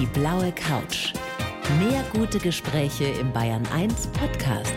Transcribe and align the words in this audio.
Die 0.00 0.06
blaue 0.06 0.50
Couch. 0.50 1.12
Mehr 1.78 2.04
gute 2.12 2.40
Gespräche 2.40 3.04
im 3.04 3.32
Bayern 3.32 3.64
1 3.72 4.08
Podcast. 4.08 4.74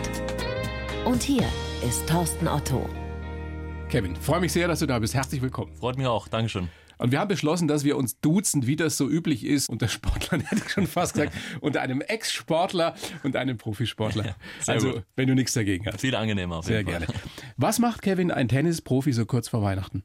Und 1.04 1.24
hier 1.24 1.42
ist 1.84 2.08
Thorsten 2.08 2.46
Otto. 2.46 2.88
Kevin, 3.88 4.14
freue 4.14 4.38
mich 4.38 4.52
sehr, 4.52 4.68
dass 4.68 4.78
du 4.78 4.86
da 4.86 5.00
bist. 5.00 5.14
Herzlich 5.14 5.42
willkommen. 5.42 5.74
Freut 5.74 5.98
mich 5.98 6.06
auch. 6.06 6.28
Dankeschön. 6.28 6.68
Und 6.98 7.10
wir 7.10 7.18
haben 7.18 7.26
beschlossen, 7.26 7.66
dass 7.66 7.82
wir 7.82 7.96
uns 7.96 8.20
duzen, 8.20 8.68
wie 8.68 8.76
das 8.76 8.96
so 8.96 9.08
üblich 9.08 9.44
ist, 9.44 9.68
unter 9.68 9.88
Sportlern, 9.88 10.40
hätte 10.46 10.62
ich 10.64 10.70
schon 10.70 10.86
fast 10.86 11.14
gesagt, 11.14 11.34
unter 11.60 11.80
einem 11.80 12.00
Ex-Sportler 12.00 12.94
und 13.24 13.34
einem 13.34 13.58
Profisportler. 13.58 14.36
Sehr 14.60 14.74
also, 14.74 14.92
gut. 14.92 15.04
wenn 15.16 15.26
du 15.26 15.34
nichts 15.34 15.52
dagegen 15.52 15.84
hast. 15.86 16.00
Viel 16.00 16.14
angenehmer 16.14 16.58
auf 16.58 16.66
Sehr 16.66 16.78
jeden 16.78 16.92
Fall. 16.92 17.06
gerne. 17.06 17.20
Was 17.56 17.80
macht 17.80 18.02
Kevin, 18.02 18.30
ein 18.30 18.46
Tennisprofi, 18.46 19.12
so 19.12 19.26
kurz 19.26 19.48
vor 19.48 19.62
Weihnachten? 19.62 20.04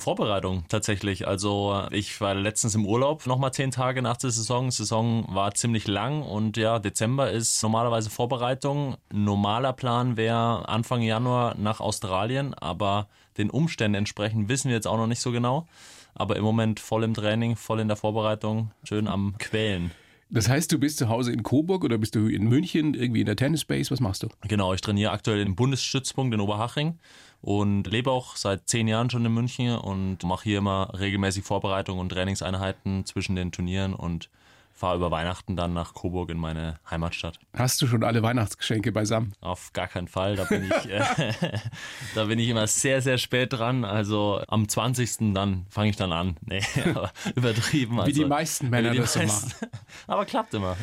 Vorbereitung 0.00 0.64
tatsächlich. 0.68 1.26
Also 1.28 1.86
ich 1.90 2.20
war 2.20 2.34
letztens 2.34 2.74
im 2.74 2.86
Urlaub, 2.86 3.26
nochmal 3.26 3.52
zehn 3.52 3.70
Tage 3.70 4.02
nach 4.02 4.16
der 4.16 4.30
Saison. 4.30 4.70
Saison 4.70 5.26
war 5.28 5.54
ziemlich 5.54 5.86
lang 5.86 6.22
und 6.22 6.56
ja, 6.56 6.78
Dezember 6.78 7.30
ist 7.30 7.62
normalerweise 7.62 8.10
Vorbereitung. 8.10 8.96
Normaler 9.12 9.72
Plan 9.72 10.16
wäre 10.16 10.68
Anfang 10.68 11.02
Januar 11.02 11.54
nach 11.56 11.80
Australien, 11.80 12.54
aber 12.54 13.08
den 13.38 13.50
Umständen 13.50 13.96
entsprechend 13.96 14.48
wissen 14.48 14.68
wir 14.68 14.74
jetzt 14.74 14.86
auch 14.86 14.96
noch 14.96 15.06
nicht 15.06 15.20
so 15.20 15.32
genau. 15.32 15.66
Aber 16.14 16.36
im 16.36 16.42
Moment 16.42 16.80
voll 16.80 17.04
im 17.04 17.14
Training, 17.14 17.56
voll 17.56 17.80
in 17.80 17.88
der 17.88 17.96
Vorbereitung, 17.96 18.72
schön 18.84 19.06
am 19.06 19.34
Quälen. 19.38 19.92
Das 20.32 20.48
heißt, 20.48 20.70
du 20.70 20.78
bist 20.78 20.98
zu 20.98 21.08
Hause 21.08 21.32
in 21.32 21.42
Coburg 21.42 21.82
oder 21.82 21.98
bist 21.98 22.14
du 22.14 22.28
in 22.28 22.44
München, 22.48 22.94
irgendwie 22.94 23.20
in 23.20 23.26
der 23.26 23.34
Tennisbase? 23.34 23.90
Was 23.90 23.98
machst 23.98 24.22
du? 24.22 24.28
Genau, 24.46 24.72
ich 24.72 24.80
trainiere 24.80 25.10
aktuell 25.10 25.40
im 25.40 25.56
Bundesstützpunkt 25.56 26.32
in 26.32 26.40
Oberhaching 26.40 26.98
und 27.42 27.86
lebe 27.86 28.10
auch 28.10 28.36
seit 28.36 28.68
zehn 28.68 28.88
Jahren 28.88 29.10
schon 29.10 29.24
in 29.24 29.32
München 29.32 29.76
und 29.76 30.22
mache 30.24 30.44
hier 30.44 30.58
immer 30.58 30.92
regelmäßig 30.98 31.44
Vorbereitungen 31.44 32.00
und 32.00 32.10
Trainingseinheiten 32.10 33.06
zwischen 33.06 33.36
den 33.36 33.52
Turnieren 33.52 33.94
und 33.94 34.28
fahre 34.80 34.96
über 34.96 35.10
Weihnachten 35.10 35.56
dann 35.56 35.74
nach 35.74 35.92
Coburg 35.92 36.30
in 36.30 36.38
meine 36.38 36.80
Heimatstadt. 36.90 37.38
Hast 37.54 37.82
du 37.82 37.86
schon 37.86 38.02
alle 38.02 38.22
Weihnachtsgeschenke 38.22 38.92
beisammen? 38.92 39.34
Auf 39.42 39.74
gar 39.74 39.86
keinen 39.86 40.08
Fall, 40.08 40.36
da 40.36 40.44
bin 40.44 40.64
ich, 40.64 40.90
äh, 40.90 41.02
da 42.14 42.24
bin 42.24 42.38
ich 42.38 42.48
immer 42.48 42.66
sehr, 42.66 43.02
sehr 43.02 43.18
spät 43.18 43.52
dran. 43.52 43.84
Also 43.84 44.42
am 44.48 44.68
20. 44.68 45.34
dann 45.34 45.66
fange 45.68 45.90
ich 45.90 45.96
dann 45.96 46.12
an. 46.12 46.36
Nee, 46.40 46.62
übertrieben. 47.36 47.96
Wie 47.96 48.00
also, 48.00 48.22
die 48.22 48.24
meisten 48.24 48.70
Männer 48.70 48.92
die 48.92 48.98
das 48.98 49.12
so 49.12 49.18
meisten. 49.18 49.52
Aber 50.06 50.24
klappt 50.24 50.54
immer. 50.54 50.78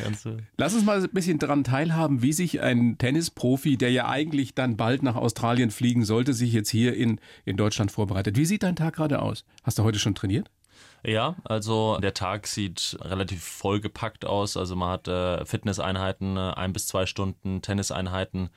Lass 0.56 0.74
uns 0.74 0.84
mal 0.84 1.02
ein 1.02 1.10
bisschen 1.10 1.40
daran 1.40 1.64
teilhaben, 1.64 2.22
wie 2.22 2.32
sich 2.32 2.60
ein 2.60 2.98
Tennisprofi, 2.98 3.76
der 3.76 3.90
ja 3.90 4.08
eigentlich 4.08 4.54
dann 4.54 4.76
bald 4.76 5.02
nach 5.02 5.16
Australien 5.16 5.72
fliegen 5.72 6.04
sollte, 6.04 6.34
sich 6.34 6.52
jetzt 6.52 6.70
hier 6.70 6.94
in, 6.94 7.20
in 7.44 7.56
Deutschland 7.56 7.90
vorbereitet. 7.90 8.36
Wie 8.36 8.44
sieht 8.44 8.62
dein 8.62 8.76
Tag 8.76 8.94
gerade 8.94 9.20
aus? 9.20 9.44
Hast 9.64 9.80
du 9.80 9.82
heute 9.82 9.98
schon 9.98 10.14
trainiert? 10.14 10.48
Ja, 11.04 11.36
also 11.44 11.98
der 11.98 12.14
Tag 12.14 12.46
sieht 12.46 12.98
relativ 13.00 13.44
vollgepackt 13.44 14.24
aus. 14.24 14.56
Also 14.56 14.74
man 14.76 14.90
hat 14.90 15.08
äh, 15.08 15.44
Fitnesseinheiten, 15.44 16.36
äh, 16.36 16.52
ein 16.56 16.72
bis 16.72 16.88
zwei 16.88 17.06
Stunden, 17.06 17.62
Tenniseinheiten, 17.62 18.50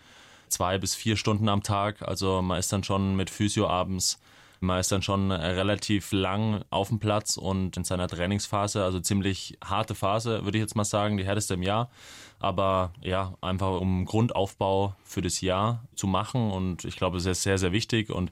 zwei 0.48 0.78
bis 0.78 0.96
vier 0.96 1.18
Stunden 1.18 1.50
am 1.50 1.64
Tag. 1.64 2.02
Also 2.02 2.42
man 2.42 2.60
ist 2.60 2.74
dann 2.74 2.84
schon 2.84 3.16
mit 3.16 3.30
Physio 3.30 3.68
abends. 3.68 4.20
Man 4.60 4.80
ist 4.80 4.92
dann 4.92 5.02
schon 5.02 5.32
äh, 5.32 5.36
relativ 5.36 6.12
lang 6.12 6.64
auf 6.70 6.90
dem 6.90 7.00
Platz 7.00 7.38
und 7.38 7.78
in 7.78 7.84
seiner 7.84 8.08
Trainingsphase, 8.08 8.84
also 8.84 9.00
ziemlich 9.00 9.58
harte 9.64 9.96
Phase, 9.96 10.44
würde 10.44 10.58
ich 10.58 10.62
jetzt 10.62 10.76
mal 10.76 10.84
sagen, 10.84 11.18
die 11.18 11.26
härteste 11.26 11.56
im 11.56 11.64
Jahr. 11.64 11.90
Aber 12.40 12.94
ja, 13.02 13.36
einfach 13.42 13.80
um 13.80 14.06
Grundaufbau 14.06 14.96
für 15.04 15.22
das 15.22 15.42
Jahr 15.42 15.84
zu 15.96 16.06
machen 16.08 16.52
und 16.52 16.86
ich 16.86 16.96
glaube, 16.96 17.18
es 17.18 17.26
ist 17.26 17.44
sehr, 17.44 17.58
sehr 17.58 17.72
wichtig 17.72 18.12
und 18.12 18.32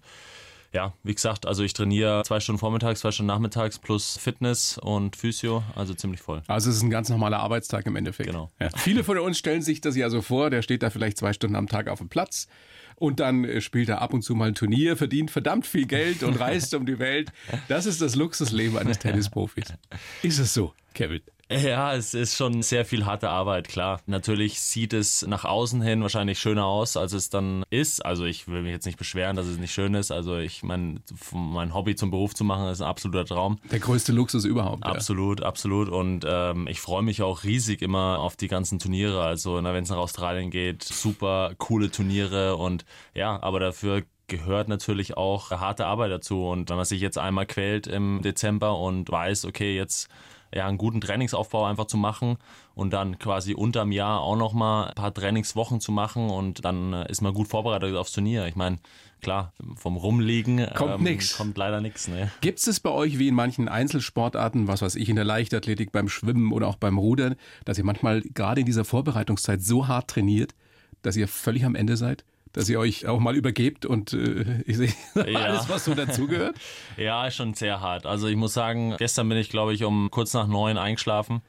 ja, 0.74 0.94
wie 1.04 1.14
gesagt, 1.14 1.46
also 1.46 1.64
ich 1.64 1.74
trainiere 1.74 2.24
zwei 2.24 2.40
Stunden 2.40 2.60
vormittags, 2.60 3.00
zwei 3.00 3.12
Stunden 3.12 3.28
nachmittags 3.28 3.80
plus 3.80 4.18
Fitness 4.18 4.78
und 4.78 5.16
Physio, 5.16 5.64
also 5.76 5.94
ziemlich 5.94 6.22
voll. 6.22 6.44
Also 6.48 6.70
es 6.70 6.78
ist 6.78 6.84
ein 6.84 6.90
ganz 6.90 7.10
normaler 7.10 7.40
Arbeitstag 7.40 7.86
im 7.88 7.96
Endeffekt. 7.96 8.30
Genau. 8.30 8.52
Ja. 8.60 8.70
Viele 8.76 9.04
von 9.04 9.18
uns 9.18 9.38
stellen 9.38 9.62
sich 9.62 9.82
das 9.82 9.96
ja 9.96 10.10
so 10.10 10.22
vor, 10.22 10.50
der 10.50 10.62
steht 10.62 10.84
da 10.84 10.90
vielleicht 10.90 11.18
zwei 11.18 11.34
Stunden 11.34 11.56
am 11.56 11.68
Tag 11.68 11.88
auf 11.88 12.00
dem 12.00 12.10
Platz 12.10 12.48
und 12.96 13.20
dann 13.20 13.46
äh, 13.46 13.62
spielt 13.62 13.90
er 13.90 14.02
ab 14.02 14.14
und 14.14 14.22
zu 14.22 14.36
mal 14.36 14.50
ein 14.50 14.56
Turnier, 14.56 14.96
verdient 14.96 15.32
verdammt 15.32 15.66
viel 15.66 15.86
Geld 15.86 16.22
und 16.24 16.40
reist 16.40 16.74
um 16.76 16.86
die 16.86 17.00
Welt. 17.00 17.32
Das 17.68 17.86
ist 17.86 18.02
das 18.02 18.16
Luxusleben 18.16 18.78
eines 18.78 19.00
Tennisprofis. 19.00 19.74
Ist 20.22 20.40
es 20.40 20.54
so, 20.54 20.74
Kevin? 20.94 21.22
Ja, 21.52 21.96
es 21.96 22.14
ist 22.14 22.36
schon 22.36 22.62
sehr 22.62 22.86
viel 22.86 23.06
harte 23.06 23.30
Arbeit, 23.30 23.68
klar. 23.68 24.02
Natürlich 24.06 24.62
sieht 24.62 24.94
es 24.94 25.26
nach 25.26 25.46
außen 25.46 25.82
hin 25.82 26.04
wahrscheinlich 26.04 26.40
schöner 26.40 26.66
aus, 26.66 26.96
als 26.96 27.14
es 27.14 27.32
dann 27.32 27.64
ist. 27.72 28.06
Also 28.06 28.26
ich 28.26 28.48
will 28.48 28.62
mich 28.62 28.72
jetzt 28.72 28.86
nicht 28.86 29.00
beschweren, 29.00 29.36
dass 29.36 29.48
es 29.48 29.58
nicht 29.58 29.74
schön 29.74 29.96
ist. 29.96 30.12
Also 30.12 30.38
ich 30.38 30.62
meine, 30.62 31.02
mein 31.32 31.74
Hobby 31.74 31.96
zum 31.96 32.12
Beruf 32.12 32.36
zu 32.36 32.44
machen, 32.44 32.68
ist 32.70 32.82
ein 32.82 32.88
absoluter 32.88 33.26
Traum. 33.26 33.58
Der 33.72 33.80
größte 33.80 34.12
Luxus 34.12 34.46
überhaupt. 34.46 34.86
ja. 34.86 34.92
Absolut, 34.92 35.42
absolut. 35.42 35.90
Und 35.90 36.24
ähm, 36.28 36.68
ich 36.68 36.82
freue 36.82 37.02
mich 37.02 37.24
auch 37.24 37.44
riesig 37.44 37.82
immer 37.82 38.20
auf 38.20 38.36
die 38.36 38.48
ganzen 38.48 38.78
Turniere. 38.78 39.24
Also 39.24 39.56
wenn 39.56 39.84
es 39.84 39.90
nach 39.90 39.98
Australien 39.98 40.52
geht, 40.52 40.84
super 40.84 41.54
coole 41.58 41.90
Turniere 41.90 42.58
und 42.58 42.86
ja, 43.16 43.42
aber 43.42 43.60
dafür 43.60 44.04
gehört 44.28 44.68
natürlich 44.68 45.18
auch 45.18 45.50
harte 45.50 45.88
Arbeit 45.88 46.12
dazu. 46.12 46.46
Und 46.46 46.70
wenn 46.70 46.78
man 46.78 46.86
sich 46.86 47.02
jetzt 47.02 47.18
einmal 47.18 47.48
quält 47.48 47.88
im 47.88 48.22
Dezember 48.22 48.78
und 48.78 49.10
weiß, 49.10 49.46
okay, 49.46 49.76
jetzt 49.76 50.10
ja, 50.54 50.68
einen 50.68 50.78
guten 50.78 51.02
Trainingsaufbau 51.02 51.66
einfach 51.66 51.86
zu 51.86 51.98
machen 51.98 52.38
und 52.74 52.92
dann 52.92 53.20
quasi 53.20 53.54
unterm 53.54 53.92
Jahr 53.92 54.22
auch 54.22 54.36
nochmal 54.36 54.90
ein 54.90 54.96
paar 54.96 55.14
Trainingswochen 55.14 55.80
zu 55.80 55.92
machen 55.92 56.30
und 56.30 56.66
dann 56.66 56.94
äh, 56.94 57.12
ist 57.12 57.22
man 57.22 57.34
gut 57.34 57.48
vorbereitet 57.48 57.96
aufs 57.96 58.12
Turnier. 58.12 58.46
Ich 58.48 58.56
meine, 58.56 58.78
klar, 59.22 59.54
vom 59.76 59.98
Rumliegen 59.98 60.66
Kommt 60.76 61.02
nix. 61.02 61.38
kommt 61.38 61.58
leider 61.58 61.82
nichts. 61.82 62.08
Ne? 62.08 62.32
Gibt 62.42 62.66
es 62.66 62.80
bei 62.80 62.90
euch 62.90 63.20
wie 63.20 63.28
in 63.28 63.36
manchen 63.36 63.68
Einzelsportarten, 63.68 64.68
was 64.68 64.82
weiß 64.82 64.96
ich, 64.96 65.10
in 65.10 65.16
der 65.16 65.26
Leichtathletik, 65.26 65.92
beim 65.92 66.10
Schwimmen 66.10 66.52
oder 66.52 66.68
auch 66.68 66.78
beim 66.78 66.98
Rudern, 66.98 67.36
dass 67.66 67.78
ihr 67.78 67.86
manchmal 67.86 68.22
gerade 68.22 68.62
in 68.62 68.66
dieser 68.66 68.86
Vorbereitungszeit 68.86 69.62
so 69.62 69.88
hart 69.88 70.10
trainiert, 70.10 70.56
dass 71.02 71.16
ihr 71.16 71.28
völlig 71.28 71.66
am 71.66 71.76
Ende 71.76 71.98
seid? 71.98 72.24
Dass 72.54 72.68
ihr 72.68 72.80
euch 72.80 73.06
auch 73.08 73.20
mal 73.20 73.36
übergebt 73.36 73.86
und 73.86 74.14
äh, 74.14 74.62
ich 74.66 74.78
sehe 74.78 74.94
Ja. 75.16 75.40
alles, 75.42 75.70
was 75.70 75.86
so 75.86 75.94
dazugehört? 75.94 76.56
Ja, 76.98 77.28
ist 77.28 77.36
schon 77.36 77.54
sehr 77.54 77.80
hart. 77.80 78.06
Also 78.06 78.28
ich 78.28 78.36
muss 78.36 78.54
sagen, 78.54 78.96
gestern 78.98 79.30
bin 79.30 79.38
ich, 79.38 79.50
glaube 79.50 79.74
ich, 79.74 79.84
um 79.84 80.10
kurz 80.12 80.34
nach 80.34 80.48
neun 80.48 80.78
eingeschlafen. 80.78 81.42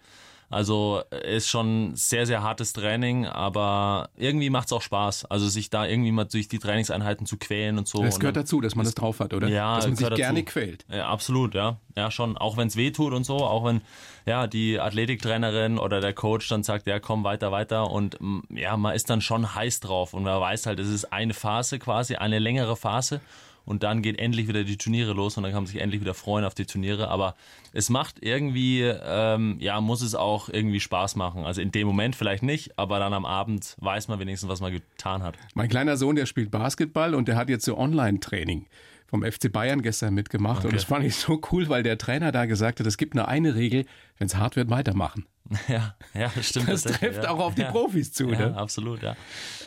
Also 0.51 1.03
ist 1.23 1.49
schon 1.49 1.93
sehr, 1.95 2.27
sehr 2.27 2.43
hartes 2.43 2.73
Training, 2.73 3.25
aber 3.25 4.11
irgendwie 4.17 4.51
macht's 4.51 4.73
auch 4.73 4.83
Spaß. 4.83 5.27
Also 5.27 5.49
sich 5.49 5.71
da 5.71 5.87
irgendwie 5.87 6.11
mal 6.11 6.25
durch 6.25 6.49
die 6.49 6.59
Trainingseinheiten 6.59 7.25
zu 7.25 7.37
quälen 7.37 7.79
und 7.79 7.87
so. 7.87 8.03
Das 8.03 8.19
gehört 8.19 8.37
dazu, 8.37 8.61
dass 8.61 8.75
man 8.75 8.85
das 8.85 8.97
drauf 8.97 9.21
hat, 9.21 9.33
oder? 9.33 9.47
Ja, 9.47 9.77
dass 9.77 9.87
man 9.87 9.95
sich 9.95 10.09
gerne 10.17 10.43
dazu. 10.43 10.53
quält. 10.53 10.85
Ja, 10.91 11.09
absolut, 11.09 11.55
ja. 11.55 11.79
Ja, 11.97 12.11
schon. 12.11 12.37
Auch 12.37 12.57
wenn 12.57 12.67
es 12.67 12.75
weh 12.75 12.91
tut 12.91 13.13
und 13.13 13.23
so, 13.23 13.37
auch 13.37 13.65
wenn 13.65 13.81
ja 14.27 14.49
die 14.49 14.81
Athletiktrainerin 14.81 15.79
oder 15.79 16.01
der 16.01 16.15
Coach 16.15 16.49
dann 16.49 16.65
sagt, 16.65 16.89
ja, 16.89 16.99
komm 16.99 17.23
weiter, 17.23 17.53
weiter. 17.53 17.89
Und 17.89 18.21
mm, 18.21 18.41
ja, 18.57 18.77
man 18.77 18.97
ist 18.97 19.09
dann 19.09 19.21
schon 19.21 19.55
heiß 19.55 19.79
drauf 19.79 20.15
und 20.15 20.25
man 20.25 20.41
weiß 20.41 20.67
halt, 20.67 20.81
es 20.81 20.89
ist 20.89 21.13
eine 21.13 21.33
Phase 21.33 21.79
quasi, 21.79 22.17
eine 22.17 22.41
längere 22.41 22.75
Phase. 22.75 23.21
Und 23.65 23.83
dann 23.83 24.03
geht 24.03 24.19
endlich 24.19 24.49
wieder 24.49 24.65
die 24.65 24.77
Turniere 24.77 25.13
los 25.13 25.37
und 25.37 25.43
dann 25.45 25.53
kann 25.53 25.63
man 25.63 25.67
sich 25.71 25.81
endlich 25.81 26.01
wieder 26.01 26.15
freuen 26.15 26.45
auf 26.45 26.55
die 26.55 26.67
Turniere. 26.67 27.09
Aber 27.09 27.37
es 27.73 27.89
macht 27.89 28.17
irgendwie, 28.23 28.83
ähm, 28.83 29.57
ja, 29.61 29.81
muss 29.81 30.03
es 30.03 30.15
auch 30.15 30.49
irgendwie 30.49 30.81
Spaß 30.81 31.17
machen. 31.17 31.45
Also 31.45 31.61
in 31.61 31.71
dem 31.71 31.87
Moment 31.87 32.17
vielleicht 32.17 32.43
nicht, 32.43 32.79
aber 32.79 32.99
dann 32.99 33.13
am 33.15 33.25
Abend 33.25 33.77
weiß 33.81 34.09
man 34.09 34.19
wenigstens, 34.19 34.49
was 34.49 34.61
man 34.61 34.73
getan 34.73 35.23
hat. 35.23 35.37
Mein 35.55 35.69
kleiner 35.69 35.97
Sohn, 35.97 36.17
der 36.17 36.27
spielt 36.27 36.51
Basketball 36.51 37.15
und 37.15 37.29
der 37.29 37.37
hat 37.37 37.49
jetzt 37.49 37.65
so 37.65 37.77
Online-Training 37.79 38.67
vom 39.07 39.25
FC 39.25 39.51
Bayern 39.53 39.83
gestern 39.83 40.15
mitgemacht. 40.15 40.61
Und 40.61 40.67
Okay. 40.67 40.77
das 40.77 40.85
fand 40.85 41.05
ich 41.05 41.17
so 41.17 41.41
cool, 41.51 41.69
weil 41.69 41.83
der 41.83 41.99
Trainer 41.99 42.31
da 42.33 42.47
gesagt 42.47 42.81
hat, 42.81 42.87
es 42.87 42.97
gibt 42.97 43.15
nur 43.15 43.27
eine 43.29 43.57
Regel, 43.57 43.85
wenn 44.19 44.27
es 44.27 44.37
hart 44.37 44.57
wird, 44.57 44.71
weitermachen. 44.71 45.27
Ja, 45.69 45.97
ja, 46.15 46.31
das 46.35 46.49
stimmt. 46.49 46.69
Das 46.69 46.83
trifft 46.85 47.25
ja. 47.25 47.31
auch 47.31 47.41
auf 47.41 47.57
die 47.57 47.63
ja. 47.63 47.73
Profis 47.73 48.13
zu, 48.13 48.31
Ja, 48.31 48.51
ne? 48.51 48.57
absolut, 48.57 49.03
ja. 49.03 49.17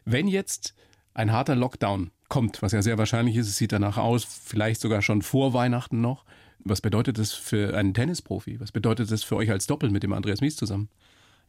Wenn 0.05 0.29
jetzt 0.29 0.73
ein 1.13 1.33
harter 1.33 1.55
Lockdown 1.55 2.11
kommt, 2.33 2.63
was 2.63 2.71
ja 2.71 2.81
sehr 2.81 2.97
wahrscheinlich 2.97 3.35
ist, 3.35 3.47
es 3.47 3.57
sieht 3.57 3.73
danach 3.73 3.99
aus, 3.99 4.23
vielleicht 4.23 4.81
sogar 4.81 5.03
schon 5.03 5.21
vor 5.21 5.53
Weihnachten 5.53 6.01
noch. 6.01 6.25
Was 6.63 6.81
bedeutet 6.81 7.19
das 7.19 7.31
für 7.31 7.77
einen 7.77 7.93
Tennisprofi? 7.93 8.59
Was 8.59 8.71
bedeutet 8.71 9.11
das 9.11 9.21
für 9.21 9.35
euch 9.35 9.51
als 9.51 9.67
Doppel 9.67 9.91
mit 9.91 10.01
dem 10.01 10.13
Andreas 10.13 10.41
Mies 10.41 10.55
zusammen? 10.55 10.89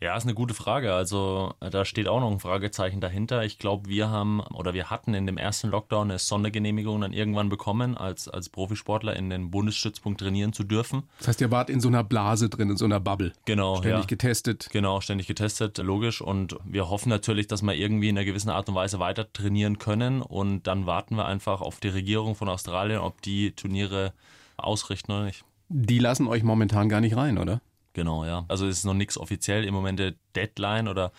Ja, 0.00 0.16
ist 0.16 0.24
eine 0.24 0.34
gute 0.34 0.54
Frage. 0.54 0.92
Also 0.92 1.54
da 1.60 1.84
steht 1.84 2.08
auch 2.08 2.20
noch 2.20 2.30
ein 2.30 2.40
Fragezeichen 2.40 3.00
dahinter. 3.00 3.44
Ich 3.44 3.58
glaube, 3.58 3.88
wir 3.88 4.10
haben 4.10 4.40
oder 4.40 4.74
wir 4.74 4.90
hatten 4.90 5.14
in 5.14 5.26
dem 5.26 5.38
ersten 5.38 5.68
Lockdown 5.68 6.10
eine 6.10 6.18
Sondergenehmigung 6.18 7.00
dann 7.00 7.12
irgendwann 7.12 7.48
bekommen, 7.48 7.96
als, 7.96 8.28
als 8.28 8.48
Profisportler 8.48 9.16
in 9.16 9.30
den 9.30 9.50
Bundesstützpunkt 9.50 10.20
trainieren 10.20 10.52
zu 10.52 10.64
dürfen. 10.64 11.04
Das 11.18 11.28
heißt, 11.28 11.40
ihr 11.40 11.50
wart 11.50 11.70
in 11.70 11.80
so 11.80 11.88
einer 11.88 12.04
Blase 12.04 12.48
drin, 12.50 12.70
in 12.70 12.76
so 12.76 12.84
einer 12.84 13.00
Bubble. 13.00 13.32
Genau, 13.46 13.76
Ständig 13.76 14.00
ja. 14.00 14.06
getestet. 14.06 14.68
Genau, 14.72 15.00
ständig 15.00 15.26
getestet, 15.26 15.78
logisch. 15.78 16.20
Und 16.20 16.56
wir 16.64 16.90
hoffen 16.90 17.08
natürlich, 17.08 17.46
dass 17.46 17.62
wir 17.62 17.74
irgendwie 17.74 18.08
in 18.08 18.18
einer 18.18 18.26
gewissen 18.26 18.50
Art 18.50 18.68
und 18.68 18.74
Weise 18.74 18.98
weiter 18.98 19.32
trainieren 19.32 19.78
können. 19.78 20.20
Und 20.20 20.64
dann 20.66 20.86
warten 20.86 21.16
wir 21.16 21.24
einfach 21.24 21.60
auf 21.60 21.80
die 21.80 21.88
Regierung 21.88 22.34
von 22.34 22.48
Australien, 22.48 22.98
ob 22.98 23.22
die 23.22 23.52
Turniere 23.52 24.12
ausrichten 24.56 25.12
oder 25.12 25.24
nicht. 25.24 25.44
Die 25.68 25.98
lassen 25.98 26.28
euch 26.28 26.42
momentan 26.42 26.88
gar 26.88 27.00
nicht 27.00 27.16
rein, 27.16 27.38
oder? 27.38 27.60
Genau, 27.94 28.24
ja. 28.24 28.44
Also 28.48 28.66
es 28.66 28.78
ist 28.78 28.84
noch 28.84 28.94
nichts 28.94 29.16
offiziell. 29.16 29.64
Im 29.64 29.72
Moment 29.72 30.00
der 30.00 30.14
Deadline 30.34 30.88
oder 30.88 31.12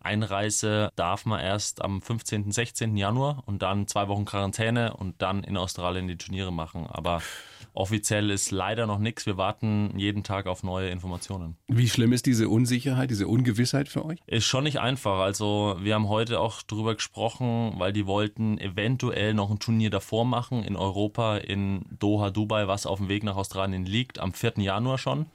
Einreise 0.00 0.90
darf 0.96 1.26
man 1.26 1.40
erst 1.40 1.82
am 1.82 2.00
15., 2.00 2.50
16. 2.50 2.96
Januar 2.96 3.42
und 3.46 3.62
dann 3.62 3.86
zwei 3.86 4.08
Wochen 4.08 4.24
Quarantäne 4.24 4.96
und 4.96 5.20
dann 5.20 5.44
in 5.44 5.58
Australien 5.58 6.08
die 6.08 6.16
Turniere 6.16 6.50
machen. 6.50 6.86
Aber 6.88 7.20
offiziell 7.74 8.30
ist 8.30 8.50
leider 8.50 8.86
noch 8.86 8.98
nichts. 8.98 9.26
Wir 9.26 9.36
warten 9.36 9.92
jeden 9.98 10.24
Tag 10.24 10.46
auf 10.46 10.62
neue 10.62 10.88
Informationen. 10.88 11.58
Wie 11.68 11.88
schlimm 11.88 12.14
ist 12.14 12.24
diese 12.24 12.48
Unsicherheit, 12.48 13.10
diese 13.10 13.28
Ungewissheit 13.28 13.88
für 13.88 14.04
euch? 14.04 14.18
Ist 14.26 14.46
schon 14.46 14.64
nicht 14.64 14.80
einfach. 14.80 15.20
Also 15.20 15.76
wir 15.80 15.94
haben 15.94 16.08
heute 16.08 16.40
auch 16.40 16.62
drüber 16.62 16.94
gesprochen, 16.94 17.74
weil 17.76 17.92
die 17.92 18.06
wollten 18.06 18.56
eventuell 18.56 19.34
noch 19.34 19.50
ein 19.50 19.58
Turnier 19.58 19.90
davor 19.90 20.24
machen 20.24 20.64
in 20.64 20.76
Europa, 20.76 21.36
in 21.36 21.84
Doha, 21.98 22.30
Dubai, 22.30 22.68
was 22.68 22.86
auf 22.86 22.98
dem 22.98 23.10
Weg 23.10 23.22
nach 23.22 23.36
Australien 23.36 23.84
liegt, 23.84 24.18
am 24.18 24.32
4. 24.32 24.54
Januar 24.56 24.96
schon. 24.96 25.26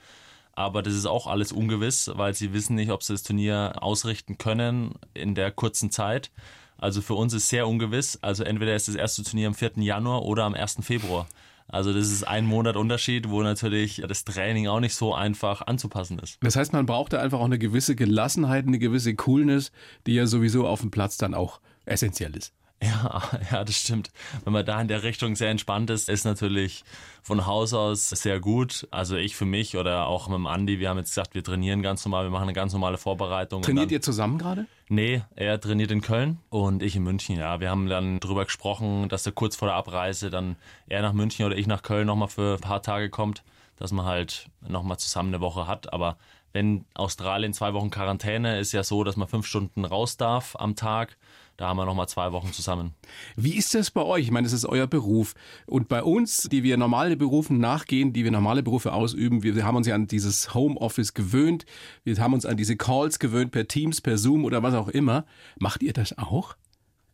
Aber 0.57 0.81
das 0.81 0.95
ist 0.95 1.05
auch 1.05 1.27
alles 1.27 1.51
ungewiss, 1.51 2.09
weil 2.15 2.33
sie 2.33 2.51
wissen 2.51 2.73
nicht, 2.73 2.89
ob 2.89 3.03
sie 3.03 3.13
das 3.13 3.21
Turnier 3.21 3.75
ausrichten 3.79 4.39
können 4.39 4.95
in 5.13 5.35
der 5.35 5.51
kurzen 5.51 5.91
Zeit. 5.91 6.31
Also 6.79 7.03
für 7.03 7.13
uns 7.13 7.33
ist 7.33 7.49
sehr 7.49 7.67
ungewiss. 7.67 8.17
Also 8.23 8.43
entweder 8.43 8.75
ist 8.75 8.87
das 8.87 8.95
erste 8.95 9.21
Turnier 9.23 9.49
am 9.49 9.53
4. 9.53 9.73
Januar 9.75 10.23
oder 10.23 10.45
am 10.45 10.55
1. 10.55 10.77
Februar. 10.81 11.27
Also 11.67 11.93
das 11.93 12.09
ist 12.09 12.27
ein 12.27 12.47
Monat 12.47 12.75
Unterschied, 12.75 13.29
wo 13.29 13.43
natürlich 13.43 14.01
das 14.07 14.25
Training 14.25 14.67
auch 14.67 14.79
nicht 14.79 14.95
so 14.95 15.13
einfach 15.13 15.61
anzupassen 15.67 16.17
ist. 16.17 16.39
Das 16.41 16.55
heißt, 16.55 16.73
man 16.73 16.87
braucht 16.87 17.13
da 17.13 17.19
einfach 17.19 17.39
auch 17.39 17.45
eine 17.45 17.59
gewisse 17.59 17.95
Gelassenheit, 17.95 18.65
eine 18.65 18.79
gewisse 18.79 19.13
Coolness, 19.13 19.71
die 20.07 20.15
ja 20.15 20.25
sowieso 20.25 20.65
auf 20.65 20.81
dem 20.81 20.89
Platz 20.89 21.17
dann 21.17 21.35
auch 21.35 21.59
essentiell 21.85 22.35
ist. 22.35 22.51
Ja, 22.81 23.21
ja, 23.51 23.63
das 23.63 23.75
stimmt. 23.75 24.11
Wenn 24.43 24.53
man 24.53 24.65
da 24.65 24.79
in 24.79 24.87
der 24.87 25.03
Richtung 25.03 25.35
sehr 25.35 25.49
entspannt 25.49 25.89
ist, 25.89 26.09
ist 26.09 26.25
natürlich 26.25 26.83
von 27.23 27.45
Haus 27.45 27.73
aus 27.73 28.09
sehr 28.09 28.39
gut. 28.39 28.87
Also 28.91 29.15
ich 29.15 29.35
für 29.35 29.45
mich 29.45 29.77
oder 29.77 30.07
auch 30.07 30.27
mit 30.27 30.35
dem 30.35 30.47
Andi, 30.47 30.79
wir 30.79 30.89
haben 30.89 30.97
jetzt 30.97 31.09
gesagt, 31.09 31.33
wir 31.33 31.43
trainieren 31.43 31.81
ganz 31.81 32.05
normal, 32.05 32.25
wir 32.25 32.29
machen 32.29 32.43
eine 32.43 32.53
ganz 32.53 32.73
normale 32.73 32.97
Vorbereitung. 32.97 33.61
Trainiert 33.61 33.91
ihr 33.91 34.01
zusammen 34.01 34.37
gerade? 34.37 34.65
Nee, 34.89 35.23
er 35.35 35.59
trainiert 35.59 35.91
in 35.91 36.01
Köln 36.01 36.39
und 36.49 36.81
ich 36.81 36.95
in 36.95 37.03
München, 37.03 37.37
ja. 37.37 37.59
Wir 37.59 37.69
haben 37.69 37.89
dann 37.89 38.19
drüber 38.19 38.45
gesprochen, 38.45 39.09
dass 39.09 39.25
er 39.25 39.33
kurz 39.33 39.55
vor 39.55 39.67
der 39.67 39.75
Abreise 39.75 40.29
dann 40.29 40.55
er 40.87 41.01
nach 41.01 41.13
München 41.13 41.45
oder 41.45 41.57
ich 41.57 41.67
nach 41.67 41.81
Köln 41.81 42.07
nochmal 42.07 42.29
für 42.29 42.55
ein 42.55 42.61
paar 42.61 42.81
Tage 42.81 43.09
kommt, 43.09 43.43
dass 43.77 43.91
man 43.91 44.05
halt 44.05 44.49
nochmal 44.67 44.97
zusammen 44.97 45.33
eine 45.33 45.41
Woche 45.41 45.67
hat. 45.67 45.91
Aber 45.91 46.17
wenn 46.53 46.85
Australien 46.93 47.53
zwei 47.53 47.73
Wochen 47.73 47.89
Quarantäne 47.89 48.59
ist 48.59 48.71
ja 48.71 48.83
so, 48.83 49.03
dass 49.03 49.17
man 49.17 49.27
fünf 49.27 49.45
Stunden 49.45 49.83
raus 49.83 50.17
darf 50.17 50.55
am 50.57 50.75
Tag 50.75 51.17
da 51.57 51.69
haben 51.69 51.77
wir 51.77 51.85
nochmal 51.85 52.07
zwei 52.07 52.31
Wochen 52.31 52.53
zusammen. 52.53 52.93
Wie 53.35 53.55
ist 53.55 53.73
das 53.73 53.89
bei 53.89 54.03
euch? 54.03 54.25
Ich 54.25 54.31
meine, 54.31 54.45
das 54.45 54.53
ist 54.53 54.65
euer 54.65 54.85
Beruf. 54.85 55.33
Und 55.65 55.89
bei 55.89 56.03
uns, 56.03 56.43
die 56.43 56.61
wir 56.61 56.77
normale 56.77 57.17
Berufen 57.17 57.57
nachgehen, 57.57 58.13
die 58.13 58.23
wir 58.23 58.31
normale 58.31 58.61
Berufe 58.61 58.93
ausüben, 58.93 59.41
wir 59.41 59.65
haben 59.65 59.75
uns 59.75 59.87
ja 59.87 59.95
an 59.95 60.05
dieses 60.05 60.53
Homeoffice 60.53 61.15
gewöhnt. 61.15 61.65
Wir 62.03 62.15
haben 62.17 62.35
uns 62.35 62.45
an 62.45 62.57
diese 62.57 62.77
Calls 62.77 63.17
gewöhnt 63.17 63.51
per 63.51 63.67
Teams, 63.67 64.01
per 64.01 64.19
Zoom 64.19 64.45
oder 64.45 64.61
was 64.61 64.75
auch 64.75 64.87
immer. 64.87 65.25
Macht 65.57 65.81
ihr 65.81 65.93
das 65.93 66.15
auch? 66.17 66.55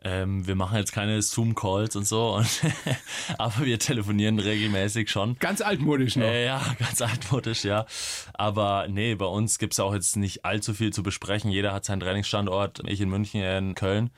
Ähm, 0.06 0.46
wir 0.46 0.56
machen 0.56 0.78
jetzt 0.78 0.92
keine 0.92 1.22
Zoom-Calls 1.22 1.96
und 1.96 2.06
so, 2.06 2.36
und 2.36 2.48
aber 3.38 3.66
wir 3.66 3.80
telefonieren 3.80 4.40
regelmäßig 4.40 5.10
schon. 5.10 5.38
Ganz 5.40 5.62
altmodisch 5.62 6.18
noch. 6.18 6.26
Äh, 6.26 6.46
ja, 6.46 6.62
ganz 6.80 7.02
altmodisch, 7.02 7.64
ja. 7.64 7.86
Aber 8.34 8.88
nee, 8.90 9.16
bei 9.16 9.26
uns 9.26 9.60
gibt's 9.60 9.80
auch 9.80 9.94
jetzt 9.94 10.18
nicht 10.18 10.44
allzu 10.44 10.74
viel 10.74 10.92
zu 10.92 11.04
besprechen. 11.04 11.52
Jeder 11.52 11.74
hat 11.74 11.86
seinen 11.86 12.02
Trainingsstandort, 12.02 12.82
ich 12.86 13.00
in 13.00 13.10
München, 13.10 13.42
er 13.42 13.58
in 13.58 13.76
Köln. 13.76 14.10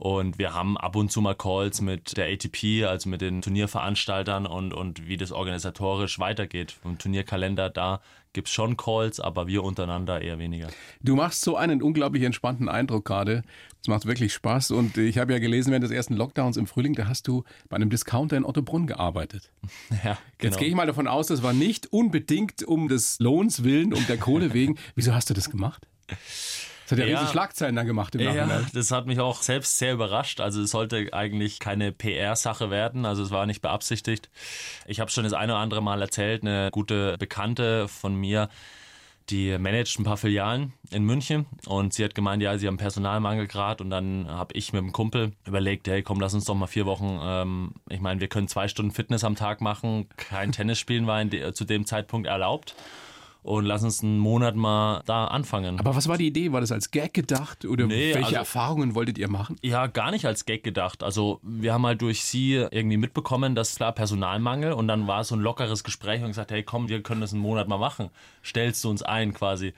Und 0.00 0.38
wir 0.38 0.54
haben 0.54 0.78
ab 0.78 0.94
und 0.94 1.10
zu 1.10 1.20
mal 1.20 1.34
Calls 1.34 1.80
mit 1.80 2.16
der 2.16 2.26
ATP, 2.26 2.84
also 2.84 3.08
mit 3.08 3.20
den 3.20 3.42
Turnierveranstaltern 3.42 4.46
und, 4.46 4.72
und 4.72 5.08
wie 5.08 5.16
das 5.16 5.32
organisatorisch 5.32 6.20
weitergeht. 6.20 6.70
Vom 6.70 6.98
Turnierkalender, 6.98 7.68
da 7.68 8.00
gibt 8.32 8.46
es 8.46 8.54
schon 8.54 8.76
Calls, 8.76 9.18
aber 9.18 9.48
wir 9.48 9.64
untereinander 9.64 10.22
eher 10.22 10.38
weniger. 10.38 10.68
Du 11.02 11.16
machst 11.16 11.40
so 11.42 11.56
einen 11.56 11.82
unglaublich 11.82 12.22
entspannten 12.22 12.68
Eindruck 12.68 13.06
gerade. 13.06 13.42
Es 13.82 13.88
macht 13.88 14.06
wirklich 14.06 14.32
Spaß. 14.32 14.70
Und 14.70 14.96
ich 14.98 15.18
habe 15.18 15.32
ja 15.32 15.40
gelesen, 15.40 15.70
während 15.70 15.82
des 15.82 15.90
ersten 15.90 16.14
Lockdowns 16.14 16.56
im 16.56 16.68
Frühling, 16.68 16.94
da 16.94 17.08
hast 17.08 17.26
du 17.26 17.42
bei 17.68 17.74
einem 17.74 17.90
Discounter 17.90 18.36
in 18.36 18.44
Ottobrunn 18.44 18.86
gearbeitet. 18.86 19.50
Ja, 19.90 20.16
genau. 20.38 20.52
Jetzt 20.52 20.58
gehe 20.58 20.68
ich 20.68 20.76
mal 20.76 20.86
davon 20.86 21.08
aus, 21.08 21.26
das 21.26 21.42
war 21.42 21.52
nicht 21.52 21.92
unbedingt 21.92 22.62
um 22.62 22.86
des 22.86 23.18
Lohns 23.18 23.64
willen, 23.64 23.92
um 23.92 24.06
der 24.06 24.16
Kohle 24.18 24.54
wegen. 24.54 24.78
Wieso 24.94 25.12
hast 25.12 25.28
du 25.28 25.34
das 25.34 25.50
gemacht? 25.50 25.88
Das 26.88 26.98
hat 26.98 26.98
ja, 27.00 27.06
ja 27.06 27.18
riesige 27.18 27.32
Schlagzeilen 27.32 27.76
dann 27.76 27.86
gemacht 27.86 28.14
im 28.14 28.24
Nachhinein. 28.24 28.62
Ja, 28.62 28.66
das 28.72 28.90
hat 28.90 29.06
mich 29.06 29.20
auch 29.20 29.42
selbst 29.42 29.76
sehr 29.76 29.92
überrascht. 29.92 30.40
Also 30.40 30.62
es 30.62 30.70
sollte 30.70 31.12
eigentlich 31.12 31.58
keine 31.58 31.92
PR-Sache 31.92 32.70
werden. 32.70 33.04
Also 33.04 33.22
es 33.22 33.30
war 33.30 33.44
nicht 33.44 33.60
beabsichtigt. 33.60 34.30
Ich 34.86 34.98
habe 34.98 35.10
schon 35.10 35.24
das 35.24 35.34
eine 35.34 35.52
oder 35.52 35.60
andere 35.60 35.82
Mal 35.82 36.00
erzählt, 36.00 36.42
eine 36.42 36.70
gute 36.72 37.18
Bekannte 37.18 37.88
von 37.88 38.14
mir, 38.14 38.48
die 39.28 39.58
managt 39.58 39.98
ein 39.98 40.04
paar 40.04 40.16
Filialen 40.16 40.72
in 40.90 41.04
München 41.04 41.44
und 41.66 41.92
sie 41.92 42.02
hat 42.02 42.14
gemeint, 42.14 42.42
ja, 42.42 42.56
sie 42.56 42.66
haben 42.66 42.78
Personalmangel 42.78 43.46
gerade 43.46 43.84
und 43.84 43.90
dann 43.90 44.26
habe 44.26 44.54
ich 44.54 44.72
mit 44.72 44.80
dem 44.80 44.92
Kumpel 44.92 45.32
überlegt, 45.46 45.86
hey, 45.86 46.02
komm, 46.02 46.18
lass 46.18 46.32
uns 46.32 46.46
doch 46.46 46.54
mal 46.54 46.66
vier 46.66 46.86
Wochen, 46.86 47.20
ähm, 47.22 47.72
ich 47.90 48.00
meine, 48.00 48.20
wir 48.22 48.28
können 48.28 48.48
zwei 48.48 48.68
Stunden 48.68 48.90
Fitness 48.90 49.24
am 49.24 49.36
Tag 49.36 49.60
machen, 49.60 50.08
kein 50.16 50.52
Tennis 50.52 50.78
spielen 50.78 51.06
war 51.06 51.22
de 51.26 51.52
zu 51.52 51.66
dem 51.66 51.84
Zeitpunkt 51.84 52.26
erlaubt 52.26 52.74
und 53.42 53.64
lass 53.64 53.82
uns 53.82 54.02
einen 54.02 54.18
Monat 54.18 54.56
mal 54.56 55.02
da 55.06 55.26
anfangen. 55.26 55.78
Aber 55.78 55.94
was 55.94 56.08
war 56.08 56.18
die 56.18 56.26
Idee? 56.26 56.52
War 56.52 56.60
das 56.60 56.72
als 56.72 56.90
Gag 56.90 57.14
gedacht 57.14 57.64
oder 57.64 57.86
nee, 57.86 58.14
welche 58.14 58.26
also, 58.26 58.36
Erfahrungen 58.36 58.94
wolltet 58.94 59.18
ihr 59.18 59.28
machen? 59.28 59.56
Ja, 59.62 59.86
gar 59.86 60.10
nicht 60.10 60.26
als 60.26 60.44
Gag 60.44 60.64
gedacht. 60.64 61.02
Also 61.02 61.40
wir 61.42 61.72
haben 61.72 61.86
halt 61.86 62.02
durch 62.02 62.22
sie 62.24 62.54
irgendwie 62.54 62.96
mitbekommen, 62.96 63.54
dass 63.54 63.76
klar 63.76 63.92
Personalmangel 63.92 64.72
und 64.72 64.88
dann 64.88 65.06
war 65.06 65.20
es 65.20 65.28
so 65.28 65.36
ein 65.36 65.40
lockeres 65.40 65.84
Gespräch 65.84 66.20
und 66.22 66.28
gesagt, 66.28 66.50
hey 66.50 66.62
komm, 66.62 66.88
wir 66.88 67.02
können 67.02 67.20
das 67.20 67.32
einen 67.32 67.42
Monat 67.42 67.68
mal 67.68 67.78
machen. 67.78 68.10
Stellst 68.44 68.82
du 68.84 68.90
uns 68.90 69.02
ein 69.02 69.32
quasi. 69.34 69.72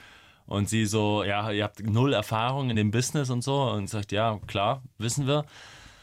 Und 0.46 0.68
sie 0.68 0.84
so, 0.84 1.22
ja, 1.22 1.52
ihr 1.52 1.62
habt 1.62 1.80
null 1.80 2.12
Erfahrung 2.12 2.70
in 2.70 2.76
dem 2.76 2.90
Business 2.90 3.30
und 3.30 3.42
so 3.42 3.70
und 3.70 3.88
sagt, 3.88 4.10
ja, 4.10 4.40
klar, 4.48 4.82
wissen 4.98 5.28
wir. 5.28 5.44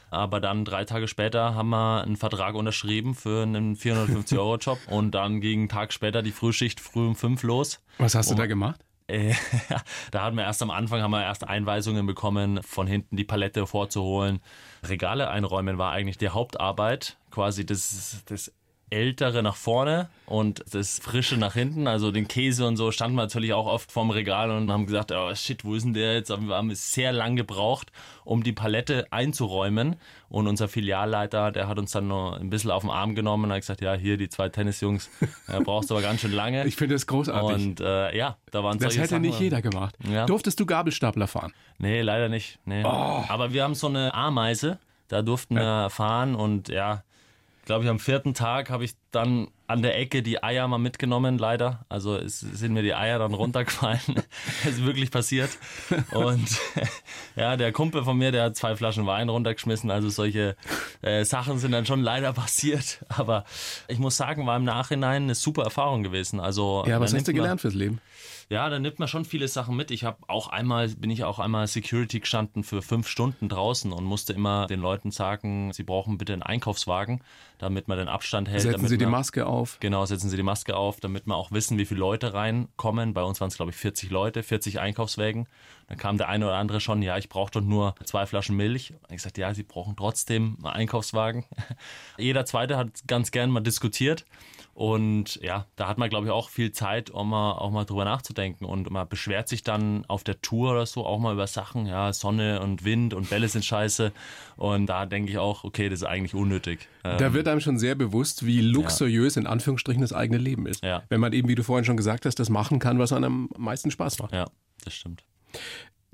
Aber 0.10 0.40
dann 0.40 0.66
drei 0.66 0.86
Tage 0.86 1.08
später 1.08 1.56
haben 1.56 1.70
wir 1.70 2.04
einen 2.04 2.16
Vertrag 2.16 2.56
unterschrieben 2.56 3.16
für 3.16 3.44
einen 3.44 3.76
450-Euro-Job 3.76 4.80
und 4.90 5.12
dann 5.12 5.42
ging 5.42 5.60
einen 5.62 5.70
Tag 5.70 5.94
später 5.94 6.22
die 6.22 6.32
Frühschicht 6.32 6.80
früh 6.80 7.08
um 7.08 7.16
fünf 7.16 7.44
los. 7.44 7.80
Was 7.98 8.16
hast 8.16 8.32
du 8.32 8.36
da 8.36 8.46
gemacht? 8.46 8.80
Äh, 9.08 9.34
da 10.12 10.24
hatten 10.24 10.36
wir 10.36 10.44
erst 10.44 10.62
am 10.62 10.70
Anfang 10.72 11.02
haben 11.02 11.12
wir 11.12 11.24
erst 11.24 11.48
Einweisungen 11.48 12.06
bekommen, 12.06 12.62
von 12.64 12.88
hinten 12.88 13.16
die 13.16 13.24
Palette 13.24 13.66
vorzuholen. 13.66 14.40
Regale 14.84 15.30
einräumen 15.30 15.78
war 15.78 15.92
eigentlich 15.92 16.18
die 16.18 16.30
Hauptarbeit, 16.30 17.18
quasi 17.32 17.66
das, 17.66 18.24
das 18.26 18.52
Ältere 18.90 19.44
nach 19.44 19.56
vorne 19.56 20.10
und 20.26 20.64
das 20.72 21.00
Frische 21.00 21.38
nach 21.38 21.54
hinten. 21.54 21.88
Also 21.88 22.12
den 22.12 22.28
Käse 22.28 22.66
und 22.66 22.78
so 22.78 22.92
standen 22.92 23.16
wir 23.18 23.24
natürlich 23.24 23.54
auch 23.54 23.66
oft 23.66 23.92
vorm 23.92 24.12
Regal 24.12 24.50
und 24.52 24.72
haben 24.72 24.86
gesagt, 24.86 25.12
oh 25.12 25.34
shit, 25.36 25.66
wo 25.66 25.76
ist 25.76 25.84
denn 25.84 25.94
der 25.94 26.14
jetzt? 26.14 26.30
Wir 26.30 26.56
haben 26.56 26.70
es 26.70 26.94
sehr 26.94 27.12
lang 27.12 27.36
gebraucht, 27.36 27.92
um 28.24 28.44
die 28.44 28.54
Palette 28.54 29.08
einzuräumen. 29.12 29.98
Und 30.30 30.48
unser 30.48 30.68
Filialleiter, 30.68 31.52
der 31.52 31.68
hat 31.68 31.80
uns 31.80 31.92
dann 31.92 32.08
noch 32.08 32.38
ein 32.40 32.50
bisschen 32.50 32.72
auf 32.72 32.82
den 32.84 32.90
Arm 32.92 33.16
genommen 33.16 33.46
und 33.46 33.52
hat 33.52 33.62
gesagt, 33.62 33.82
ja, 33.82 33.94
hier 33.94 34.18
die 34.18 34.30
zwei 34.30 34.50
Tennisjungs, 34.50 35.10
ja, 35.48 35.60
brauchst 35.60 35.90
du 35.90 35.96
aber 35.96 36.04
ganz 36.04 36.22
schön 36.22 36.32
lange. 36.34 36.64
Ich 36.68 36.76
finde 36.76 36.96
das 36.96 37.08
großartig. 37.08 37.66
Und 37.66 37.80
äh, 37.80 38.16
ja, 38.18 38.38
da 38.52 38.64
waren 38.64 38.78
Das 38.80 38.98
hätte 38.98 39.08
Sachen. 39.08 39.22
nicht 39.22 39.40
jeder 39.40 39.62
gemacht. 39.62 39.96
Ja. 40.10 40.26
Durftest 40.26 40.60
du 40.60 40.66
Gabelstapler 40.66 41.28
fahren? 41.28 41.54
Nee, 41.78 42.02
leider 42.02 42.30
nicht. 42.30 42.60
Nee. 42.66 42.84
Oh. 42.84 43.24
Aber 43.28 43.54
wir 43.54 43.64
haben 43.64 43.76
so 43.76 43.88
eine 43.88 44.14
Ameise, 44.14 44.80
da 45.08 45.22
durften 45.22 45.56
wir 45.56 45.90
fahren 45.90 46.36
und 46.36 46.68
ja, 46.70 47.04
glaube 47.68 47.84
ich, 47.84 47.90
am 47.90 48.00
vierten 48.00 48.34
Tag 48.34 48.70
habe 48.70 48.86
ich 48.86 48.94
dann 49.12 49.50
an 49.68 49.82
der 49.82 50.00
Ecke 50.00 50.24
die 50.24 50.42
Eier 50.42 50.66
mal 50.70 50.78
mitgenommen, 50.78 51.38
leider. 51.38 51.86
Also 51.90 52.16
es 52.16 52.40
sind 52.40 52.74
mir 52.74 52.82
die 52.82 52.94
Eier 52.94 53.20
dann 53.20 53.34
runtergefallen. 53.34 54.00
das 54.64 54.74
ist 54.74 54.86
wirklich 54.86 55.12
passiert. 55.12 55.50
Und 56.12 56.48
ja, 57.36 57.58
der 57.58 57.74
Kumpel 57.74 58.06
von 58.06 58.18
mir, 58.18 58.32
der 58.32 58.46
hat 58.46 58.56
zwei 58.56 58.78
Flaschen 58.78 59.06
Wein 59.06 59.28
runtergeschmissen. 59.28 59.92
Also 59.92 60.08
solche 60.08 60.56
äh, 61.02 61.26
Sachen 61.26 61.60
sind 61.60 61.74
dann 61.74 61.86
schon 61.86 62.02
leider 62.02 62.32
passiert. 62.32 63.04
Aber 63.10 63.44
ich 63.90 64.00
muss 64.00 64.16
sagen, 64.16 64.48
war 64.48 64.56
im 64.56 64.64
Nachhinein 64.64 65.24
eine 65.24 65.36
super 65.36 65.64
Erfahrung 65.64 66.04
gewesen. 66.04 66.40
Also 66.40 66.86
ja, 66.88 67.02
was 67.02 67.14
hast 67.14 67.28
du 67.28 67.34
gelernt 67.34 67.60
fürs 67.60 67.74
Leben? 67.74 68.00
Ja, 68.50 68.70
da 68.70 68.80
nimmt 68.80 68.98
man 68.98 69.10
schon 69.10 69.26
viele 69.26 69.50
Sachen 69.50 69.76
mit. 69.76 69.92
Ich 69.92 70.06
habe 70.06 70.20
auch 70.28 70.48
einmal, 70.48 70.88
bin 70.88 71.10
ich 71.10 71.26
auch 71.26 71.40
einmal 71.40 71.68
Security 71.68 72.22
gestanden 72.22 72.64
für 72.64 72.82
fünf 72.82 73.10
Stunden 73.10 73.50
draußen 73.50 73.92
und 73.92 74.06
musste 74.06 74.32
immer 74.32 74.68
den 74.68 74.80
Leuten 74.80 75.12
sagen, 75.12 75.74
sie 75.74 75.84
brauchen 75.84 76.18
bitte 76.18 76.32
einen 76.32 76.44
Einkaufswagen, 76.44 77.22
damit 77.58 77.90
man 77.90 77.98
den 77.98 78.08
Abstand 78.08 78.48
hält. 78.48 78.62
Setzen 78.62 78.88
Sie 78.88 78.98
die 78.98 79.06
Maske 79.06 79.46
auf. 79.46 79.78
Genau, 79.82 80.06
setzen 80.06 80.30
Sie 80.30 80.38
die 80.38 80.44
Maske 80.44 80.78
auf, 80.78 81.02
damit 81.02 81.28
wir 81.28 81.36
auch 81.36 81.52
wissen, 81.52 81.78
wie 81.78 81.86
viele 81.86 82.00
Leute 82.00 82.34
reinkommen. 82.34 83.14
Bei 83.14 83.24
uns 83.24 83.42
waren 83.42 83.50
es, 83.50 83.58
glaube 83.58 83.72
ich, 83.72 83.78
40 83.78 84.12
Leute, 84.12 84.44
40 84.44 84.80
Einkaufswägen. 84.80 85.48
Dann 85.90 85.98
kam 85.98 86.18
der 86.18 86.30
eine 86.30 86.46
oder 86.46 86.56
andere 86.56 86.80
schon, 86.80 87.02
ja, 87.02 87.18
ich 87.18 87.28
brauche 87.28 87.52
doch 87.52 87.62
nur 87.62 87.96
zwei 88.06 88.26
Flaschen 88.26 88.56
Milch. 88.56 88.94
Und 88.94 89.14
ich 89.14 89.22
sagte, 89.22 89.42
ja, 89.42 89.54
Sie 89.54 89.64
brauchen 89.64 89.98
trotzdem 89.98 90.56
einen 90.64 90.68
Einkaufswagen. 90.68 91.44
Jeder 92.18 92.46
zweite 92.46 92.78
hat 92.78 93.08
ganz 93.08 93.32
gern 93.32 93.50
mal 93.50 93.60
diskutiert. 93.60 94.26
Und 94.78 95.40
ja, 95.42 95.66
da 95.76 95.88
hat 95.88 95.98
man, 95.98 96.08
glaube 96.08 96.28
ich, 96.28 96.32
auch 96.32 96.50
viel 96.50 96.72
Zeit, 96.72 97.10
um 97.10 97.32
mal, 97.32 97.54
auch 97.54 97.72
mal 97.72 97.84
drüber 97.84 98.06
nachzudenken. 98.06 98.64
Und 98.64 98.92
man 98.92 99.10
beschwert 99.10 99.48
sich 99.48 99.64
dann 99.64 100.06
auf 100.08 100.24
der 100.24 100.40
Tour 100.42 100.74
oder 100.74 100.86
so 100.86 101.04
auch 101.04 101.18
mal 101.18 101.34
über 101.34 101.48
Sachen, 101.48 101.88
ja, 101.88 102.14
Sonne 102.14 102.62
und 102.62 102.86
Wind 102.86 103.16
und 103.16 103.28
Bälle 103.28 103.48
sind 103.48 103.66
scheiße. 103.66 104.12
Und 104.56 104.86
da 104.86 105.08
denke 105.08 105.32
ich 105.32 105.40
auch, 105.40 105.64
okay, 105.64 105.90
das 105.90 106.02
ist 106.02 106.08
eigentlich 106.08 106.36
unnötig. 106.36 106.88
Da 107.02 107.18
Ähm, 107.18 107.34
wird 107.34 107.48
einem 107.48 107.60
schon 107.60 107.80
sehr 107.80 107.96
bewusst, 107.96 108.46
wie 108.46 108.62
luxuriös 108.62 109.36
in 109.36 109.48
Anführungsstrichen 109.48 110.02
das 110.04 110.14
eigene 110.14 110.38
Leben 110.38 110.68
ist. 110.68 110.84
Ja. 110.84 111.02
Wenn 111.10 111.22
man 111.22 111.34
eben, 111.34 111.48
wie 111.48 111.56
du 111.56 111.64
vorhin 111.64 111.84
schon 111.84 111.98
gesagt 111.98 112.28
hast, 112.28 112.36
das 112.36 112.50
machen 112.52 112.78
kann, 112.78 113.00
was 113.00 113.12
einem 113.12 113.50
am 113.56 113.64
meisten 113.64 113.90
Spaß 113.90 114.20
macht. 114.20 114.32
ja, 114.36 114.46
das 114.86 114.94
stimmt. 114.94 115.24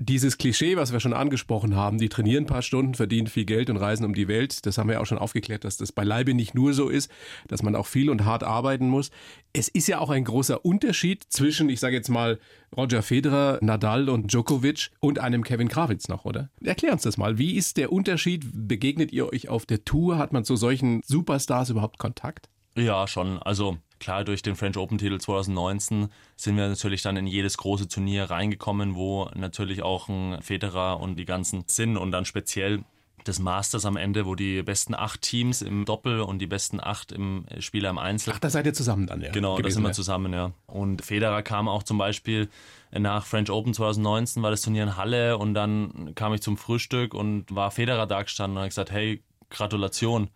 Dieses 0.00 0.38
Klischee, 0.38 0.76
was 0.76 0.92
wir 0.92 0.98
schon 0.98 1.12
angesprochen 1.12 1.76
haben, 1.76 1.98
die 1.98 2.08
trainieren 2.08 2.44
ein 2.44 2.48
paar 2.48 2.62
Stunden, 2.62 2.94
verdienen 2.94 3.28
viel 3.28 3.44
Geld 3.44 3.70
und 3.70 3.76
reisen 3.76 4.04
um 4.04 4.12
die 4.12 4.26
Welt, 4.26 4.66
das 4.66 4.76
haben 4.76 4.88
wir 4.88 5.00
auch 5.00 5.06
schon 5.06 5.18
aufgeklärt, 5.18 5.62
dass 5.62 5.76
das 5.76 5.92
beileibe 5.92 6.34
nicht 6.34 6.52
nur 6.52 6.74
so 6.74 6.88
ist, 6.88 7.08
dass 7.46 7.62
man 7.62 7.76
auch 7.76 7.86
viel 7.86 8.10
und 8.10 8.24
hart 8.24 8.42
arbeiten 8.42 8.88
muss. 8.88 9.12
Es 9.52 9.68
ist 9.68 9.86
ja 9.86 10.00
auch 10.00 10.10
ein 10.10 10.24
großer 10.24 10.64
Unterschied 10.64 11.22
zwischen, 11.28 11.68
ich 11.68 11.78
sage 11.78 11.94
jetzt 11.94 12.08
mal, 12.08 12.40
Roger 12.76 13.02
Federer, 13.02 13.58
Nadal 13.62 14.08
und 14.08 14.32
Djokovic 14.32 14.90
und 14.98 15.20
einem 15.20 15.44
Kevin 15.44 15.68
Krawitz 15.68 16.08
noch, 16.08 16.24
oder? 16.24 16.50
Erklär 16.60 16.92
uns 16.92 17.02
das 17.02 17.16
mal. 17.16 17.38
Wie 17.38 17.54
ist 17.54 17.76
der 17.76 17.92
Unterschied? 17.92 18.44
Begegnet 18.52 19.12
ihr 19.12 19.32
euch 19.32 19.48
auf 19.48 19.64
der 19.64 19.84
Tour? 19.84 20.18
Hat 20.18 20.32
man 20.32 20.44
zu 20.44 20.56
solchen 20.56 21.02
Superstars 21.04 21.70
überhaupt 21.70 21.98
Kontakt? 21.98 22.48
Ja, 22.76 23.06
schon. 23.06 23.38
Also 23.38 23.78
klar, 24.04 24.22
durch 24.22 24.42
den 24.42 24.54
French 24.54 24.76
Open 24.76 24.98
Titel 24.98 25.18
2019 25.18 26.08
sind 26.36 26.56
wir 26.56 26.68
natürlich 26.68 27.00
dann 27.00 27.16
in 27.16 27.26
jedes 27.26 27.56
große 27.56 27.88
Turnier 27.88 28.24
reingekommen, 28.30 28.94
wo 28.94 29.30
natürlich 29.34 29.82
auch 29.82 30.08
ein 30.08 30.42
Federer 30.42 31.00
und 31.00 31.16
die 31.16 31.24
ganzen 31.24 31.64
sind 31.66 31.96
und 31.96 32.12
dann 32.12 32.26
speziell 32.26 32.84
des 33.26 33.38
Masters 33.38 33.86
am 33.86 33.96
Ende, 33.96 34.26
wo 34.26 34.34
die 34.34 34.62
besten 34.62 34.94
acht 34.94 35.22
Teams 35.22 35.62
im 35.62 35.86
Doppel 35.86 36.20
und 36.20 36.40
die 36.40 36.46
besten 36.46 36.80
acht 36.82 37.12
im 37.12 37.46
Spieler 37.58 37.88
im 37.88 37.96
Einzel 37.96 38.34
Ach, 38.34 38.38
da 38.38 38.50
seid 38.50 38.66
ihr 38.66 38.74
zusammen 38.74 39.06
dann, 39.06 39.22
ja. 39.22 39.32
Genau, 39.32 39.58
da 39.58 39.70
sind 39.70 39.82
wir 39.82 39.88
ja. 39.88 39.94
zusammen, 39.94 40.34
ja. 40.34 40.52
Und 40.66 41.02
Federer 41.02 41.42
kam 41.42 41.66
auch 41.66 41.82
zum 41.82 41.96
Beispiel 41.96 42.50
nach 42.92 43.24
French 43.24 43.50
Open 43.50 43.72
2019, 43.72 44.42
war 44.42 44.50
das 44.50 44.60
Turnier 44.60 44.82
in 44.82 44.96
Halle 44.98 45.38
und 45.38 45.54
dann 45.54 46.14
kam 46.14 46.34
ich 46.34 46.42
zum 46.42 46.58
Frühstück 46.58 47.14
und 47.14 47.46
war 47.54 47.70
Federer 47.70 48.06
da 48.06 48.22
gestanden 48.22 48.58
und 48.58 48.64
hat 48.64 48.70
gesagt, 48.70 48.90
hey, 48.90 49.22
Gratulation. 49.48 50.28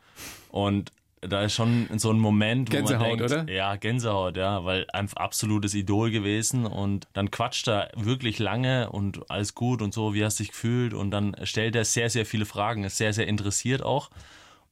Und 0.50 0.90
da 1.20 1.42
ist 1.42 1.54
schon 1.54 1.88
so 1.96 2.10
ein 2.10 2.18
Moment, 2.18 2.70
wo 2.70 2.76
Gänsehaut, 2.76 3.00
man 3.00 3.18
denkt, 3.18 3.32
oder? 3.32 3.52
ja, 3.52 3.76
Gänsehaut, 3.76 4.36
ja, 4.36 4.64
weil 4.64 4.86
einfach 4.92 5.16
absolutes 5.16 5.74
Idol 5.74 6.10
gewesen 6.10 6.66
und 6.66 7.06
dann 7.12 7.30
quatscht 7.30 7.68
er 7.68 7.90
wirklich 7.96 8.38
lange 8.38 8.90
und 8.90 9.30
alles 9.30 9.54
gut 9.54 9.82
und 9.82 9.94
so, 9.94 10.14
wie 10.14 10.24
hast 10.24 10.38
du 10.38 10.44
dich 10.44 10.52
gefühlt 10.52 10.94
und 10.94 11.10
dann 11.10 11.36
stellt 11.42 11.74
er 11.76 11.84
sehr, 11.84 12.10
sehr 12.10 12.26
viele 12.26 12.46
Fragen, 12.46 12.84
ist 12.84 12.96
sehr, 12.96 13.12
sehr 13.12 13.26
interessiert 13.26 13.82
auch. 13.82 14.10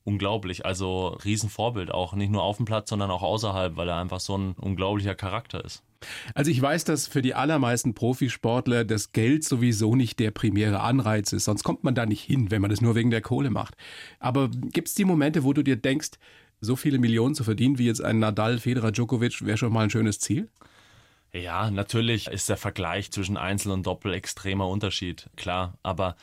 Unglaublich, 0.04 0.64
also 0.64 1.08
Riesenvorbild 1.24 1.90
auch, 1.90 2.14
nicht 2.14 2.30
nur 2.30 2.42
auf 2.42 2.58
dem 2.58 2.66
Platz, 2.66 2.90
sondern 2.90 3.10
auch 3.10 3.22
außerhalb, 3.22 3.76
weil 3.76 3.88
er 3.88 3.96
einfach 3.96 4.20
so 4.20 4.36
ein 4.36 4.52
unglaublicher 4.52 5.16
Charakter 5.16 5.64
ist. 5.64 5.82
Also 6.34 6.50
ich 6.50 6.60
weiß, 6.60 6.84
dass 6.84 7.06
für 7.06 7.22
die 7.22 7.34
allermeisten 7.34 7.94
Profisportler 7.94 8.84
das 8.84 9.12
Geld 9.12 9.44
sowieso 9.44 9.94
nicht 9.94 10.18
der 10.18 10.30
primäre 10.30 10.80
Anreiz 10.80 11.32
ist, 11.32 11.44
sonst 11.44 11.64
kommt 11.64 11.84
man 11.84 11.94
da 11.94 12.06
nicht 12.06 12.22
hin, 12.22 12.50
wenn 12.50 12.60
man 12.60 12.70
das 12.70 12.80
nur 12.80 12.94
wegen 12.94 13.10
der 13.10 13.22
Kohle 13.22 13.50
macht. 13.50 13.74
Aber 14.18 14.48
gibt 14.48 14.88
es 14.88 14.94
die 14.94 15.04
Momente, 15.04 15.44
wo 15.44 15.52
du 15.52 15.62
dir 15.62 15.76
denkst, 15.76 16.10
so 16.60 16.76
viele 16.76 16.98
Millionen 16.98 17.34
zu 17.34 17.44
verdienen 17.44 17.78
wie 17.78 17.86
jetzt 17.86 18.02
ein 18.02 18.18
Nadal, 18.18 18.58
Federer, 18.58 18.92
Djokovic 18.92 19.44
wäre 19.44 19.58
schon 19.58 19.72
mal 19.72 19.84
ein 19.84 19.90
schönes 19.90 20.20
Ziel? 20.20 20.48
Ja, 21.32 21.70
natürlich 21.70 22.28
ist 22.28 22.48
der 22.48 22.56
Vergleich 22.56 23.10
zwischen 23.10 23.36
Einzel 23.36 23.72
und 23.72 23.86
Doppel 23.86 24.14
extremer 24.14 24.68
Unterschied, 24.68 25.28
klar. 25.36 25.76
Aber 25.82 26.16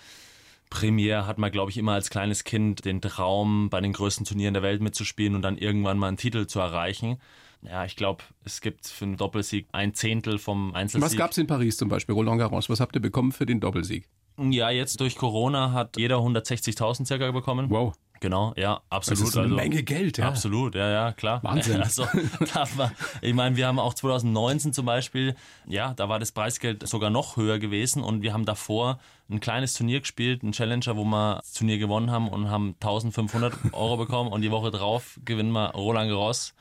primär 0.69 1.27
hat 1.27 1.37
man, 1.37 1.51
glaube 1.51 1.69
ich, 1.69 1.77
immer 1.77 1.93
als 1.93 2.09
kleines 2.09 2.43
Kind 2.43 2.83
den 2.83 2.99
Traum, 2.99 3.69
bei 3.69 3.79
den 3.79 3.93
größten 3.93 4.25
Turnieren 4.25 4.55
der 4.55 4.63
Welt 4.63 4.81
mitzuspielen 4.81 5.35
und 5.35 5.43
dann 5.43 5.57
irgendwann 5.57 5.99
mal 5.99 6.07
einen 6.07 6.17
Titel 6.17 6.47
zu 6.47 6.59
erreichen. 6.59 7.17
Ja, 7.65 7.85
ich 7.85 7.95
glaube, 7.95 8.23
es 8.43 8.61
gibt 8.61 8.87
für 8.87 9.05
einen 9.05 9.17
Doppelsieg 9.17 9.67
ein 9.71 9.93
Zehntel 9.93 10.37
vom 10.37 10.73
Einzelsieg. 10.75 11.05
Was 11.05 11.15
gab 11.15 11.31
es 11.31 11.37
in 11.37 11.47
Paris 11.47 11.77
zum 11.77 11.89
Beispiel, 11.89 12.13
Roland 12.13 12.39
Garros? 12.39 12.69
Was 12.69 12.79
habt 12.79 12.95
ihr 12.95 13.01
bekommen 13.01 13.31
für 13.31 13.45
den 13.45 13.59
Doppelsieg? 13.59 14.09
Ja, 14.37 14.69
jetzt 14.69 14.99
durch 14.99 15.15
Corona 15.15 15.71
hat 15.71 15.97
jeder 15.97 16.17
160.000 16.17 17.05
circa 17.05 17.31
bekommen. 17.31 17.69
Wow. 17.69 17.93
Genau, 18.23 18.53
ja, 18.55 18.79
absolut. 18.89 19.19
Das 19.19 19.29
ist 19.31 19.35
eine 19.35 19.47
also, 19.47 19.55
Menge 19.57 19.83
Geld, 19.83 20.17
ja. 20.17 20.29
Absolut, 20.29 20.75
ja, 20.75 20.89
ja, 20.89 21.11
klar. 21.11 21.43
Wahnsinn. 21.43 21.81
Also, 21.83 22.07
man, 22.77 22.91
ich 23.21 23.33
meine, 23.33 23.57
wir 23.57 23.67
haben 23.67 23.79
auch 23.79 23.93
2019 23.93 24.71
zum 24.71 24.85
Beispiel, 24.85 25.35
ja, 25.67 25.93
da 25.93 26.07
war 26.07 26.19
das 26.19 26.31
Preisgeld 26.31 26.87
sogar 26.87 27.09
noch 27.09 27.35
höher 27.35 27.59
gewesen 27.59 28.01
und 28.01 28.21
wir 28.21 28.31
haben 28.31 28.45
davor 28.45 28.99
ein 29.29 29.41
kleines 29.41 29.73
Turnier 29.73 29.99
gespielt, 29.99 30.41
ein 30.41 30.53
Challenger, 30.53 30.95
wo 30.95 31.03
wir 31.03 31.39
das 31.41 31.51
Turnier 31.51 31.77
gewonnen 31.79 32.11
haben 32.11 32.29
und 32.29 32.49
haben 32.49 32.75
1500 32.79 33.73
Euro 33.73 33.97
bekommen 33.97 34.31
und 34.31 34.41
die 34.41 34.51
Woche 34.51 34.71
drauf 34.71 35.19
gewinnen 35.25 35.51
wir 35.51 35.71
Roland 35.71 36.09
Garros. 36.09 36.55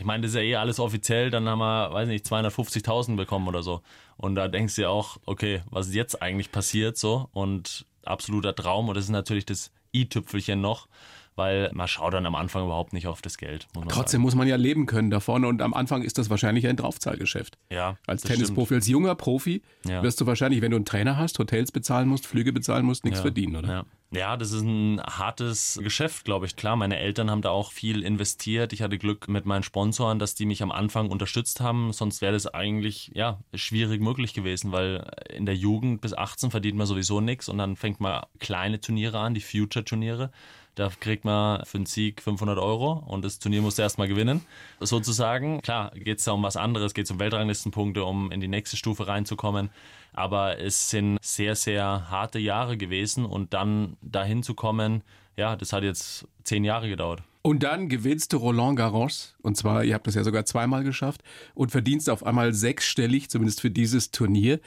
Ich 0.00 0.04
meine, 0.04 0.22
das 0.22 0.30
ist 0.30 0.34
ja 0.38 0.42
eh 0.42 0.56
alles 0.56 0.80
offiziell, 0.80 1.30
dann 1.30 1.48
haben 1.48 1.60
wir, 1.60 1.92
weiß 1.92 2.08
nicht, 2.08 2.26
250.000 2.26 3.14
bekommen 3.14 3.46
oder 3.46 3.62
so. 3.62 3.80
Und 4.16 4.34
da 4.34 4.48
denkst 4.48 4.74
du 4.74 4.82
ja 4.82 4.88
auch, 4.88 5.18
okay, 5.24 5.62
was 5.70 5.86
ist 5.86 5.94
jetzt 5.94 6.20
eigentlich 6.20 6.50
passiert 6.50 6.96
so? 6.96 7.28
Und 7.32 7.86
absoluter 8.04 8.56
Traum 8.56 8.88
und 8.88 8.96
das 8.96 9.04
ist 9.04 9.10
natürlich 9.10 9.46
das 9.46 9.70
i-Tüpfelchen 10.00 10.60
noch, 10.60 10.88
weil 11.34 11.70
man 11.74 11.86
schaut 11.86 12.14
dann 12.14 12.24
am 12.26 12.34
Anfang 12.34 12.64
überhaupt 12.64 12.92
nicht 12.92 13.06
auf 13.06 13.20
das 13.22 13.36
Geld. 13.36 13.66
Muss 13.74 13.84
Trotzdem 13.88 14.22
muss 14.22 14.34
man 14.34 14.48
ja 14.48 14.56
leben 14.56 14.86
können 14.86 15.10
davon 15.10 15.44
und 15.44 15.60
am 15.62 15.74
Anfang 15.74 16.02
ist 16.02 16.18
das 16.18 16.30
wahrscheinlich 16.30 16.66
ein 16.66 16.76
Draufzahlgeschäft. 16.76 17.58
sagen. 17.68 17.74
ja, 17.76 17.96
Als 18.06 18.22
Tennisprofi, 18.22 18.74
als 18.74 18.88
junger 18.88 19.14
Profi 19.14 19.62
Ja. 19.86 20.02
wirst 20.02 20.20
du 20.20 20.26
wahrscheinlich, 20.26 20.62
wenn 20.62 20.70
du 20.70 20.76
einen 20.76 20.86
Trainer 20.86 21.16
hast, 21.18 21.38
Hotels 21.38 21.72
bezahlen 21.72 22.08
musst, 22.08 22.26
Flüge 22.26 22.52
bezahlen 22.52 22.86
musst, 22.86 23.04
nichts 23.04 23.18
ja. 23.18 23.22
verdienen, 23.22 23.56
oder? 23.56 23.68
Ja. 23.68 23.84
Ja, 24.12 24.36
das 24.36 24.52
ist 24.52 24.62
ein 24.62 25.00
hartes 25.02 25.78
Geschäft, 25.82 26.24
glaube 26.24 26.46
ich. 26.46 26.54
Klar, 26.54 26.76
meine 26.76 26.98
Eltern 26.98 27.30
haben 27.30 27.42
da 27.42 27.50
auch 27.50 27.72
viel 27.72 28.02
investiert. 28.02 28.72
Ich 28.72 28.82
hatte 28.82 28.98
Glück 28.98 29.28
mit 29.28 29.46
meinen 29.46 29.64
Sponsoren, 29.64 30.18
dass 30.18 30.34
die 30.34 30.46
mich 30.46 30.62
am 30.62 30.70
Anfang 30.70 31.10
unterstützt 31.10 31.60
haben. 31.60 31.92
Sonst 31.92 32.22
wäre 32.22 32.32
das 32.32 32.46
eigentlich 32.46 33.10
ja 33.14 33.40
schwierig 33.54 34.00
möglich 34.00 34.32
gewesen, 34.32 34.70
weil 34.70 35.10
in 35.30 35.44
der 35.44 35.56
Jugend 35.56 36.00
bis 36.02 36.14
18 36.14 36.52
verdient 36.52 36.78
man 36.78 36.86
sowieso 36.86 37.20
nichts 37.20 37.48
und 37.48 37.58
dann 37.58 37.74
fängt 37.74 38.00
man 38.00 38.24
kleine 38.38 38.80
Turniere 38.80 39.18
an, 39.18 39.34
die 39.34 39.40
Future-Turniere. 39.40 40.30
Da 40.76 40.90
kriegt 41.00 41.24
man 41.24 41.64
für 41.64 41.78
einen 41.78 41.86
Sieg 41.86 42.20
500 42.20 42.58
Euro 42.58 43.02
und 43.06 43.24
das 43.24 43.38
Turnier 43.38 43.62
musst 43.62 43.78
du 43.78 43.82
erstmal 43.82 44.08
gewinnen. 44.08 44.44
Sozusagen, 44.78 45.62
klar, 45.62 45.90
geht 45.94 46.18
es 46.18 46.24
da 46.24 46.32
um 46.32 46.42
was 46.42 46.58
anderes, 46.58 46.92
geht 46.92 47.06
es 47.06 47.10
um 47.10 47.18
Weltranglistenpunkte, 47.18 48.04
um 48.04 48.30
in 48.30 48.40
die 48.40 48.48
nächste 48.48 48.76
Stufe 48.76 49.08
reinzukommen. 49.08 49.70
Aber 50.16 50.58
es 50.58 50.90
sind 50.90 51.18
sehr, 51.20 51.54
sehr 51.54 52.10
harte 52.10 52.38
Jahre 52.38 52.76
gewesen 52.76 53.24
und 53.24 53.54
dann 53.54 53.96
dahin 54.00 54.42
zu 54.42 54.54
kommen, 54.54 55.02
ja, 55.36 55.54
das 55.56 55.72
hat 55.72 55.84
jetzt 55.84 56.26
zehn 56.42 56.64
Jahre 56.64 56.88
gedauert. 56.88 57.22
Und 57.42 57.62
dann 57.62 57.88
gewinnst 57.88 58.32
du 58.32 58.38
Roland 58.38 58.76
Garros. 58.76 59.36
Und 59.42 59.56
zwar, 59.56 59.84
ihr 59.84 59.94
habt 59.94 60.06
das 60.06 60.16
ja 60.16 60.24
sogar 60.24 60.44
zweimal 60.46 60.82
geschafft 60.82 61.22
und 61.54 61.70
verdienst 61.70 62.10
auf 62.10 62.26
einmal 62.26 62.54
sechsstellig, 62.54 63.30
zumindest 63.30 63.60
für 63.60 63.70
dieses 63.70 64.10
Turnier. 64.10 64.58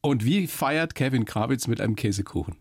Und 0.00 0.24
wie 0.24 0.46
feiert 0.46 0.94
Kevin 0.94 1.24
Krawitz 1.24 1.68
mit 1.68 1.80
einem 1.80 1.94
Käsekuchen? 1.94 2.56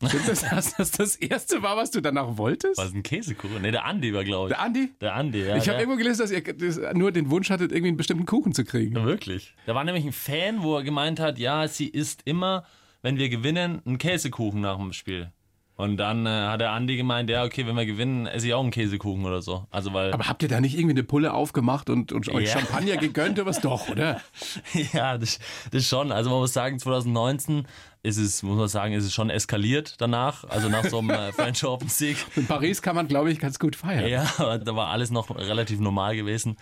Stimmt 0.06 0.28
das, 0.28 0.40
dass 0.42 0.74
das 0.76 0.90
das 0.92 1.16
erste 1.16 1.62
war, 1.62 1.76
was 1.76 1.90
du 1.90 2.00
danach 2.00 2.36
wolltest? 2.36 2.78
Was 2.78 2.88
ist 2.88 2.94
ein 2.94 3.02
Käsekuchen? 3.02 3.60
Ne, 3.62 3.72
der 3.72 3.84
Andi 3.84 4.14
war, 4.14 4.24
glaube 4.24 4.48
ich. 4.50 4.56
Der 4.56 4.64
Andi? 4.64 4.90
Der 5.00 5.14
Andi, 5.14 5.42
ja. 5.42 5.56
Ich 5.56 5.68
habe 5.68 5.78
irgendwo 5.80 5.96
gelesen, 5.98 6.20
dass 6.20 6.30
ihr 6.30 6.42
das 6.42 6.80
nur 6.94 7.10
den 7.10 7.30
Wunsch 7.30 7.50
hattet, 7.50 7.72
irgendwie 7.72 7.88
einen 7.88 7.96
bestimmten 7.96 8.26
Kuchen 8.26 8.52
zu 8.52 8.64
kriegen. 8.64 8.96
Ja, 8.96 9.04
Wirklich. 9.04 9.54
Da 9.66 9.74
war 9.74 9.82
nämlich 9.84 10.04
ein 10.04 10.12
Fan, 10.12 10.62
wo 10.62 10.76
er 10.76 10.84
gemeint 10.84 11.18
hat, 11.18 11.38
ja, 11.38 11.66
sie 11.66 11.88
isst 11.88 12.22
immer, 12.24 12.64
wenn 13.02 13.16
wir 13.16 13.28
gewinnen, 13.28 13.82
einen 13.84 13.98
Käsekuchen 13.98 14.60
nach 14.60 14.76
dem 14.76 14.92
Spiel. 14.92 15.32
Und 15.78 15.96
dann 15.96 16.26
äh, 16.26 16.28
hat 16.28 16.60
der 16.60 16.72
Andi 16.72 16.96
gemeint, 16.96 17.30
ja, 17.30 17.44
okay, 17.44 17.64
wenn 17.64 17.76
wir 17.76 17.86
gewinnen, 17.86 18.26
esse 18.26 18.48
ich 18.48 18.54
auch 18.54 18.62
einen 18.62 18.72
Käsekuchen 18.72 19.24
oder 19.24 19.42
so. 19.42 19.68
Also 19.70 19.92
weil 19.92 20.12
Aber 20.12 20.26
habt 20.26 20.42
ihr 20.42 20.48
da 20.48 20.60
nicht 20.60 20.74
irgendwie 20.74 20.94
eine 20.94 21.04
Pulle 21.04 21.32
aufgemacht 21.32 21.88
und, 21.88 22.10
und 22.10 22.28
euch 22.30 22.48
Ja. 22.48 22.58
Champagner 22.58 22.96
gegönnt 22.98 23.38
oder 23.38 23.46
was 23.46 23.60
doch, 23.60 23.88
oder? 23.88 24.20
ja, 24.92 25.16
das, 25.16 25.38
das 25.70 25.86
schon. 25.86 26.10
Also 26.10 26.30
man 26.30 26.40
muss 26.40 26.52
sagen, 26.52 26.80
2019 26.80 27.68
ist 28.02 28.16
es, 28.16 28.42
muss 28.42 28.58
man 28.58 28.66
sagen, 28.66 28.92
ist 28.92 29.04
es 29.04 29.14
schon 29.14 29.30
eskaliert 29.30 29.94
danach. 30.00 30.42
Also 30.48 30.68
nach 30.68 30.84
so 30.84 30.98
einem 30.98 31.10
äh, 31.10 31.30
French 31.32 31.64
Open 31.64 31.88
Sieg. 31.88 32.16
In 32.34 32.46
Paris 32.46 32.82
kann 32.82 32.96
man, 32.96 33.06
glaube 33.06 33.30
ich, 33.30 33.38
ganz 33.38 33.60
gut 33.60 33.76
feiern. 33.76 34.08
Ja, 34.08 34.26
aber 34.38 34.58
da 34.58 34.74
war 34.74 34.88
alles 34.88 35.12
noch 35.12 35.30
relativ 35.30 35.78
normal 35.78 36.16
gewesen. 36.16 36.56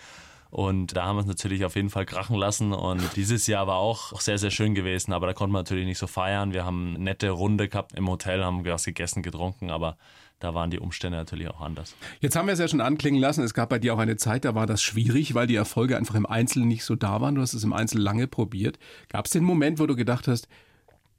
Und 0.49 0.95
da 0.95 1.05
haben 1.05 1.17
wir 1.17 1.21
es 1.21 1.27
natürlich 1.27 1.65
auf 1.65 1.75
jeden 1.75 1.89
Fall 1.89 2.05
krachen 2.05 2.35
lassen. 2.35 2.73
Und 2.73 3.15
dieses 3.15 3.47
Jahr 3.47 3.67
war 3.67 3.77
auch 3.77 4.19
sehr, 4.21 4.37
sehr 4.37 4.51
schön 4.51 4.75
gewesen. 4.75 5.13
Aber 5.13 5.27
da 5.27 5.33
konnte 5.33 5.53
man 5.53 5.61
natürlich 5.61 5.85
nicht 5.85 5.97
so 5.97 6.07
feiern. 6.07 6.53
Wir 6.53 6.65
haben 6.65 6.95
eine 6.95 7.03
nette 7.03 7.29
Runde 7.29 7.67
gehabt 7.67 7.93
im 7.93 8.09
Hotel, 8.09 8.43
haben 8.43 8.65
was 8.65 8.85
gegessen, 8.85 9.23
getrunken. 9.23 9.69
Aber 9.69 9.97
da 10.39 10.53
waren 10.53 10.69
die 10.69 10.79
Umstände 10.79 11.17
natürlich 11.17 11.49
auch 11.49 11.61
anders. 11.61 11.95
Jetzt 12.19 12.35
haben 12.35 12.45
wir 12.45 12.53
es 12.53 12.59
ja 12.59 12.67
schon 12.67 12.81
anklingen 12.81 13.19
lassen. 13.19 13.43
Es 13.43 13.53
gab 13.53 13.69
bei 13.69 13.79
dir 13.79 13.93
auch 13.93 13.99
eine 13.99 14.17
Zeit, 14.17 14.45
da 14.45 14.53
war 14.53 14.67
das 14.67 14.81
schwierig, 14.81 15.33
weil 15.33 15.47
die 15.47 15.55
Erfolge 15.55 15.97
einfach 15.97 16.15
im 16.15 16.25
Einzelnen 16.25 16.67
nicht 16.67 16.85
so 16.85 16.95
da 16.95 17.21
waren. 17.21 17.35
Du 17.35 17.41
hast 17.41 17.53
es 17.53 17.63
im 17.63 17.73
Einzel 17.73 17.99
lange 17.99 18.27
probiert. 18.27 18.77
Gab 19.09 19.25
es 19.25 19.31
den 19.31 19.43
Moment, 19.43 19.79
wo 19.79 19.87
du 19.87 19.95
gedacht 19.95 20.27
hast, 20.27 20.47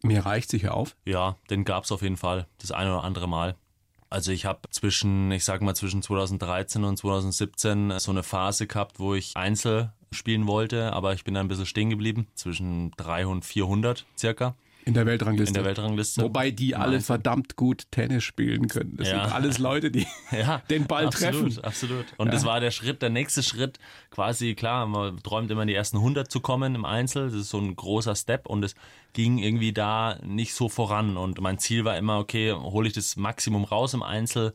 mir 0.02 0.25
reicht 0.25 0.50
sicher 0.50 0.75
auf? 0.75 0.97
Ja, 1.04 1.37
den 1.50 1.64
gab 1.64 1.85
es 1.85 1.90
auf 1.90 2.02
jeden 2.02 2.16
Fall. 2.16 2.47
Das 2.58 2.70
eine 2.70 2.92
oder 2.92 3.04
andere 3.04 3.28
Mal. 3.28 3.56
Also 4.10 4.32
ich 4.32 4.46
habe 4.46 4.60
zwischen, 4.70 5.30
ich 5.32 5.44
sag 5.44 5.60
mal, 5.60 5.74
zwischen 5.74 6.02
2013 6.02 6.84
und 6.84 6.96
2017 6.96 7.98
so 7.98 8.10
eine 8.10 8.22
Phase 8.22 8.66
gehabt, 8.66 8.98
wo 8.98 9.14
ich 9.14 9.32
Einzel 9.36 9.92
spielen 10.10 10.46
wollte, 10.46 10.92
aber 10.94 11.12
ich 11.12 11.24
bin 11.24 11.34
dann 11.34 11.46
ein 11.46 11.48
bisschen 11.48 11.66
stehen 11.66 11.90
geblieben, 11.90 12.26
zwischen 12.34 12.92
300 12.92 13.32
und 13.32 13.44
400 13.44 14.06
circa. 14.16 14.54
In 14.88 14.95
der 14.95 15.04
Weltrangliste. 15.04 15.50
In 15.50 15.54
der 15.54 15.64
Weltrangliste. 15.66 16.23
Wobei 16.23 16.50
die 16.50 16.75
alle 16.75 17.02
verdammt 17.02 17.57
gut 17.57 17.85
Tennis 17.90 18.25
spielen 18.25 18.68
können. 18.68 18.97
Das 18.97 19.09
Ja. 19.09 19.25
sind 19.25 19.35
alles 19.35 19.59
Leute, 19.59 19.90
die 19.90 20.07
ja, 20.33 20.62
den 20.71 20.87
Ball 20.87 21.04
absolut, 21.07 21.52
treffen. 21.52 21.64
Absolut. 21.64 22.07
Und 22.16 22.33
das 22.33 22.47
war 22.47 22.59
der 22.61 22.71
Schritt, 22.71 23.02
der 23.02 23.11
nächste 23.11 23.42
Schritt, 23.42 23.78
quasi 24.11 24.54
klar, 24.54 24.87
man 24.87 25.23
träumt 25.23 25.50
immer 25.50 25.61
in 25.61 25.68
die 25.68 25.75
ersten 25.75 25.99
100 25.99 26.30
zu 26.33 26.40
kommen 26.40 26.75
im 26.75 26.87
Einzel. 26.87 27.26
Das 27.26 27.35
ist 27.35 27.50
so 27.50 27.59
ein 27.59 27.76
großer 27.76 28.16
Step 28.16 28.47
und 28.47 28.64
es 28.64 28.75
ging 29.12 29.37
irgendwie 29.37 29.75
da 29.75 30.18
nicht 30.25 30.54
so 30.54 30.71
voran. 30.71 31.18
Und 31.18 31.38
mein 31.42 31.59
Ziel 31.59 31.85
war 31.85 31.99
immer, 31.99 32.18
okay, 32.18 32.52
hole 32.54 32.88
ich 32.88 32.95
das 32.95 33.16
Maximum 33.16 33.64
raus 33.64 33.92
im 33.92 34.02
Einzel. 34.02 34.54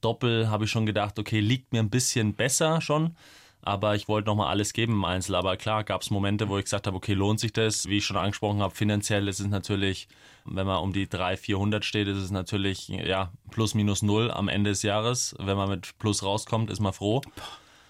Doppel 0.00 0.48
habe 0.48 0.66
ich 0.66 0.70
schon 0.70 0.86
gedacht, 0.86 1.18
okay, 1.18 1.40
liegt 1.40 1.72
mir 1.72 1.80
ein 1.80 1.90
bisschen 1.90 2.34
besser 2.34 2.80
schon. 2.80 3.16
Aber 3.64 3.94
ich 3.94 4.08
wollte 4.08 4.26
nochmal 4.26 4.48
alles 4.48 4.72
geben 4.72 4.94
im 4.94 5.04
Einzel. 5.04 5.36
Aber 5.36 5.56
klar, 5.56 5.84
gab 5.84 6.02
es 6.02 6.10
Momente, 6.10 6.48
wo 6.48 6.58
ich 6.58 6.64
gesagt 6.64 6.86
habe, 6.88 6.96
okay, 6.96 7.14
lohnt 7.14 7.38
sich 7.38 7.52
das? 7.52 7.86
Wie 7.86 7.98
ich 7.98 8.04
schon 8.04 8.16
angesprochen 8.16 8.60
habe, 8.60 8.74
finanziell 8.74 9.28
ist 9.28 9.38
es 9.38 9.46
natürlich, 9.46 10.08
wenn 10.44 10.66
man 10.66 10.82
um 10.82 10.92
die 10.92 11.08
300, 11.08 11.38
400 11.38 11.84
steht, 11.84 12.08
ist 12.08 12.18
es 12.18 12.32
natürlich, 12.32 12.88
ja, 12.88 13.32
plus 13.50 13.74
minus 13.74 14.02
null 14.02 14.30
am 14.32 14.48
Ende 14.48 14.70
des 14.70 14.82
Jahres. 14.82 15.36
Wenn 15.38 15.56
man 15.56 15.68
mit 15.68 15.96
plus 15.98 16.24
rauskommt, 16.24 16.70
ist 16.70 16.80
man 16.80 16.92
froh. 16.92 17.22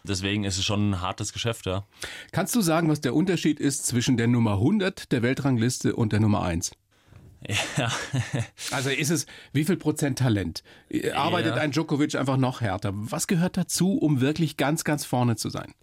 Deswegen 0.04 0.44
ist 0.44 0.58
es 0.58 0.64
schon 0.64 0.90
ein 0.90 1.00
hartes 1.00 1.32
Geschäft, 1.32 1.64
ja. 1.66 1.84
Kannst 2.32 2.54
du 2.54 2.60
sagen, 2.60 2.88
was 2.88 3.00
der 3.00 3.14
Unterschied 3.14 3.60
ist 3.60 3.86
zwischen 3.86 4.16
der 4.16 4.26
Nummer 4.26 4.54
100 4.54 5.10
der 5.12 5.22
Weltrangliste 5.22 5.94
und 5.96 6.12
der 6.12 6.20
Nummer 6.20 6.42
1? 6.42 6.72
Ja, 7.76 7.90
Also 8.70 8.90
ist 8.90 9.10
es, 9.10 9.26
wie 9.52 9.64
viel 9.64 9.76
Prozent 9.76 10.18
Talent? 10.18 10.62
Arbeitet 11.14 11.56
Ja. 11.56 11.62
ein 11.62 11.72
Djokovic 11.72 12.14
einfach 12.14 12.36
noch 12.36 12.60
härter? 12.60 12.92
Was 12.94 13.26
gehört 13.26 13.56
dazu, 13.56 13.98
um 13.98 14.20
wirklich 14.20 14.56
ganz, 14.56 14.84
ganz 14.84 15.04
vorne 15.04 15.36
zu 15.36 15.50
sein? 15.50 15.74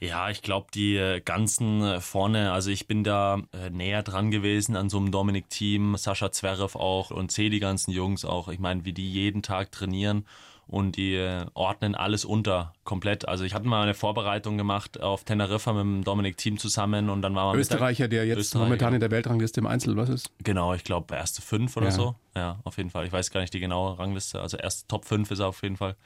Ja, 0.00 0.28
ich 0.28 0.42
glaube, 0.42 0.66
die 0.74 0.96
äh, 0.96 1.20
ganzen 1.22 1.82
äh, 1.82 2.00
vorne, 2.02 2.52
also 2.52 2.70
ich 2.70 2.86
bin 2.86 3.02
da 3.02 3.40
äh, 3.54 3.70
näher 3.70 4.02
dran 4.02 4.30
gewesen 4.30 4.76
an 4.76 4.90
so 4.90 4.98
einem 4.98 5.10
Dominik-Team, 5.10 5.96
Sascha 5.96 6.30
Zverev 6.30 6.76
auch 6.78 7.10
und 7.10 7.32
sehe 7.32 7.48
die 7.48 7.60
ganzen 7.60 7.92
Jungs 7.92 8.26
auch. 8.26 8.48
Ich 8.48 8.58
meine, 8.58 8.84
wie 8.84 8.92
die 8.92 9.10
jeden 9.10 9.42
Tag 9.42 9.72
trainieren 9.72 10.26
und 10.68 10.96
die 10.96 11.14
äh, 11.14 11.46
ordnen 11.54 11.94
alles 11.94 12.24
unter, 12.24 12.72
komplett. 12.84 13.28
Also 13.28 13.44
ich 13.44 13.54
hatte 13.54 13.68
mal 13.68 13.82
eine 13.82 13.94
Vorbereitung 13.94 14.56
gemacht 14.58 15.00
auf 15.00 15.24
Teneriffa 15.24 15.72
mit 15.72 15.82
dem 15.82 16.04
Dominik-Team 16.04 16.58
zusammen 16.58 17.08
und 17.10 17.22
dann 17.22 17.34
war 17.34 17.46
man 17.46 17.56
Österreicher, 17.58 18.08
der 18.08 18.26
jetzt 18.26 18.38
Österreicher. 18.38 18.64
momentan 18.64 18.94
in 18.94 19.00
der 19.00 19.10
Weltrangliste 19.10 19.60
im 19.60 19.66
Einzel, 19.66 19.96
was 19.96 20.08
ist? 20.08 20.30
Genau, 20.42 20.74
ich 20.74 20.82
glaube 20.84 21.14
erste 21.14 21.40
fünf 21.42 21.76
oder 21.76 21.86
Ja. 21.86 21.92
so. 21.92 22.14
Ja, 22.34 22.58
auf 22.64 22.76
jeden 22.78 22.90
Fall. 22.90 23.06
Ich 23.06 23.12
weiß 23.12 23.30
gar 23.30 23.40
nicht 23.40 23.54
die 23.54 23.60
genaue 23.60 23.98
Rangliste. 23.98 24.40
Also 24.40 24.56
erst 24.56 24.88
Top 24.88 25.04
5 25.04 25.30
ist 25.30 25.38
er 25.38 25.48
auf 25.48 25.62
jeden 25.62 25.76
Fall. 25.76 25.96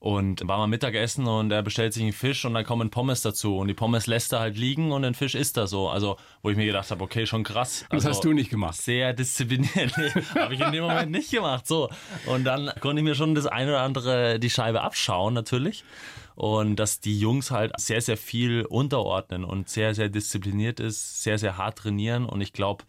Und 0.00 0.48
war 0.48 0.56
mal 0.56 0.66
Mittagessen 0.66 1.26
und 1.26 1.50
er 1.50 1.62
bestellt 1.62 1.92
sich 1.92 2.02
einen 2.02 2.14
Fisch 2.14 2.46
und 2.46 2.54
dann 2.54 2.64
kommen 2.64 2.88
Pommes 2.88 3.20
dazu. 3.20 3.58
Und 3.58 3.68
die 3.68 3.74
Pommes 3.74 4.06
lässt 4.06 4.32
er 4.32 4.40
halt 4.40 4.56
liegen 4.56 4.92
und 4.92 5.02
den 5.02 5.12
Fisch 5.12 5.34
isst 5.34 5.58
er 5.58 5.66
so. 5.66 5.90
Also, 5.90 6.16
wo 6.40 6.48
ich 6.48 6.56
mir 6.56 6.64
gedacht 6.64 6.90
habe, 6.90 7.04
okay, 7.04 7.26
schon 7.26 7.44
krass. 7.44 7.84
Das 7.90 8.06
Also, 8.06 8.08
hast 8.08 8.24
du 8.24 8.32
nicht 8.32 8.48
gemacht. 8.48 8.76
Sehr 8.76 9.12
diszipliniert. 9.12 9.92
Nee, 10.00 10.10
habe 10.40 10.54
ich 10.54 10.60
in 10.60 10.72
dem 10.72 10.84
Moment 10.84 11.10
nicht 11.10 11.30
gemacht. 11.30 11.66
So. 11.66 11.90
Und 12.24 12.44
dann 12.44 12.70
konnte 12.80 13.00
ich 13.00 13.04
mir 13.04 13.14
schon 13.14 13.34
das 13.34 13.46
eine 13.46 13.72
oder 13.72 13.82
andere 13.82 14.38
die 14.38 14.48
Scheibe 14.48 14.80
abschauen, 14.80 15.34
natürlich. 15.34 15.84
Und 16.34 16.76
dass 16.76 17.00
die 17.00 17.18
Jungs 17.20 17.50
halt 17.50 17.78
sehr, 17.78 18.00
sehr 18.00 18.16
viel 18.16 18.64
unterordnen 18.64 19.44
und 19.44 19.68
sehr, 19.68 19.94
sehr 19.94 20.08
diszipliniert 20.08 20.80
ist, 20.80 21.22
sehr, 21.22 21.36
sehr 21.36 21.58
hart 21.58 21.76
trainieren. 21.76 22.24
Und 22.24 22.40
ich 22.40 22.54
glaube, 22.54 22.84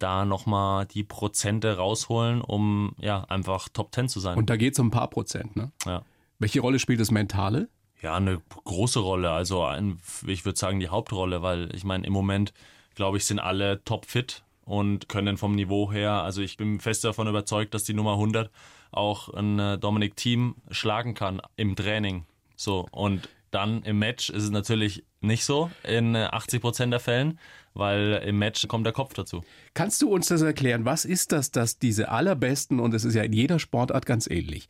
da 0.00 0.24
nochmal 0.24 0.86
die 0.86 1.04
Prozente 1.04 1.76
rausholen, 1.76 2.40
um 2.40 2.96
ja 2.98 3.24
einfach 3.28 3.68
Top 3.68 3.94
10 3.94 4.08
zu 4.08 4.18
sein. 4.18 4.36
Und 4.36 4.50
da 4.50 4.56
geht 4.56 4.72
es 4.72 4.80
um 4.80 4.88
ein 4.88 4.90
paar 4.90 5.08
Prozent. 5.08 5.54
Ne? 5.54 5.70
ja. 5.84 6.02
Welche 6.38 6.60
Rolle 6.60 6.78
spielt 6.78 7.00
das 7.00 7.10
Mentale? 7.10 7.68
Ja, 8.02 8.14
eine 8.14 8.40
große 8.64 9.00
Rolle. 9.00 9.30
Also 9.30 9.64
ein, 9.64 9.98
ich 10.26 10.44
würde 10.44 10.58
sagen 10.58 10.80
die 10.80 10.88
Hauptrolle, 10.88 11.42
weil 11.42 11.74
ich 11.74 11.84
meine, 11.84 12.06
im 12.06 12.12
Moment, 12.12 12.52
glaube 12.94 13.16
ich, 13.16 13.24
sind 13.24 13.38
alle 13.38 13.82
topfit 13.84 14.44
und 14.64 15.08
können 15.08 15.38
vom 15.38 15.54
Niveau 15.54 15.90
her, 15.92 16.22
also 16.22 16.42
ich 16.42 16.56
bin 16.56 16.80
fest 16.80 17.04
davon 17.04 17.28
überzeugt, 17.28 17.72
dass 17.72 17.84
die 17.84 17.94
Nummer 17.94 18.12
100 18.12 18.50
auch 18.90 19.28
ein 19.32 19.58
äh, 19.58 19.78
Dominik 19.78 20.16
Team 20.16 20.56
schlagen 20.70 21.14
kann 21.14 21.40
im 21.56 21.76
Training. 21.76 22.26
So, 22.56 22.86
und 22.90 23.28
dann 23.50 23.82
im 23.82 23.98
Match 23.98 24.28
ist 24.30 24.42
es 24.42 24.50
natürlich 24.50 25.04
nicht 25.20 25.44
so 25.44 25.70
in 25.84 26.14
äh, 26.14 26.28
80 26.30 26.60
Prozent 26.60 26.92
der 26.92 27.00
Fällen, 27.00 27.38
weil 27.74 28.22
im 28.26 28.38
Match 28.38 28.66
kommt 28.68 28.86
der 28.86 28.92
Kopf 28.92 29.14
dazu. 29.14 29.44
Kannst 29.74 30.02
du 30.02 30.12
uns 30.12 30.28
das 30.28 30.42
erklären? 30.42 30.84
Was 30.84 31.04
ist 31.04 31.32
das, 31.32 31.50
dass 31.50 31.78
diese 31.78 32.08
allerbesten, 32.08 32.80
und 32.80 32.92
es 32.94 33.04
ist 33.04 33.14
ja 33.14 33.22
in 33.22 33.32
jeder 33.32 33.58
Sportart 33.58 34.04
ganz 34.04 34.26
ähnlich, 34.26 34.68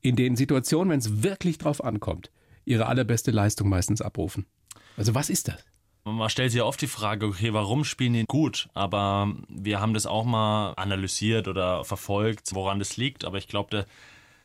in 0.00 0.16
den 0.16 0.36
Situationen, 0.36 0.90
wenn 0.90 0.98
es 0.98 1.22
wirklich 1.22 1.58
drauf 1.58 1.82
ankommt, 1.82 2.30
ihre 2.64 2.86
allerbeste 2.86 3.30
Leistung 3.30 3.68
meistens 3.68 4.02
abrufen? 4.02 4.46
Also 4.96 5.14
was 5.14 5.30
ist 5.30 5.48
das? 5.48 5.64
Man 6.04 6.30
stellt 6.30 6.52
sich 6.52 6.58
ja 6.58 6.64
oft 6.64 6.80
die 6.80 6.86
Frage, 6.86 7.26
okay, 7.26 7.52
warum 7.52 7.84
spielen 7.84 8.14
die 8.14 8.24
gut? 8.24 8.68
Aber 8.74 9.34
wir 9.48 9.80
haben 9.80 9.94
das 9.94 10.06
auch 10.06 10.24
mal 10.24 10.72
analysiert 10.76 11.48
oder 11.48 11.84
verfolgt, 11.84 12.54
woran 12.54 12.78
das 12.78 12.96
liegt. 12.96 13.24
Aber 13.24 13.36
ich 13.38 13.48
glaube, 13.48 13.70
der, 13.70 13.86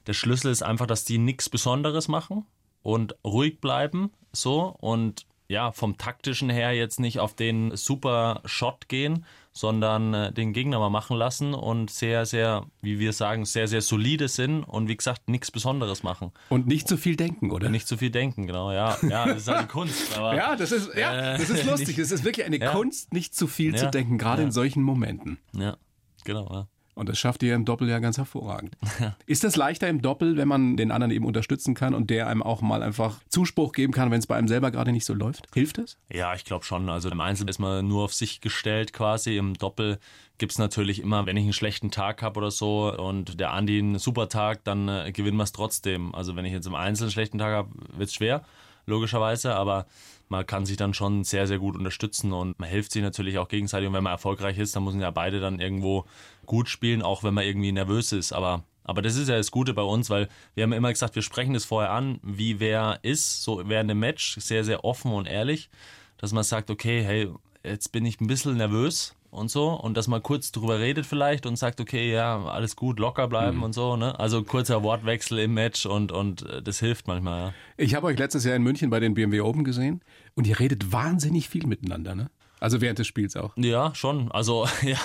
der 0.07 0.13
Schlüssel 0.13 0.51
ist 0.51 0.63
einfach, 0.63 0.87
dass 0.87 1.05
die 1.05 1.17
nichts 1.17 1.49
Besonderes 1.49 2.07
machen 2.07 2.45
und 2.81 3.15
ruhig 3.23 3.61
bleiben, 3.61 4.11
so 4.33 4.75
und 4.79 5.25
ja, 5.47 5.71
vom 5.71 5.97
taktischen 5.97 6.49
her 6.49 6.73
jetzt 6.73 6.99
nicht 6.99 7.19
auf 7.19 7.33
den 7.33 7.75
super 7.75 8.41
Shot 8.45 8.89
gehen, 8.89 9.25
sondern 9.53 10.13
äh, 10.13 10.33
den 10.33 10.51
Gegner 10.51 10.79
mal 10.79 10.89
machen 10.89 11.15
lassen 11.15 11.53
und 11.53 11.89
sehr, 11.91 12.25
sehr, 12.25 12.65
wie 12.81 12.99
wir 12.99 13.13
sagen, 13.13 13.45
sehr, 13.45 13.67
sehr 13.67 13.81
solide 13.81 14.27
sind 14.27 14.63
und 14.63 14.87
wie 14.89 14.97
gesagt, 14.97 15.29
nichts 15.29 15.51
Besonderes 15.51 16.03
machen. 16.03 16.31
Und 16.49 16.65
nicht 16.67 16.87
zu 16.87 16.97
viel 16.97 17.15
denken, 17.15 17.51
oder? 17.51 17.69
Nicht 17.69 17.87
zu 17.87 17.95
viel 17.97 18.09
denken, 18.09 18.47
genau, 18.47 18.71
ja. 18.71 18.97
Ja, 19.07 19.25
das 19.27 19.47
ist 19.47 19.49
die 19.61 19.67
Kunst. 19.67 20.17
Aber 20.17 20.35
Ja, 20.35 20.55
das 20.55 20.71
ist, 20.71 20.89
ja, 20.95 21.35
Äh, 21.35 21.37
das 21.37 21.49
ist 21.49 21.65
lustig. 21.69 21.97
Es 21.99 22.11
ist 22.11 22.23
wirklich 22.23 22.45
eine 22.45 22.59
Ja. 22.59 22.71
Kunst, 22.71 23.13
nicht 23.13 23.35
zu 23.35 23.47
viel 23.47 23.75
zu 23.75 23.85
Ja. 23.85 23.91
denken, 23.91 24.17
gerade 24.17 24.41
in 24.41 24.51
solchen 24.51 24.81
Momenten. 24.81 25.37
Ja, 25.55 25.77
genau, 26.23 26.49
ja. 26.51 26.67
Und 26.95 27.09
das 27.09 27.17
schafft 27.17 27.43
ihr 27.43 27.55
im 27.55 27.65
Doppel 27.65 27.89
ja 27.89 27.99
ganz 27.99 28.17
hervorragend. 28.17 28.75
Ist 29.25 29.43
das 29.43 29.55
leichter 29.55 29.87
im 29.89 30.01
Doppel, 30.01 30.37
wenn 30.37 30.47
man 30.47 30.77
den 30.77 30.91
anderen 30.91 31.11
eben 31.11 31.25
unterstützen 31.25 31.73
kann 31.73 31.93
und 31.93 32.09
der 32.09 32.27
einem 32.27 32.43
auch 32.43 32.61
mal 32.61 32.83
einfach 32.83 33.19
Zuspruch 33.29 33.71
geben 33.71 33.93
kann, 33.93 34.11
wenn 34.11 34.19
es 34.19 34.27
bei 34.27 34.35
einem 34.35 34.47
selber 34.47 34.71
gerade 34.71 34.91
nicht 34.91 35.05
so 35.05 35.13
läuft? 35.13 35.47
Hilft 35.53 35.77
das? 35.77 35.97
Ja, 36.11 36.33
ich 36.35 36.45
glaube 36.45 36.65
schon. 36.65 36.89
Also 36.89 37.09
im 37.09 37.19
Einzel 37.19 37.49
ist 37.49 37.59
man 37.59 37.87
nur 37.87 38.03
auf 38.03 38.13
sich 38.13 38.41
gestellt 38.41 38.93
quasi. 38.93 39.37
Im 39.37 39.55
Doppel 39.55 39.99
gibt's 40.37 40.57
natürlich 40.57 41.01
immer, 41.01 41.25
wenn 41.25 41.37
ich 41.37 41.43
einen 41.43 41.53
schlechten 41.53 41.91
Tag 41.91 42.21
habe 42.21 42.37
oder 42.39 42.51
so 42.51 42.93
und 42.93 43.39
der 43.39 43.51
Andi 43.51 43.79
einen 43.79 43.97
super 43.97 44.29
Tag, 44.29 44.63
dann 44.63 44.87
äh, 44.87 45.11
gewinnen 45.11 45.37
wir 45.37 45.43
es 45.43 45.51
trotzdem. 45.51 46.13
Also 46.13 46.35
wenn 46.35 46.45
ich 46.45 46.53
jetzt 46.53 46.67
im 46.67 46.75
Einzel 46.75 47.05
einen 47.05 47.11
schlechten 47.11 47.37
Tag 47.37 47.53
habe, 47.53 47.69
wird's 47.95 48.13
schwer, 48.13 48.43
logischerweise, 48.85 49.55
aber 49.55 49.85
man 50.29 50.45
kann 50.45 50.65
sich 50.65 50.77
dann 50.77 50.93
schon 50.93 51.23
sehr, 51.23 51.47
sehr 51.47 51.59
gut 51.59 51.75
unterstützen 51.75 52.33
und 52.33 52.57
man 52.59 52.69
hilft 52.69 52.91
sich 52.91 53.01
natürlich 53.01 53.37
auch 53.37 53.47
gegenseitig. 53.47 53.87
Und 53.87 53.93
wenn 53.93 54.03
man 54.03 54.13
erfolgreich 54.13 54.57
ist, 54.57 54.75
dann 54.75 54.83
müssen 54.83 55.01
ja 55.01 55.11
beide 55.11 55.39
dann 55.39 55.59
irgendwo 55.59 56.05
gut 56.45 56.69
spielen, 56.69 57.01
auch 57.01 57.23
wenn 57.23 57.33
man 57.33 57.45
irgendwie 57.45 57.71
nervös 57.71 58.11
ist. 58.11 58.33
Aber, 58.33 58.63
aber 58.83 59.01
das 59.01 59.15
ist 59.15 59.29
ja 59.29 59.37
das 59.37 59.51
Gute 59.51 59.73
bei 59.73 59.83
uns, 59.83 60.09
weil 60.09 60.27
wir 60.55 60.63
haben 60.63 60.73
immer 60.73 60.91
gesagt, 60.91 61.15
wir 61.15 61.21
sprechen 61.21 61.53
das 61.53 61.65
vorher 61.65 61.91
an, 61.91 62.19
wie 62.23 62.59
wer 62.59 62.99
ist, 63.03 63.43
so 63.43 63.61
während 63.65 63.89
dem 63.89 63.99
Match, 63.99 64.37
sehr, 64.39 64.63
sehr 64.63 64.83
offen 64.83 65.11
und 65.13 65.27
ehrlich, 65.27 65.69
dass 66.17 66.33
man 66.33 66.43
sagt, 66.43 66.71
okay, 66.71 67.03
hey, 67.03 67.29
jetzt 67.63 67.91
bin 67.91 68.05
ich 68.05 68.19
ein 68.19 68.27
bisschen 68.27 68.57
nervös 68.57 69.15
und 69.33 69.49
so 69.49 69.71
und 69.71 69.97
dass 69.97 70.07
man 70.07 70.21
kurz 70.23 70.51
drüber 70.51 70.79
redet 70.79 71.05
vielleicht 71.05 71.45
und 71.45 71.55
sagt, 71.57 71.81
okay, 71.81 72.11
ja, 72.11 72.43
alles 72.45 72.75
gut, 72.75 72.99
locker 72.99 73.27
bleiben 73.27 73.63
und 73.63 73.73
so, 73.73 73.97
ne? 73.97 74.19
Also 74.19 74.43
kurzer 74.43 74.83
Wortwechsel 74.83 75.39
im 75.39 75.53
Match 75.53 75.85
und, 75.85 76.11
und 76.11 76.43
äh, 76.43 76.61
das 76.61 76.79
hilft 76.79 77.07
manchmal, 77.07 77.39
ja. 77.39 77.53
Ich 77.77 77.95
habe 77.95 78.07
euch 78.07 78.17
letztes 78.17 78.45
Jahr 78.45 78.55
in 78.55 78.63
München 78.63 78.89
bei 78.89 78.99
den 78.99 79.13
BMW 79.13 79.41
Open 79.41 79.63
gesehen 79.63 80.01
und 80.35 80.47
ihr 80.47 80.59
redet 80.59 80.91
wahnsinnig 80.91 81.49
viel 81.49 81.67
miteinander, 81.67 82.15
ne? 82.15 82.29
Also 82.59 82.79
während 82.79 82.97
des 82.97 83.07
Spiels 83.07 83.35
auch. 83.35 83.51
Ja, 83.57 83.93
schon. 83.93 84.31
Also, 84.31 84.65
ja, 84.83 84.97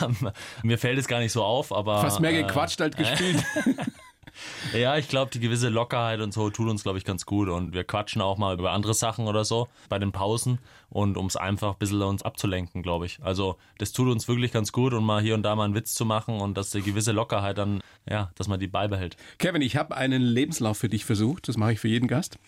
mir 0.63 0.79
fällt 0.79 0.97
es 0.97 1.09
gar 1.09 1.19
nicht 1.19 1.33
so 1.33 1.43
auf, 1.43 1.73
aber. 1.73 2.01
Fast 2.01 2.21
mehr 2.21 2.33
äh, 2.33 2.43
gequatscht 2.45 2.81
als 2.81 2.97
gespielt. 2.97 3.43
Ja, 4.73 4.97
ich 4.97 5.09
glaube, 5.09 5.31
die 5.31 5.41
gewisse 5.41 5.69
Lockerheit 5.69 6.21
und 6.21 6.33
so 6.33 6.51
tut 6.51 6.69
uns, 6.69 6.83
glaube 6.83 6.99
ich, 6.99 7.05
ganz 7.05 7.27
gut. 7.27 7.49
Und 7.49 7.73
wir 7.73 7.85
quatschen 7.85 8.21
auch 8.21 8.39
mal 8.39 8.59
über 8.59 8.73
andere 8.73 8.95
Sachen 8.95 9.27
oder 9.27 9.45
so 9.45 9.69
bei 9.89 9.99
den 9.99 10.13
Pausen 10.13 10.59
und 10.91 11.17
um 11.17 11.27
es 11.27 11.37
einfach 11.37 11.73
ein 11.73 11.79
bisschen 11.79 12.03
uns 12.03 12.23
abzulenken, 12.23 12.83
glaube 12.83 13.07
ich. 13.07 13.19
Also 13.23 13.57
das 13.79 13.93
tut 13.93 14.09
uns 14.09 14.29
wirklich 14.29 14.53
ganz 14.53 14.73
gut 14.73 14.93
und 14.93 15.05
mal 15.05 15.23
hier 15.23 15.35
und 15.35 15.43
da 15.43 15.55
mal 15.55 15.65
einen 15.65 15.75
Witz 15.75 15.95
zu 15.95 16.05
machen 16.05 16.41
und 16.41 16.57
dass 16.57 16.71
die 16.71 16.83
gewisse 16.83 17.13
Lockerheit 17.13 17.59
dann, 17.59 17.81
ja, 18.09 18.31
dass 18.37 18.49
man 18.49 18.61
die 18.61 18.69
beibehält. 18.69 19.17
Kevin, 19.39 19.63
ich 19.63 19.77
habe 19.77 19.97
einen 19.97 20.23
Lebenslauf 20.23 20.79
für 20.79 20.89
dich 20.89 21.05
versucht. 21.05 21.49
Das 21.49 21.57
mache 21.57 21.73
ich 21.73 21.81
für 21.81 21.89
jeden 21.89 22.09
Gast. 22.09 22.39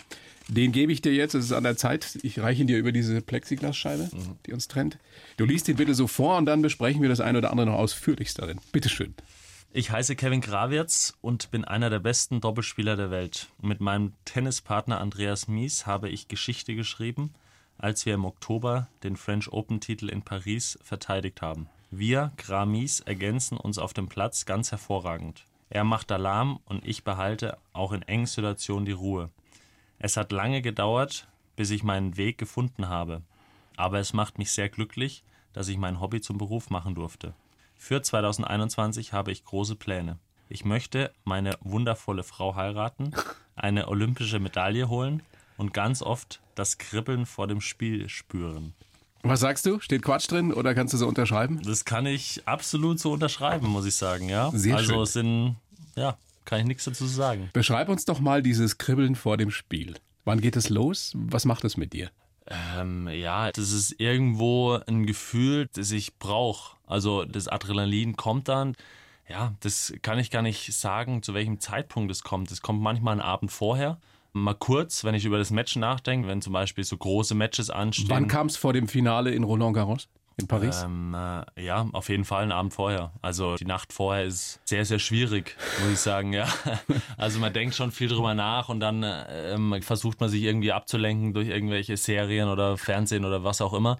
Den 0.48 0.72
gebe 0.72 0.92
ich 0.92 1.00
dir 1.00 1.14
jetzt. 1.14 1.35
Es 1.35 1.44
ist 1.44 1.53
an 1.53 1.62
der 1.62 1.76
Zeit. 1.76 2.18
Ich 2.22 2.40
reiche 2.40 2.62
ihn 2.62 2.66
dir 2.66 2.79
über 2.79 2.90
diese 2.90 3.20
Plexiglasscheibe, 3.20 4.11
die 4.46 4.53
uns 4.53 4.66
trennt. 4.66 4.98
Du 5.37 5.44
liest 5.44 5.68
ihn 5.68 5.76
bitte 5.76 5.94
so 5.94 6.09
vor 6.09 6.37
und 6.38 6.46
dann 6.46 6.61
besprechen 6.61 7.03
wir 7.03 7.09
das 7.09 7.20
eine 7.20 7.38
oder 7.38 7.53
andere 7.53 7.68
noch 7.68 7.79
ausführlichst 7.79 8.38
darin. 8.38 8.59
Bitteschön. 8.72 9.14
Ich 9.72 9.92
heiße 9.92 10.16
Kevin 10.16 10.40
Grawitz 10.40 11.16
und 11.20 11.52
bin 11.52 11.64
einer 11.64 11.90
der 11.90 12.00
besten 12.00 12.40
Doppelspieler 12.40 12.96
der 12.96 13.12
Welt. 13.12 13.46
Mit 13.62 13.80
meinem 13.80 14.14
Tennispartner 14.24 15.00
Andreas 15.00 15.46
Mies 15.46 15.87
habe 15.87 16.09
ich 16.09 16.26
Geschichte 16.26 16.74
geschrieben, 16.74 17.33
als 17.78 18.04
wir 18.04 18.14
im 18.14 18.24
Oktober 18.24 18.88
den 19.04 19.14
French 19.14 19.52
Open-Titel 19.52 20.09
in 20.09 20.22
Paris 20.22 20.76
verteidigt 20.83 21.40
haben. 21.40 21.68
Wir, 21.92 22.33
Gramis, 22.37 22.98
ergänzen 22.98 23.56
uns 23.56 23.78
auf 23.78 23.92
dem 23.92 24.09
Platz 24.09 24.44
ganz 24.44 24.72
hervorragend. 24.72 25.44
Er 25.68 25.85
macht 25.85 26.11
Alarm 26.11 26.59
und 26.64 26.85
ich 26.85 27.04
behalte 27.04 27.56
auch 27.72 27.92
in 27.92 28.02
engen 28.02 28.26
Situationen 28.26 28.87
die 28.87 28.90
Ruhe. 28.90 29.30
Es 30.00 30.16
hat 30.16 30.33
lange 30.33 30.62
gedauert, 30.62 31.28
bis 31.54 31.70
ich 31.70 31.85
meinen 31.85 32.16
Weg 32.16 32.38
gefunden 32.38 32.88
habe. 32.88 33.22
Aber 33.76 34.00
es 34.00 34.14
macht 34.14 34.37
mich 34.37 34.50
sehr 34.50 34.68
glücklich, 34.68 35.22
dass 35.52 35.68
ich 35.68 35.78
mein 35.78 36.00
Hobby 36.00 36.20
zum 36.20 36.38
Beruf 36.38 36.70
machen 36.70 36.96
durfte. 36.96 37.35
Für 37.83 38.03
2021 38.03 39.14
habe 39.14 39.33
ich 39.33 39.43
große 39.43 39.75
Pläne. 39.75 40.19
Ich 40.51 40.66
möchte 40.66 41.12
meine 41.25 41.57
wundervolle 41.62 42.23
Frau 42.23 42.55
heiraten, 42.55 43.12
eine 43.57 43.88
olympische 43.88 44.38
Medaille 44.38 44.90
holen 44.90 45.23
und 45.57 45.73
ganz 45.73 46.03
oft 46.03 46.40
das 46.55 46.77
Kribbeln 46.77 47.25
vor 47.25 47.49
dem 47.49 47.62
Spiel 47.62 48.11
spüren. 48.11 48.75
Was 49.23 49.40
sagst 49.40 49.64
du? 49.64 49.81
Steht 49.81 50.03
Quatsch 50.03 50.31
drin 50.31 50.53
oder 50.53 50.75
kannst 50.75 50.93
du 50.93 50.99
so 50.99 51.09
unterschreiben? 51.09 51.62
Das 51.62 51.87
kann 51.87 52.05
ich 52.05 52.47
absolut 52.47 53.01
so 53.01 53.12
unterschreiben, 53.12 53.66
muss 53.66 53.87
ich 53.87 53.97
sagen, 53.97 54.29
ja. 54.29 54.51
Sehr 54.53 54.77
also 54.77 54.93
schön. 54.93 55.03
es 55.03 55.12
sind, 55.14 55.57
ja, 55.97 56.19
kann 56.45 56.61
ich 56.61 56.66
nichts 56.66 56.85
dazu 56.85 57.07
sagen. 57.07 57.49
Beschreib 57.55 57.88
uns 57.88 58.05
doch 58.05 58.21
mal 58.21 58.43
dieses 58.43 58.77
Kribbeln 58.77 59.16
vor 59.16 59.38
dem 59.38 59.51
Spiel. 59.51 59.95
Wann 60.27 60.43
geht 60.43 60.57
es 60.57 60.69
los? 60.69 61.12
Was 61.14 61.47
macht 61.47 61.64
es 61.64 61.79
mit 61.79 61.95
dir? 61.95 62.11
Ähm, 62.50 63.08
ja, 63.08 63.52
das 63.52 63.70
ist 63.70 64.00
irgendwo 64.00 64.78
ein 64.86 65.06
Gefühl, 65.06 65.68
das 65.72 65.92
ich 65.92 66.18
brauche. 66.18 66.76
Also 66.86 67.24
das 67.24 67.48
Adrenalin 67.48 68.16
kommt 68.16 68.48
dann. 68.48 68.76
Ja, 69.28 69.54
das 69.60 69.92
kann 70.02 70.18
ich 70.18 70.32
gar 70.32 70.42
nicht 70.42 70.74
sagen, 70.74 71.22
zu 71.22 71.32
welchem 71.34 71.60
Zeitpunkt 71.60 72.10
es 72.10 72.24
kommt. 72.24 72.50
Es 72.50 72.62
kommt 72.62 72.82
manchmal 72.82 73.12
einen 73.12 73.20
Abend 73.20 73.52
vorher. 73.52 73.98
Mal 74.32 74.54
kurz, 74.54 75.04
wenn 75.04 75.14
ich 75.14 75.24
über 75.24 75.38
das 75.38 75.50
Match 75.50 75.76
nachdenke, 75.76 76.26
wenn 76.28 76.42
zum 76.42 76.52
Beispiel 76.52 76.82
so 76.82 76.96
große 76.96 77.34
Matches 77.34 77.70
anstehen. 77.70 78.10
Wann 78.10 78.28
kam 78.28 78.48
es 78.48 78.56
vor 78.56 78.72
dem 78.72 78.88
Finale 78.88 79.30
in 79.30 79.44
Roland 79.44 79.74
Garros? 79.74 80.08
In 80.40 80.48
Paris? 80.48 80.83
Ähm, 80.83 81.14
äh, 81.14 81.62
ja, 81.62 81.87
auf 81.92 82.09
jeden 82.09 82.24
Fall 82.24 82.42
einen 82.42 82.53
Abend 82.53 82.72
vorher. 82.74 83.12
Also 83.22 83.57
die 83.57 83.64
Nacht 83.64 83.92
vorher 83.92 84.24
ist 84.24 84.61
sehr, 84.64 84.85
sehr 84.85 84.98
schwierig, 84.98 85.57
muss 85.81 85.92
ich 85.92 86.00
sagen, 86.00 86.33
ja. 86.33 86.46
Also 87.16 87.38
man 87.38 87.53
denkt 87.53 87.74
schon 87.74 87.92
viel 87.92 88.09
drüber 88.09 88.35
nach 88.35 88.68
und 88.68 88.81
dann 88.81 89.03
äh, 89.03 89.55
ähm, 89.55 89.83
versucht 89.83 90.20
man 90.20 90.31
sich 90.31 90.42
irgendwie 90.42 90.72
abzulenken 90.72 91.35
durch 91.35 91.48
irgendwelche 91.48 91.96
Serien 91.96 92.48
oder 92.48 92.76
Fernsehen 92.76 93.24
oder 93.24 93.44
was 93.44 93.61
auch 93.61 93.74
immer. 93.74 93.98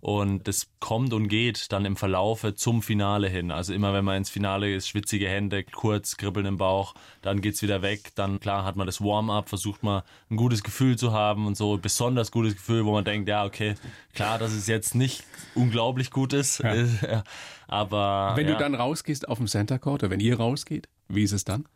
Und 0.00 0.46
das 0.46 0.68
kommt 0.78 1.12
und 1.12 1.28
geht 1.28 1.72
dann 1.72 1.84
im 1.84 1.96
Verlaufe 1.96 2.54
zum 2.54 2.82
Finale 2.82 3.28
hin. 3.28 3.50
Also 3.50 3.74
immer 3.74 3.92
wenn 3.92 4.04
man 4.04 4.18
ins 4.18 4.30
Finale 4.30 4.72
ist, 4.72 4.88
schwitzige 4.88 5.28
Hände, 5.28 5.64
kurz 5.64 6.16
Kribbeln 6.16 6.46
im 6.46 6.56
Bauch, 6.56 6.94
dann 7.20 7.40
geht's 7.40 7.62
wieder 7.62 7.82
weg. 7.82 8.12
Dann 8.14 8.38
klar 8.38 8.64
hat 8.64 8.76
man 8.76 8.86
das 8.86 9.00
Warm-up, 9.00 9.48
versucht 9.48 9.82
man 9.82 10.02
ein 10.30 10.36
gutes 10.36 10.62
Gefühl 10.62 10.96
zu 10.96 11.12
haben 11.12 11.46
und 11.46 11.56
so 11.56 11.74
ein 11.74 11.80
besonders 11.80 12.30
gutes 12.30 12.54
Gefühl, 12.54 12.84
wo 12.84 12.92
man 12.92 13.04
denkt, 13.04 13.28
ja 13.28 13.44
okay, 13.44 13.74
klar, 14.14 14.38
dass 14.38 14.52
es 14.52 14.68
jetzt 14.68 14.94
nicht 14.94 15.24
unglaublich 15.54 16.10
gut 16.10 16.32
ist, 16.32 16.60
ja. 16.60 16.74
aber 17.66 18.32
wenn 18.36 18.46
ja. 18.46 18.54
du 18.54 18.58
dann 18.58 18.74
rausgehst 18.74 19.28
auf 19.28 19.38
dem 19.38 19.48
Center 19.48 19.78
Court 19.78 20.04
oder 20.04 20.10
wenn 20.10 20.20
ihr 20.20 20.36
rausgeht, 20.36 20.88
wie 21.08 21.24
ist 21.24 21.32
es 21.32 21.44
dann? 21.44 21.66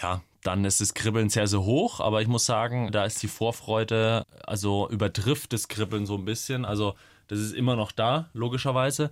Ja, 0.00 0.22
dann 0.42 0.64
ist 0.64 0.80
das 0.80 0.94
Kribbeln 0.94 1.28
sehr, 1.28 1.46
sehr 1.46 1.62
hoch, 1.62 2.00
aber 2.00 2.22
ich 2.22 2.28
muss 2.28 2.46
sagen, 2.46 2.90
da 2.92 3.04
ist 3.04 3.22
die 3.22 3.28
Vorfreude, 3.28 4.24
also 4.46 4.88
übertrifft 4.88 5.52
das 5.52 5.68
Kribbeln 5.68 6.06
so 6.06 6.16
ein 6.16 6.24
bisschen. 6.24 6.64
Also 6.64 6.94
das 7.32 7.40
ist 7.40 7.54
immer 7.54 7.76
noch 7.76 7.92
da, 7.92 8.28
logischerweise. 8.34 9.10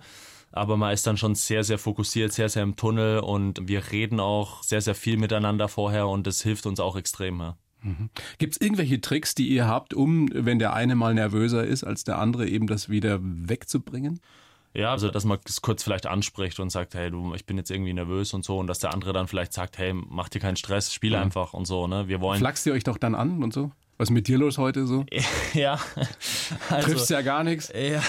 Aber 0.51 0.77
man 0.77 0.93
ist 0.93 1.07
dann 1.07 1.17
schon 1.17 1.33
sehr, 1.33 1.63
sehr 1.63 1.77
fokussiert, 1.77 2.33
sehr, 2.33 2.49
sehr 2.49 2.63
im 2.63 2.75
Tunnel 2.75 3.19
und 3.19 3.67
wir 3.67 3.91
reden 3.91 4.19
auch 4.19 4.63
sehr, 4.63 4.81
sehr 4.81 4.95
viel 4.95 5.17
miteinander 5.17 5.67
vorher 5.67 6.07
und 6.07 6.27
das 6.27 6.41
hilft 6.41 6.65
uns 6.65 6.79
auch 6.79 6.95
extrem. 6.97 7.39
Ja. 7.39 7.57
Gibt 8.37 8.53
es 8.53 8.61
irgendwelche 8.61 9.01
Tricks, 9.01 9.33
die 9.33 9.47
ihr 9.47 9.67
habt, 9.67 9.93
um, 9.93 10.29
wenn 10.33 10.59
der 10.59 10.73
eine 10.73 10.95
mal 10.95 11.13
nervöser 11.15 11.63
ist 11.65 11.83
als 11.83 12.03
der 12.03 12.19
andere, 12.19 12.47
eben 12.47 12.67
das 12.67 12.89
wieder 12.89 13.17
wegzubringen? 13.21 14.19
Ja, 14.73 14.91
also 14.91 15.09
dass 15.09 15.25
man 15.25 15.39
es 15.45 15.61
kurz 15.61 15.83
vielleicht 15.83 16.05
anspricht 16.05 16.59
und 16.59 16.69
sagt, 16.69 16.93
hey, 16.93 17.09
du, 17.09 17.33
ich 17.33 17.45
bin 17.45 17.57
jetzt 17.57 17.71
irgendwie 17.71 17.93
nervös 17.93 18.33
und 18.33 18.45
so 18.45 18.57
und 18.59 18.67
dass 18.67 18.79
der 18.79 18.93
andere 18.93 19.13
dann 19.13 19.27
vielleicht 19.27 19.51
sagt, 19.53 19.77
hey, 19.77 19.93
mach 19.93 20.29
dir 20.29 20.39
keinen 20.39 20.55
Stress, 20.57 20.93
spiel 20.93 21.13
Ja. 21.13 21.21
einfach 21.21 21.53
und 21.53 21.65
so, 21.65 21.87
ne? 21.87 22.07
Wir 22.07 22.21
wollen 22.21 22.39
Flachst 22.39 22.65
ihr 22.67 22.73
euch 22.73 22.83
doch 22.83 22.97
dann 22.97 23.15
an 23.15 23.41
und 23.43 23.51
so? 23.51 23.71
Was 24.01 24.09
ist 24.09 24.15
mit 24.15 24.27
dir 24.27 24.39
los 24.39 24.57
heute 24.57 24.87
so? 24.87 25.05
ja. 25.53 25.79
Also, 26.71 26.87
Triffst 26.87 27.11
ja 27.11 27.21
gar 27.21 27.43
nichts. 27.43 27.71
Ja, 27.71 28.01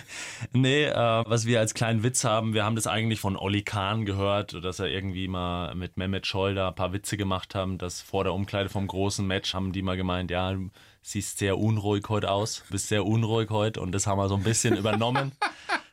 nee, 0.54 0.84
äh, 0.84 0.94
was 0.94 1.44
wir 1.44 1.60
als 1.60 1.74
kleinen 1.74 2.02
Witz 2.02 2.24
haben, 2.24 2.54
wir 2.54 2.64
haben 2.64 2.76
das 2.76 2.86
eigentlich 2.86 3.20
von 3.20 3.36
Olli 3.36 3.60
Kahn 3.60 4.06
gehört, 4.06 4.64
dass 4.64 4.78
er 4.78 4.86
irgendwie 4.86 5.28
mal 5.28 5.74
mit 5.74 5.98
Mehmet 5.98 6.26
Scholl 6.26 6.54
da 6.54 6.68
ein 6.68 6.74
paar 6.74 6.94
Witze 6.94 7.18
gemacht 7.18 7.54
haben, 7.54 7.76
dass 7.76 8.00
vor 8.00 8.24
der 8.24 8.32
Umkleide 8.32 8.70
vom 8.70 8.86
großen 8.86 9.26
Match 9.26 9.52
haben 9.52 9.72
die 9.72 9.82
mal 9.82 9.98
gemeint, 9.98 10.30
ja, 10.30 10.50
du 10.50 10.70
siehst 11.02 11.36
sehr 11.36 11.58
unruhig 11.58 12.04
heute 12.08 12.30
aus, 12.30 12.64
bist 12.70 12.88
sehr 12.88 13.04
unruhig 13.04 13.50
heute 13.50 13.82
und 13.82 13.92
das 13.92 14.06
haben 14.06 14.16
wir 14.16 14.28
so 14.28 14.36
ein 14.36 14.44
bisschen 14.44 14.74
übernommen. 14.78 15.32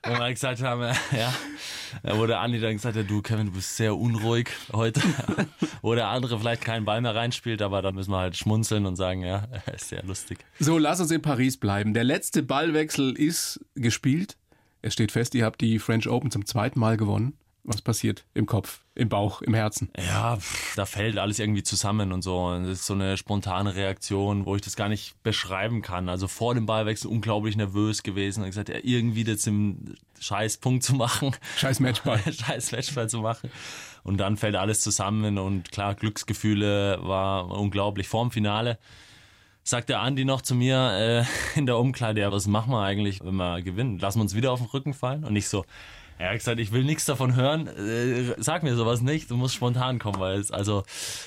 Wo 0.03 0.17
wir 0.17 0.29
gesagt 0.31 0.63
haben, 0.63 0.81
ja, 1.11 1.33
da 2.01 2.17
wurde 2.17 2.39
Andi 2.39 2.59
dann 2.59 2.73
gesagt, 2.73 2.95
ja, 2.95 3.03
du 3.03 3.21
Kevin, 3.21 3.47
du 3.47 3.51
bist 3.53 3.77
sehr 3.77 3.95
unruhig 3.95 4.49
heute. 4.73 4.99
Wo 5.83 5.93
der 5.93 6.07
andere 6.07 6.39
vielleicht 6.39 6.63
keinen 6.63 6.85
Ball 6.85 7.01
mehr 7.01 7.13
reinspielt, 7.13 7.61
aber 7.61 7.83
dann 7.83 7.93
müssen 7.93 8.09
wir 8.09 8.17
halt 8.17 8.35
schmunzeln 8.35 8.87
und 8.87 8.95
sagen, 8.95 9.21
ja, 9.21 9.47
ist 9.75 9.89
sehr 9.89 10.03
lustig. 10.03 10.39
So, 10.59 10.79
lass 10.79 10.99
uns 10.99 11.11
in 11.11 11.21
Paris 11.21 11.57
bleiben. 11.57 11.93
Der 11.93 12.03
letzte 12.03 12.41
Ballwechsel 12.41 13.11
ist 13.11 13.63
gespielt. 13.75 14.37
Es 14.81 14.93
steht 14.93 15.11
fest, 15.11 15.35
ihr 15.35 15.45
habt 15.45 15.61
die 15.61 15.77
French 15.77 16.09
Open 16.09 16.31
zum 16.31 16.47
zweiten 16.47 16.79
Mal 16.79 16.97
gewonnen. 16.97 17.37
Was 17.63 17.81
passiert 17.81 18.25
im 18.33 18.47
Kopf, 18.47 18.81
im 18.95 19.07
Bauch, 19.07 19.43
im 19.43 19.53
Herzen? 19.53 19.91
Ja, 19.95 20.37
pff, 20.37 20.75
da 20.75 20.85
fällt 20.85 21.19
alles 21.19 21.37
irgendwie 21.37 21.61
zusammen 21.61 22.11
und 22.11 22.23
so. 22.23 22.51
Das 22.57 22.67
ist 22.67 22.85
so 22.87 22.93
eine 22.93 23.17
spontane 23.17 23.75
Reaktion, 23.75 24.45
wo 24.45 24.55
ich 24.55 24.63
das 24.63 24.75
gar 24.75 24.89
nicht 24.89 25.21
beschreiben 25.21 25.83
kann. 25.83 26.09
Also 26.09 26.27
vor 26.27 26.55
dem 26.55 26.65
Ballwechsel 26.65 27.09
unglaublich 27.09 27.55
nervös 27.55 28.01
gewesen 28.01 28.41
und 28.41 28.47
gesagt, 28.47 28.69
ja, 28.69 28.77
irgendwie 28.81 29.23
das 29.23 29.45
im 29.45 29.95
scheiß 30.19 30.57
Punkt 30.57 30.83
zu 30.83 30.95
machen. 30.95 31.35
Scheiß 31.57 31.79
Matchball. 31.79 32.19
scheiß 32.33 32.71
Matchball 32.71 33.09
zu 33.09 33.19
machen. 33.19 33.51
Und 34.03 34.17
dann 34.17 34.37
fällt 34.37 34.55
alles 34.55 34.81
zusammen 34.81 35.37
und 35.37 35.71
klar, 35.71 35.93
Glücksgefühle 35.93 36.99
war 37.03 37.51
unglaublich. 37.51 38.07
Vorm 38.07 38.31
Finale 38.31 38.79
sagt 39.63 39.89
der 39.89 39.99
Andi 39.99 40.25
noch 40.25 40.41
zu 40.41 40.55
mir 40.55 41.25
äh, 41.55 41.57
in 41.59 41.67
der 41.67 41.77
Umkleide, 41.77 42.21
ja, 42.21 42.31
was 42.31 42.47
machen 42.47 42.71
wir 42.71 42.81
eigentlich, 42.81 43.23
wenn 43.23 43.35
wir 43.35 43.61
gewinnen? 43.61 43.99
Lassen 43.99 44.17
wir 44.17 44.23
uns 44.23 44.35
wieder 44.35 44.51
auf 44.51 44.59
den 44.59 44.69
Rücken 44.69 44.93
fallen? 44.93 45.23
Und 45.23 45.33
nicht 45.33 45.47
so, 45.47 45.65
er 46.21 46.29
hat 46.29 46.37
gesagt, 46.37 46.59
ich 46.59 46.71
will 46.71 46.83
nichts 46.83 47.05
davon 47.05 47.35
hören, 47.35 47.65
äh, 47.65 48.35
sag 48.37 48.61
mir 48.61 48.75
sowas 48.75 49.01
nicht, 49.01 49.31
du 49.31 49.37
musst 49.37 49.55
spontan 49.55 49.97
kommen, 49.97 50.19
weil 50.19 50.39
es, 50.39 50.51
also 50.51 50.83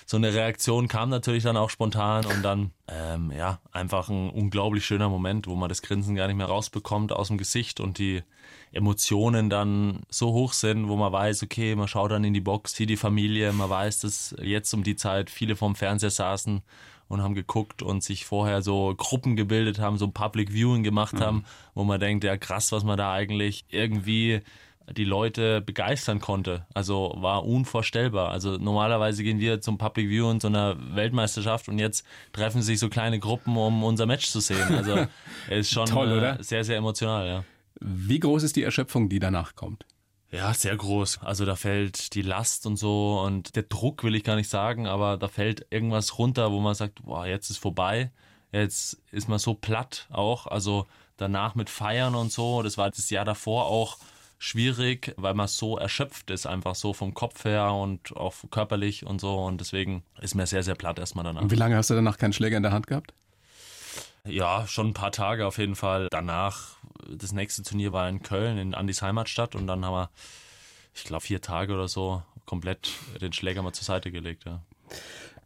so 0.06 0.16
eine 0.16 0.32
Reaktion 0.32 0.86
kam 0.86 1.08
natürlich 1.08 1.42
dann 1.42 1.56
auch 1.56 1.68
spontan 1.68 2.24
und 2.26 2.42
dann, 2.44 2.70
ähm, 2.86 3.32
ja, 3.36 3.58
einfach 3.72 4.08
ein 4.08 4.30
unglaublich 4.30 4.86
schöner 4.86 5.08
Moment, 5.08 5.48
wo 5.48 5.56
man 5.56 5.68
das 5.68 5.82
Grinsen 5.82 6.14
gar 6.14 6.28
nicht 6.28 6.36
mehr 6.36 6.46
rausbekommt 6.46 7.12
aus 7.12 7.26
dem 7.26 7.38
Gesicht 7.38 7.80
und 7.80 7.98
die 7.98 8.22
Emotionen 8.70 9.50
dann 9.50 10.02
so 10.10 10.32
hoch 10.32 10.52
sind, 10.52 10.88
wo 10.88 10.94
man 10.94 11.12
weiß, 11.12 11.42
okay, 11.42 11.74
man 11.74 11.88
schaut 11.88 12.12
dann 12.12 12.22
in 12.22 12.34
die 12.34 12.40
Box, 12.40 12.74
sieht 12.74 12.88
die 12.88 12.96
Familie, 12.96 13.52
man 13.52 13.70
weiß, 13.70 13.98
dass 14.00 14.36
jetzt 14.40 14.72
um 14.74 14.84
die 14.84 14.96
Zeit 14.96 15.28
viele 15.28 15.56
vorm 15.56 15.74
Fernseher 15.74 16.10
saßen 16.10 16.62
und 17.08 17.22
haben 17.22 17.34
geguckt 17.34 17.82
und 17.82 18.04
sich 18.04 18.24
vorher 18.24 18.62
so 18.62 18.94
Gruppen 18.96 19.34
gebildet 19.34 19.80
haben, 19.80 19.98
so 19.98 20.06
ein 20.06 20.12
Public 20.12 20.52
Viewing 20.52 20.84
gemacht 20.84 21.20
haben, 21.20 21.44
wo 21.74 21.82
man 21.82 21.98
denkt, 21.98 22.22
ja 22.22 22.36
krass, 22.36 22.70
was 22.70 22.84
man 22.84 22.96
da 22.96 23.12
eigentlich 23.12 23.64
irgendwie 23.70 24.40
die 24.92 25.04
Leute 25.04 25.60
begeistern 25.60 26.20
konnte. 26.20 26.66
Also 26.74 27.14
war 27.16 27.44
unvorstellbar. 27.44 28.30
Also 28.30 28.56
normalerweise 28.58 29.22
gehen 29.22 29.40
wir 29.40 29.60
zum 29.60 29.78
Public 29.78 30.08
Viewing 30.08 30.40
zu 30.40 30.48
einer 30.48 30.76
Weltmeisterschaft 30.94 31.68
und 31.68 31.78
jetzt 31.78 32.04
treffen 32.32 32.62
sich 32.62 32.78
so 32.78 32.88
kleine 32.88 33.18
Gruppen, 33.18 33.56
um 33.56 33.82
unser 33.84 34.06
Match 34.06 34.26
zu 34.26 34.40
sehen. 34.40 34.74
Also 34.74 35.06
ist 35.50 35.70
schon 35.70 35.86
Toll, 35.86 36.10
äh, 36.10 36.18
oder? 36.18 36.42
sehr, 36.42 36.64
sehr 36.64 36.76
emotional, 36.76 37.26
ja. 37.26 37.44
Wie 37.80 38.20
groß 38.20 38.42
ist 38.42 38.56
die 38.56 38.62
Erschöpfung, 38.62 39.08
die 39.08 39.18
danach 39.18 39.56
kommt? 39.56 39.86
Ja, 40.30 40.52
sehr 40.52 40.76
groß. 40.76 41.20
Also 41.22 41.44
da 41.44 41.54
fällt 41.54 42.14
die 42.14 42.22
Last 42.22 42.66
und 42.66 42.76
so 42.76 43.20
und 43.20 43.54
der 43.56 43.62
Druck 43.62 44.02
will 44.02 44.14
ich 44.14 44.24
gar 44.24 44.36
nicht 44.36 44.50
sagen, 44.50 44.86
aber 44.86 45.16
da 45.16 45.28
fällt 45.28 45.66
irgendwas 45.70 46.18
runter, 46.18 46.50
wo 46.50 46.60
man 46.60 46.74
sagt, 46.74 47.04
boah, 47.04 47.26
jetzt 47.26 47.50
ist 47.50 47.58
vorbei. 47.58 48.10
Jetzt 48.50 49.00
ist 49.12 49.28
man 49.28 49.38
so 49.38 49.54
platt 49.54 50.08
auch. 50.10 50.46
Also 50.46 50.86
danach 51.16 51.54
mit 51.54 51.70
Feiern 51.70 52.14
und 52.14 52.32
so, 52.32 52.62
das 52.62 52.76
war 52.78 52.90
das 52.90 53.10
Jahr 53.10 53.24
davor 53.24 53.66
auch 53.66 53.98
schwierig, 54.44 55.14
weil 55.16 55.32
man 55.32 55.48
so 55.48 55.78
erschöpft 55.78 56.30
ist, 56.30 56.46
einfach 56.46 56.74
so 56.74 56.92
vom 56.92 57.14
Kopf 57.14 57.44
her 57.44 57.72
und 57.72 58.14
auch 58.14 58.34
körperlich 58.50 59.06
und 59.06 59.18
so. 59.20 59.36
Und 59.36 59.58
deswegen 59.58 60.02
ist 60.20 60.34
mir 60.34 60.46
sehr, 60.46 60.62
sehr 60.62 60.74
platt 60.74 60.98
erstmal 60.98 61.24
danach. 61.24 61.40
Und 61.40 61.50
wie 61.50 61.56
lange 61.56 61.76
hast 61.76 61.88
du 61.88 61.94
danach 61.94 62.18
keinen 62.18 62.34
Schläger 62.34 62.58
in 62.58 62.62
der 62.62 62.72
Hand 62.72 62.86
gehabt? 62.86 63.14
Ja, 64.26 64.66
schon 64.66 64.88
ein 64.88 64.94
paar 64.94 65.12
Tage 65.12 65.46
auf 65.46 65.56
jeden 65.56 65.76
Fall. 65.76 66.08
Danach, 66.10 66.76
das 67.08 67.32
nächste 67.32 67.62
Turnier 67.62 67.92
war 67.92 68.06
in 68.08 68.22
Köln, 68.22 68.58
in 68.58 68.74
Andis 68.74 69.00
Heimatstadt. 69.00 69.54
Und 69.54 69.66
dann 69.66 69.84
haben 69.84 69.94
wir, 69.94 70.10
ich 70.94 71.04
glaube, 71.04 71.24
vier 71.24 71.40
Tage 71.40 71.72
oder 71.72 71.88
so 71.88 72.22
komplett 72.44 72.90
den 73.22 73.32
Schläger 73.32 73.62
mal 73.62 73.72
zur 73.72 73.84
Seite 73.84 74.12
gelegt. 74.12 74.44
Ja. 74.44 74.60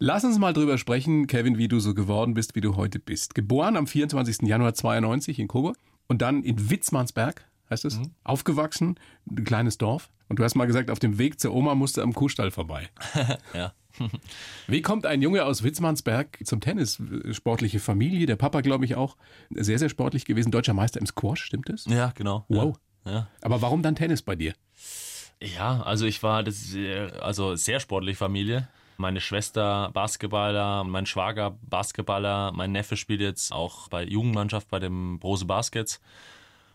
Lass 0.01 0.25
uns 0.25 0.39
mal 0.39 0.53
drüber 0.53 0.77
sprechen, 0.77 1.29
Kevin, 1.29 1.57
wie 1.57 1.69
du 1.69 1.79
so 1.79 1.95
geworden 1.95 2.35
bist, 2.35 2.57
wie 2.57 2.61
du 2.61 2.75
heute 2.75 2.99
bist. 2.99 3.37
Geboren 3.37 3.77
am 3.77 3.87
24. 3.87 4.43
Januar 4.43 4.75
92 4.75 5.39
in 5.39 5.47
Coburg 5.47 5.77
und 6.09 6.21
dann 6.21 6.43
in 6.43 6.71
Witzmannsberg, 6.71 7.45
heißt 7.71 7.85
es, 7.85 8.01
aufgewachsen, 8.25 8.99
ein 9.31 9.45
kleines 9.45 9.79
Dorf. 9.79 10.11
Und 10.29 10.39
du 10.39 10.45
hast 10.45 10.55
mal 10.55 10.67
gesagt, 10.67 10.91
auf 10.91 10.99
dem 10.99 11.19
Weg 11.19 11.41
zur 11.41 11.55
Oma 11.55 11.75
musste 11.75 12.03
am 12.03 12.13
Kuhstall 12.13 12.51
vorbei. 12.51 12.89
ja. 13.55 13.73
Wie 14.67 14.83
kommt 14.83 15.07
ein 15.07 15.23
Junge 15.23 15.45
aus 15.45 15.63
Witzmannsberg 15.63 16.39
zum 16.45 16.61
Tennis? 16.61 17.03
Sportliche 17.33 17.81
Familie, 17.81 18.27
der 18.27 18.37
Papa, 18.37 18.61
glaube 18.61 18.85
ich, 18.85 18.95
auch 18.95 19.17
sehr, 19.51 19.79
sehr 19.79 19.89
sportlich 19.89 20.25
gewesen. 20.25 20.51
Deutscher 20.51 20.75
Meister 20.75 21.01
im 21.01 21.07
Squash, 21.07 21.43
stimmt 21.43 21.69
das? 21.69 21.85
Ja, 21.87 22.13
genau. 22.15 22.45
Wow. 22.49 22.79
Ja. 23.05 23.29
Aber 23.41 23.63
warum 23.63 23.83
dann 23.83 23.97
Tennis 23.97 24.23
bei 24.23 24.37
dir? 24.37 24.55
Ja, 25.43 25.83
also 25.83 26.05
ich 26.07 26.23
war 26.23 26.43
das 26.43 26.75
äh, 26.75 27.11
also 27.21 27.55
sehr 27.57 27.81
sportliche 27.81 28.19
Familie. 28.19 28.69
Meine 28.97 29.21
Schwester 29.21 29.91
Basketballer, 29.93 30.83
mein 30.83 31.07
Schwager 31.07 31.57
Basketballer, 31.63 32.53
mein 32.53 32.73
Neffe 32.73 32.97
spielt 32.97 33.21
jetzt 33.21 33.53
auch 33.53 33.89
bei 33.89 34.03
Jugendmannschaft 34.05 34.69
bei 34.69 34.81
dem 34.81 35.21
Brose 35.21 35.45
Baskets. 35.45 36.01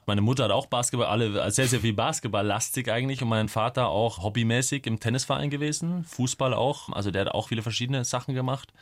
Meine 0.06 0.22
Mutter 0.22 0.46
hat 0.46 0.52
auch 0.52 0.66
Basketball, 0.66 1.08
alle 1.08 1.52
sehr, 1.52 1.68
sehr 1.68 1.80
viel 1.80 1.94
Basketballlastig 1.94 2.92
eigentlich 2.92 3.22
und 3.22 3.30
mein 3.30 3.48
Vater 3.48 3.88
auch 3.88 4.22
hobbymäßig 4.22 4.86
im 4.86 5.00
Tennisverein 5.00 5.50
gewesen, 5.50 6.04
Fußball 6.04 6.54
auch. 6.54 6.89
Also 6.89 7.12
der 7.12 7.22
hat 7.26 7.30
auch 7.30 7.48
viele 7.48 7.62
verschiedene 7.62 8.04
Sachen 8.04 8.34
gemacht. 8.36 8.74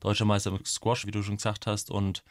Deutscher 0.00 0.24
Meister 0.24 0.50
im 0.50 0.64
Squash, 0.64 1.06
wie 1.06 1.10
du 1.10 1.22
schon 1.22 1.36
gesagt 1.36 1.66
hast. 1.66 1.90
Und 1.90 2.22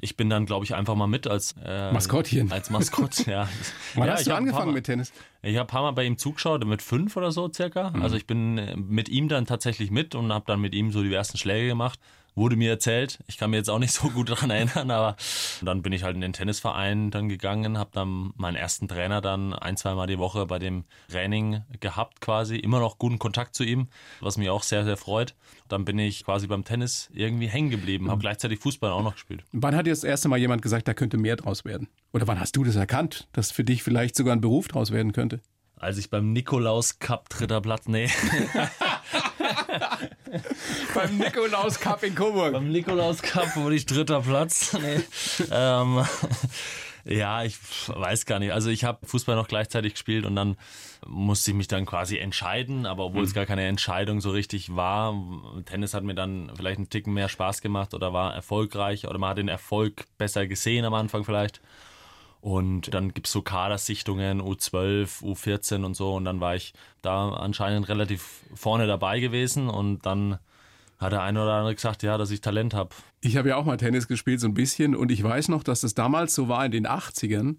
ich 0.00 0.16
bin 0.16 0.30
dann, 0.30 0.46
glaube 0.46 0.64
ich, 0.64 0.74
einfach 0.74 0.94
mal 0.94 1.06
mit 1.06 1.26
als 1.26 1.54
äh, 1.64 1.92
Maskottchen. 1.92 2.50
Als 2.50 2.70
Maskott, 2.70 3.18
ja. 3.26 3.48
Wann 3.94 4.06
ja, 4.06 4.14
hast 4.14 4.26
du 4.26 4.34
angefangen 4.34 4.68
mal, 4.68 4.74
mit 4.74 4.86
Tennis? 4.86 5.12
Ich 5.42 5.56
habe 5.56 5.64
ein 5.64 5.66
paar 5.66 5.82
Mal 5.82 5.92
bei 5.92 6.04
ihm 6.04 6.16
zugeschaut, 6.16 6.64
mit 6.64 6.80
fünf 6.80 7.16
oder 7.16 7.30
so 7.30 7.50
circa. 7.52 7.90
Mhm. 7.90 8.02
Also 8.02 8.16
ich 8.16 8.26
bin 8.26 8.58
äh, 8.58 8.76
mit 8.76 9.08
ihm 9.08 9.28
dann 9.28 9.44
tatsächlich 9.44 9.90
mit 9.90 10.14
und 10.14 10.32
habe 10.32 10.46
dann 10.46 10.60
mit 10.60 10.74
ihm 10.74 10.90
so 10.90 11.02
die 11.02 11.12
ersten 11.12 11.36
Schläge 11.36 11.68
gemacht 11.68 12.00
wurde 12.34 12.56
mir 12.56 12.70
erzählt. 12.70 13.18
Ich 13.26 13.38
kann 13.38 13.50
mir 13.50 13.56
jetzt 13.56 13.70
auch 13.70 13.78
nicht 13.78 13.92
so 13.92 14.08
gut 14.10 14.30
daran 14.30 14.50
erinnern, 14.50 14.90
aber 14.90 15.16
dann 15.62 15.82
bin 15.82 15.92
ich 15.92 16.02
halt 16.02 16.14
in 16.14 16.20
den 16.20 16.32
Tennisverein 16.32 17.10
dann 17.10 17.28
gegangen, 17.28 17.78
habe 17.78 17.90
dann 17.92 18.32
meinen 18.36 18.56
ersten 18.56 18.88
Trainer 18.88 19.20
dann 19.20 19.52
ein, 19.52 19.76
zweimal 19.76 20.06
die 20.06 20.18
Woche 20.18 20.46
bei 20.46 20.58
dem 20.58 20.84
Training 21.10 21.62
gehabt 21.80 22.20
quasi, 22.20 22.56
immer 22.56 22.80
noch 22.80 22.98
guten 22.98 23.18
Kontakt 23.18 23.54
zu 23.54 23.64
ihm, 23.64 23.88
was 24.20 24.36
mich 24.36 24.50
auch 24.50 24.62
sehr, 24.62 24.84
sehr 24.84 24.96
freut. 24.96 25.34
Dann 25.68 25.84
bin 25.84 25.98
ich 25.98 26.24
quasi 26.24 26.46
beim 26.46 26.64
Tennis 26.64 27.08
irgendwie 27.12 27.48
hängen 27.48 27.70
geblieben, 27.70 28.08
habe 28.08 28.16
mhm. 28.16 28.22
gleichzeitig 28.22 28.58
Fußball 28.60 28.90
auch 28.90 29.02
noch 29.02 29.14
gespielt. 29.14 29.44
Wann 29.52 29.76
hat 29.76 29.86
dir 29.86 29.90
das 29.90 30.04
erste 30.04 30.28
Mal 30.28 30.38
jemand 30.38 30.62
gesagt, 30.62 30.88
da 30.88 30.94
könnte 30.94 31.16
mehr 31.16 31.36
draus 31.36 31.64
werden? 31.64 31.88
Oder 32.12 32.26
wann 32.26 32.40
hast 32.40 32.56
du 32.56 32.64
das 32.64 32.76
erkannt, 32.76 33.28
dass 33.32 33.50
für 33.50 33.64
dich 33.64 33.82
vielleicht 33.82 34.16
sogar 34.16 34.34
ein 34.34 34.40
Beruf 34.40 34.68
draus 34.68 34.90
werden 34.90 35.12
könnte? 35.12 35.40
Als 35.76 35.96
ich 35.96 36.10
beim 36.10 36.32
Nikolaus 36.32 36.98
Cup 36.98 37.30
dritter 37.30 37.60
Platz, 37.62 37.88
nee. 37.88 38.10
Beim 40.94 41.18
Nikolaus 41.18 41.80
Cup 41.80 42.02
in 42.02 42.14
Coburg. 42.14 42.52
Beim 42.52 42.70
Nikolaus 42.70 43.22
Cup 43.22 43.56
wurde 43.56 43.74
ich 43.74 43.86
dritter 43.86 44.20
Platz. 44.20 44.76
Nee. 44.80 45.00
ähm, 45.50 46.04
ja, 47.04 47.44
ich 47.44 47.58
weiß 47.88 48.26
gar 48.26 48.38
nicht. 48.38 48.52
Also 48.52 48.70
ich 48.70 48.84
habe 48.84 49.06
Fußball 49.06 49.36
noch 49.36 49.48
gleichzeitig 49.48 49.94
gespielt 49.94 50.24
und 50.24 50.36
dann 50.36 50.56
musste 51.06 51.50
ich 51.50 51.56
mich 51.56 51.68
dann 51.68 51.86
quasi 51.86 52.18
entscheiden, 52.18 52.86
aber 52.86 53.04
obwohl 53.04 53.22
mhm. 53.22 53.28
es 53.28 53.34
gar 53.34 53.46
keine 53.46 53.66
Entscheidung 53.66 54.20
so 54.20 54.30
richtig 54.30 54.74
war, 54.74 55.14
Tennis 55.66 55.94
hat 55.94 56.04
mir 56.04 56.14
dann 56.14 56.52
vielleicht 56.54 56.78
einen 56.78 56.90
Ticken 56.90 57.14
mehr 57.14 57.28
Spaß 57.28 57.62
gemacht 57.62 57.94
oder 57.94 58.12
war 58.12 58.34
erfolgreich 58.34 59.06
oder 59.06 59.18
man 59.18 59.30
hat 59.30 59.38
den 59.38 59.48
Erfolg 59.48 60.06
besser 60.18 60.46
gesehen 60.46 60.84
am 60.84 60.94
Anfang 60.94 61.24
vielleicht. 61.24 61.60
Und 62.40 62.94
dann 62.94 63.12
gibt 63.12 63.26
es 63.26 63.32
so 63.32 63.42
Kadersichtungen, 63.42 64.40
U12, 64.40 65.22
U14 65.22 65.84
und 65.84 65.94
so. 65.94 66.14
Und 66.14 66.24
dann 66.24 66.40
war 66.40 66.54
ich 66.54 66.72
da 67.02 67.30
anscheinend 67.30 67.88
relativ 67.88 68.40
vorne 68.54 68.86
dabei 68.86 69.20
gewesen. 69.20 69.68
Und 69.68 70.06
dann 70.06 70.38
hat 70.98 71.12
der 71.12 71.22
eine 71.22 71.42
oder 71.42 71.54
andere 71.54 71.74
gesagt, 71.74 72.02
ja, 72.02 72.16
dass 72.18 72.30
ich 72.30 72.40
Talent 72.40 72.74
habe. 72.74 72.90
Ich 73.20 73.36
habe 73.36 73.50
ja 73.50 73.56
auch 73.56 73.64
mal 73.64 73.76
Tennis 73.76 74.08
gespielt, 74.08 74.40
so 74.40 74.46
ein 74.46 74.54
bisschen. 74.54 74.96
Und 74.96 75.10
ich 75.10 75.22
weiß 75.22 75.48
noch, 75.48 75.62
dass 75.62 75.80
das 75.80 75.94
damals 75.94 76.34
so 76.34 76.48
war 76.48 76.64
in 76.64 76.72
den 76.72 76.86
80ern. 76.86 77.56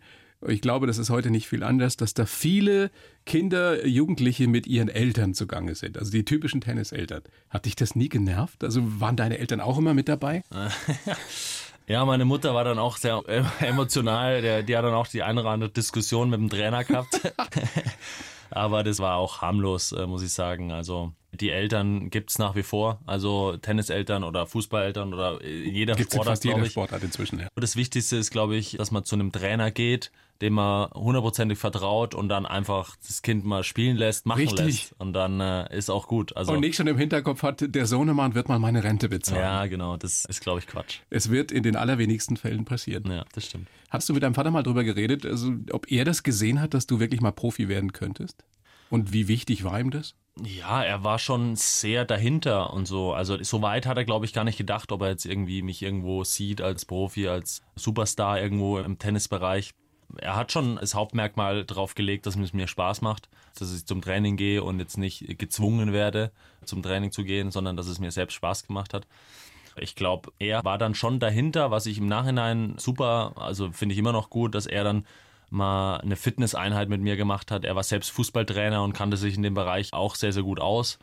Ich 0.47 0.61
glaube, 0.61 0.87
das 0.87 0.97
ist 0.97 1.11
heute 1.11 1.29
nicht 1.29 1.47
viel 1.47 1.61
anders, 1.61 1.97
dass 1.97 2.15
da 2.15 2.25
viele 2.25 2.89
Kinder, 3.27 3.85
Jugendliche 3.85 4.47
mit 4.47 4.65
ihren 4.65 4.89
Eltern 4.89 5.35
zugange 5.35 5.75
sind. 5.75 5.99
Also 5.99 6.11
die 6.11 6.25
typischen 6.25 6.61
Tenniseltern. 6.61 7.21
Hat 7.49 7.65
dich 7.65 7.75
das 7.75 7.95
nie 7.95 8.09
genervt? 8.09 8.63
Also 8.63 8.81
waren 8.99 9.15
deine 9.15 9.37
Eltern 9.37 9.59
auch 9.59 9.77
immer 9.77 9.93
mit 9.93 10.09
dabei? 10.09 10.43
Ja, 11.91 12.05
meine 12.05 12.23
Mutter 12.23 12.53
war 12.53 12.63
dann 12.63 12.79
auch 12.79 12.95
sehr 12.95 13.21
emotional. 13.59 14.41
Der, 14.41 14.63
die 14.63 14.77
hat 14.77 14.85
dann 14.85 14.93
auch 14.93 15.07
die 15.07 15.23
eine 15.23 15.41
oder 15.41 15.49
andere 15.49 15.69
Diskussion 15.69 16.29
mit 16.29 16.39
dem 16.39 16.49
Trainer 16.49 16.85
gehabt. 16.85 17.19
Aber 18.49 18.83
das 18.83 18.99
war 18.99 19.17
auch 19.17 19.41
harmlos, 19.41 19.91
äh, 19.91 20.07
muss 20.07 20.23
ich 20.23 20.31
sagen. 20.31 20.71
Also 20.71 21.11
die 21.31 21.49
Eltern 21.49 22.09
gibt 22.09 22.31
es 22.31 22.39
nach 22.39 22.55
wie 22.55 22.63
vor. 22.63 22.99
Also 23.05 23.57
Tenniseltern 23.57 24.23
oder 24.23 24.45
Fußballeltern 24.45 25.13
oder 25.13 25.43
jeder 25.45 25.95
gibt's 25.95 26.13
Sportart. 26.13 26.33
Fast 26.33 26.43
jeder 26.43 26.65
Sportart 26.65 27.03
inzwischen, 27.03 27.39
ja. 27.39 27.47
Das 27.55 27.75
Wichtigste 27.75 28.17
ist, 28.17 28.31
glaube 28.31 28.55
ich, 28.55 28.77
dass 28.77 28.91
man 28.91 29.05
zu 29.05 29.15
einem 29.15 29.31
Trainer 29.31 29.71
geht, 29.71 30.11
dem 30.41 30.53
man 30.53 30.89
hundertprozentig 30.91 31.57
vertraut 31.57 32.15
und 32.15 32.27
dann 32.27 32.45
einfach 32.45 32.95
das 33.07 33.21
Kind 33.21 33.45
mal 33.45 33.63
spielen 33.63 33.95
lässt, 33.95 34.25
machen 34.25 34.39
Richtig. 34.39 34.65
lässt. 34.65 34.95
Und 34.99 35.13
dann 35.13 35.39
äh, 35.39 35.75
ist 35.75 35.89
auch 35.89 36.07
gut. 36.07 36.35
Also, 36.35 36.53
und 36.53 36.61
nicht 36.61 36.75
schon 36.75 36.87
im 36.87 36.97
Hinterkopf 36.97 37.43
hat, 37.43 37.63
der 37.73 37.85
Sohnemann 37.85 38.33
wird 38.35 38.49
mal 38.49 38.59
meine 38.59 38.83
Rente 38.83 39.07
bezahlen. 39.07 39.41
Ja, 39.41 39.65
genau. 39.67 39.97
Das 39.97 40.25
ist, 40.25 40.41
glaube 40.41 40.59
ich, 40.59 40.67
Quatsch. 40.67 40.99
Es 41.09 41.29
wird 41.29 41.51
in 41.51 41.63
den 41.63 41.75
allerwenigsten 41.75 42.37
Fällen 42.37 42.65
passieren. 42.65 43.09
Ja, 43.09 43.23
das 43.33 43.45
stimmt. 43.45 43.67
Hast 43.89 44.09
du 44.09 44.13
mit 44.13 44.23
deinem 44.23 44.35
Vater 44.35 44.51
mal 44.51 44.63
drüber 44.63 44.83
geredet, 44.83 45.25
also 45.25 45.53
ob 45.71 45.91
er 45.91 46.05
das 46.05 46.23
gesehen 46.23 46.59
hat, 46.59 46.73
dass 46.73 46.87
du 46.87 46.99
wirklich 46.99 47.21
mal 47.21 47.31
Profi 47.31 47.67
werden 47.67 47.93
könntest? 47.93 48.43
Und 48.91 49.13
wie 49.13 49.29
wichtig 49.29 49.63
war 49.63 49.79
ihm 49.79 49.89
das? 49.89 50.15
Ja, 50.43 50.83
er 50.83 51.03
war 51.03 51.17
schon 51.17 51.55
sehr 51.55 52.05
dahinter 52.05 52.73
und 52.73 52.85
so. 52.85 53.13
Also 53.13 53.41
so 53.41 53.61
weit 53.61 53.85
hat 53.85 53.97
er, 53.97 54.03
glaube 54.03 54.25
ich, 54.25 54.33
gar 54.33 54.43
nicht 54.43 54.57
gedacht, 54.57 54.91
ob 54.91 55.01
er 55.01 55.09
jetzt 55.09 55.25
irgendwie 55.25 55.61
mich 55.61 55.81
irgendwo 55.81 56.23
sieht 56.25 56.61
als 56.61 56.85
Profi, 56.85 57.27
als 57.27 57.61
Superstar 57.75 58.39
irgendwo 58.39 58.79
im 58.79 58.99
Tennisbereich. 58.99 59.71
Er 60.17 60.35
hat 60.35 60.51
schon 60.51 60.75
das 60.75 60.93
Hauptmerkmal 60.93 61.63
darauf 61.63 61.95
gelegt, 61.95 62.25
dass 62.25 62.35
es 62.35 62.53
mir 62.53 62.67
Spaß 62.67 63.01
macht, 63.01 63.29
dass 63.57 63.73
ich 63.73 63.85
zum 63.85 64.01
Training 64.01 64.35
gehe 64.35 64.61
und 64.61 64.79
jetzt 64.79 64.97
nicht 64.97 65.37
gezwungen 65.39 65.93
werde, 65.93 66.31
zum 66.65 66.83
Training 66.83 67.11
zu 67.11 67.23
gehen, 67.23 67.49
sondern 67.49 67.77
dass 67.77 67.87
es 67.87 67.99
mir 67.99 68.11
selbst 68.11 68.33
Spaß 68.33 68.67
gemacht 68.67 68.93
hat. 68.93 69.07
Ich 69.77 69.95
glaube, 69.95 70.33
er 70.37 70.65
war 70.65 70.77
dann 70.77 70.95
schon 70.95 71.19
dahinter, 71.19 71.71
was 71.71 71.85
ich 71.85 71.97
im 71.97 72.07
Nachhinein 72.07 72.75
super, 72.77 73.33
also 73.37 73.71
finde 73.71 73.93
ich 73.93 73.99
immer 73.99 74.11
noch 74.11 74.29
gut, 74.29 74.53
dass 74.53 74.65
er 74.65 74.83
dann 74.83 75.05
mal 75.51 75.97
eine 75.97 76.15
Fitnesseinheit 76.15 76.89
mit 76.89 77.01
mir 77.01 77.17
gemacht 77.17 77.51
hat. 77.51 77.65
Er 77.65 77.75
war 77.75 77.83
selbst 77.83 78.09
Fußballtrainer 78.11 78.83
und 78.83 78.93
kannte 78.93 79.17
sich 79.17 79.35
in 79.35 79.43
dem 79.43 79.53
Bereich 79.53 79.93
auch 79.93 80.15
sehr, 80.15 80.33
sehr 80.33 80.43
gut 80.43 80.59
aus. 80.59 80.97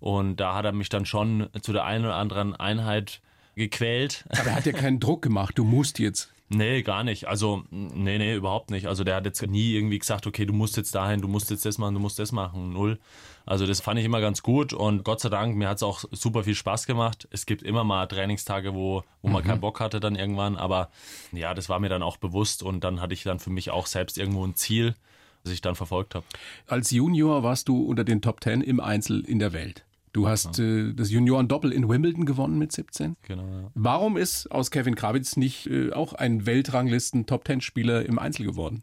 Und 0.00 0.36
da 0.36 0.54
hat 0.54 0.64
er 0.64 0.72
mich 0.72 0.88
dann 0.88 1.04
schon 1.04 1.48
zu 1.60 1.72
der 1.72 1.84
einen 1.84 2.06
oder 2.06 2.16
anderen 2.16 2.56
Einheit 2.56 3.20
gequält. 3.54 4.24
Aber 4.30 4.50
er 4.50 4.56
hat 4.56 4.66
ja 4.66 4.72
keinen 4.72 5.00
Druck 5.00 5.22
gemacht, 5.22 5.58
du 5.58 5.64
musst 5.64 5.98
jetzt. 5.98 6.32
Nee, 6.52 6.82
gar 6.82 7.04
nicht. 7.04 7.28
Also, 7.28 7.62
nee, 7.70 8.18
nee, 8.18 8.34
überhaupt 8.34 8.70
nicht. 8.70 8.88
Also, 8.88 9.04
der 9.04 9.14
hat 9.14 9.24
jetzt 9.24 9.40
nie 9.46 9.74
irgendwie 9.74 10.00
gesagt, 10.00 10.26
okay, 10.26 10.44
du 10.44 10.52
musst 10.52 10.76
jetzt 10.76 10.96
dahin, 10.96 11.20
du 11.20 11.28
musst 11.28 11.48
jetzt 11.50 11.64
das 11.64 11.78
machen, 11.78 11.94
du 11.94 12.00
musst 12.00 12.18
das 12.18 12.32
machen. 12.32 12.72
Null. 12.72 12.98
Also, 13.46 13.68
das 13.68 13.80
fand 13.80 14.00
ich 14.00 14.04
immer 14.04 14.20
ganz 14.20 14.42
gut 14.42 14.72
und 14.72 15.04
Gott 15.04 15.20
sei 15.20 15.28
Dank, 15.28 15.54
mir 15.56 15.68
hat 15.68 15.76
es 15.76 15.84
auch 15.84 16.04
super 16.10 16.42
viel 16.42 16.56
Spaß 16.56 16.86
gemacht. 16.86 17.28
Es 17.30 17.46
gibt 17.46 17.62
immer 17.62 17.84
mal 17.84 18.06
Trainingstage, 18.06 18.74
wo, 18.74 19.04
wo 19.22 19.28
man 19.28 19.44
mhm. 19.44 19.46
keinen 19.46 19.60
Bock 19.60 19.78
hatte 19.78 20.00
dann 20.00 20.16
irgendwann, 20.16 20.56
aber 20.56 20.90
ja, 21.30 21.54
das 21.54 21.68
war 21.68 21.78
mir 21.78 21.88
dann 21.88 22.02
auch 22.02 22.16
bewusst 22.16 22.64
und 22.64 22.82
dann 22.82 23.00
hatte 23.00 23.14
ich 23.14 23.22
dann 23.22 23.38
für 23.38 23.50
mich 23.50 23.70
auch 23.70 23.86
selbst 23.86 24.18
irgendwo 24.18 24.44
ein 24.44 24.56
Ziel, 24.56 24.96
das 25.44 25.52
ich 25.52 25.60
dann 25.60 25.76
verfolgt 25.76 26.16
habe. 26.16 26.26
Als 26.66 26.90
Junior 26.90 27.44
warst 27.44 27.68
du 27.68 27.80
unter 27.80 28.02
den 28.02 28.22
Top 28.22 28.40
Ten 28.40 28.60
im 28.60 28.80
Einzel 28.80 29.20
in 29.20 29.38
der 29.38 29.52
Welt. 29.52 29.84
Du 30.12 30.28
hast 30.28 30.58
ja. 30.58 30.64
äh, 30.64 30.92
das 30.92 31.10
Junioren-Doppel 31.10 31.72
in 31.72 31.88
Wimbledon 31.88 32.26
gewonnen 32.26 32.58
mit 32.58 32.72
17. 32.72 33.16
Genau. 33.22 33.42
Ja. 33.42 33.70
Warum 33.74 34.16
ist 34.16 34.50
aus 34.50 34.70
Kevin 34.70 34.96
Krawitz 34.96 35.36
nicht 35.36 35.66
äh, 35.66 35.92
auch 35.92 36.14
ein 36.14 36.46
Weltranglisten-Top-10-Spieler 36.46 38.04
im 38.06 38.18
Einzel 38.18 38.46
geworden? 38.46 38.82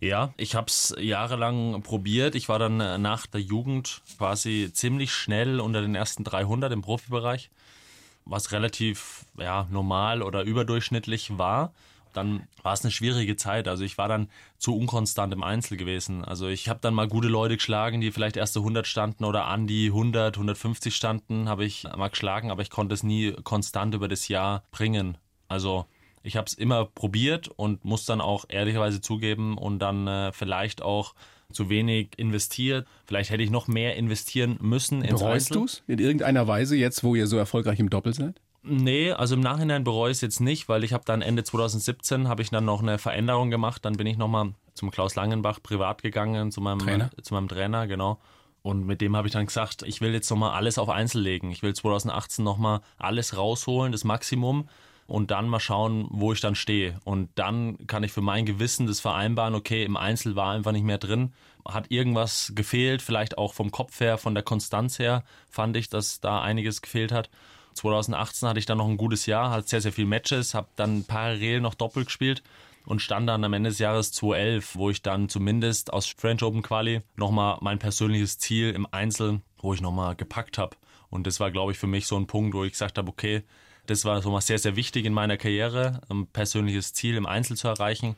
Ja, 0.00 0.34
ich 0.36 0.54
habe 0.54 0.66
es 0.66 0.94
jahrelang 0.98 1.82
probiert. 1.82 2.34
Ich 2.34 2.48
war 2.48 2.58
dann 2.58 2.80
äh, 2.80 2.98
nach 2.98 3.26
der 3.26 3.40
Jugend 3.40 4.02
quasi 4.18 4.70
ziemlich 4.72 5.12
schnell 5.12 5.60
unter 5.60 5.80
den 5.80 5.94
ersten 5.94 6.24
300 6.24 6.72
im 6.72 6.82
Profibereich, 6.82 7.50
was 8.24 8.52
relativ 8.52 9.24
ja, 9.38 9.66
normal 9.70 10.22
oder 10.22 10.42
überdurchschnittlich 10.42 11.38
war 11.38 11.72
dann 12.12 12.46
war 12.62 12.74
es 12.74 12.82
eine 12.82 12.90
schwierige 12.90 13.36
Zeit. 13.36 13.68
Also 13.68 13.84
ich 13.84 13.98
war 13.98 14.08
dann 14.08 14.28
zu 14.58 14.76
unkonstant 14.76 15.32
im 15.32 15.42
Einzel 15.42 15.76
gewesen. 15.76 16.24
Also 16.24 16.48
ich 16.48 16.68
habe 16.68 16.80
dann 16.80 16.94
mal 16.94 17.08
gute 17.08 17.28
Leute 17.28 17.56
geschlagen, 17.56 18.00
die 18.00 18.12
vielleicht 18.12 18.36
erste 18.36 18.60
100 18.60 18.86
standen 18.86 19.24
oder 19.24 19.46
an 19.46 19.66
die 19.66 19.86
100, 19.86 20.36
150 20.36 20.94
standen, 20.94 21.48
habe 21.48 21.64
ich 21.64 21.84
mal 21.96 22.08
geschlagen, 22.08 22.50
aber 22.50 22.62
ich 22.62 22.70
konnte 22.70 22.94
es 22.94 23.02
nie 23.02 23.32
konstant 23.44 23.94
über 23.94 24.08
das 24.08 24.28
Jahr 24.28 24.64
bringen. 24.70 25.18
Also 25.48 25.86
ich 26.22 26.36
habe 26.36 26.46
es 26.46 26.54
immer 26.54 26.84
probiert 26.84 27.48
und 27.48 27.84
muss 27.84 28.04
dann 28.04 28.20
auch 28.20 28.44
ehrlicherweise 28.48 29.00
zugeben 29.00 29.58
und 29.58 29.80
dann 29.80 30.06
äh, 30.06 30.32
vielleicht 30.32 30.82
auch 30.82 31.14
zu 31.52 31.68
wenig 31.68 32.18
investiert. 32.18 32.86
Vielleicht 33.06 33.30
hätte 33.30 33.42
ich 33.42 33.50
noch 33.50 33.68
mehr 33.68 33.96
investieren 33.96 34.58
müssen. 34.60 35.02
Bereust 35.02 35.54
du 35.54 35.64
es 35.64 35.82
in 35.86 35.98
irgendeiner 35.98 36.46
Weise 36.46 36.76
jetzt, 36.76 37.04
wo 37.04 37.14
ihr 37.14 37.26
so 37.26 37.36
erfolgreich 37.36 37.78
im 37.78 37.90
Doppel 37.90 38.14
seid? 38.14 38.40
Nee, 38.64 39.10
also 39.12 39.34
im 39.34 39.40
Nachhinein 39.40 39.82
bereue 39.82 40.12
ich 40.12 40.18
es 40.18 40.20
jetzt 40.20 40.40
nicht, 40.40 40.68
weil 40.68 40.84
ich 40.84 40.92
habe 40.92 41.04
dann 41.04 41.20
Ende 41.20 41.42
2017 41.42 42.28
habe 42.28 42.42
ich 42.42 42.50
dann 42.50 42.64
noch 42.64 42.80
eine 42.80 42.98
Veränderung 42.98 43.50
gemacht. 43.50 43.84
Dann 43.84 43.94
bin 43.94 44.06
ich 44.06 44.16
nochmal 44.16 44.54
zum 44.74 44.90
Klaus 44.90 45.16
Langenbach 45.16 45.60
privat 45.62 46.02
gegangen, 46.02 46.52
zu 46.52 46.60
meinem 46.60 46.78
Trainer, 46.78 47.10
zu 47.22 47.34
meinem 47.34 47.48
Trainer 47.48 47.86
genau. 47.86 48.20
Und 48.62 48.86
mit 48.86 49.00
dem 49.00 49.16
habe 49.16 49.26
ich 49.26 49.32
dann 49.32 49.46
gesagt, 49.46 49.82
ich 49.82 50.00
will 50.00 50.12
jetzt 50.12 50.30
nochmal 50.30 50.52
alles 50.52 50.78
auf 50.78 50.88
Einzel 50.88 51.20
legen. 51.20 51.50
Ich 51.50 51.62
will 51.64 51.74
2018 51.74 52.44
nochmal 52.44 52.80
alles 52.96 53.36
rausholen, 53.36 53.90
das 53.90 54.04
Maximum. 54.04 54.68
Und 55.08 55.32
dann 55.32 55.48
mal 55.48 55.58
schauen, 55.58 56.06
wo 56.10 56.32
ich 56.32 56.40
dann 56.40 56.54
stehe. 56.54 57.00
Und 57.04 57.28
dann 57.34 57.86
kann 57.88 58.04
ich 58.04 58.12
für 58.12 58.20
mein 58.20 58.46
Gewissen 58.46 58.86
das 58.86 59.00
vereinbaren, 59.00 59.56
okay, 59.56 59.82
im 59.82 59.96
Einzel 59.96 60.36
war 60.36 60.52
einfach 60.52 60.70
nicht 60.70 60.84
mehr 60.84 60.98
drin. 60.98 61.32
Hat 61.66 61.90
irgendwas 61.90 62.52
gefehlt, 62.54 63.02
vielleicht 63.02 63.36
auch 63.36 63.52
vom 63.52 63.72
Kopf 63.72 63.98
her, 63.98 64.16
von 64.16 64.34
der 64.34 64.44
Konstanz 64.44 65.00
her, 65.00 65.24
fand 65.50 65.76
ich, 65.76 65.88
dass 65.88 66.20
da 66.20 66.40
einiges 66.40 66.82
gefehlt 66.82 67.10
hat. 67.10 67.30
2018 67.74 68.48
hatte 68.48 68.58
ich 68.58 68.66
dann 68.66 68.78
noch 68.78 68.88
ein 68.88 68.96
gutes 68.96 69.26
Jahr, 69.26 69.50
hatte 69.50 69.68
sehr, 69.68 69.80
sehr 69.80 69.92
viele 69.92 70.08
Matches, 70.08 70.54
habe 70.54 70.68
dann 70.76 71.04
parallel 71.04 71.60
noch 71.60 71.74
doppelt 71.74 72.06
gespielt 72.06 72.42
und 72.84 73.00
stand 73.00 73.28
dann 73.28 73.44
am 73.44 73.52
Ende 73.52 73.70
des 73.70 73.78
Jahres 73.78 74.12
2011, 74.12 74.76
wo 74.76 74.90
ich 74.90 75.02
dann 75.02 75.28
zumindest 75.28 75.92
aus 75.92 76.06
French 76.06 76.42
Open 76.42 76.62
Quali 76.62 77.00
nochmal 77.16 77.58
mein 77.60 77.78
persönliches 77.78 78.38
Ziel 78.38 78.70
im 78.70 78.86
Einzel, 78.90 79.40
wo 79.58 79.74
ich 79.74 79.80
nochmal 79.80 80.16
gepackt 80.16 80.58
habe. 80.58 80.76
Und 81.10 81.26
das 81.26 81.40
war, 81.40 81.50
glaube 81.50 81.72
ich, 81.72 81.78
für 81.78 81.86
mich 81.86 82.06
so 82.06 82.16
ein 82.16 82.26
Punkt, 82.26 82.54
wo 82.54 82.64
ich 82.64 82.72
gesagt 82.72 82.98
habe, 82.98 83.08
okay, 83.08 83.42
das 83.86 84.04
war 84.04 84.22
so 84.22 84.30
mal 84.30 84.40
sehr, 84.40 84.58
sehr 84.58 84.76
wichtig 84.76 85.04
in 85.04 85.12
meiner 85.12 85.36
Karriere, 85.36 86.00
ein 86.08 86.26
persönliches 86.26 86.92
Ziel 86.92 87.16
im 87.16 87.26
Einzel 87.26 87.56
zu 87.56 87.68
erreichen. 87.68 88.16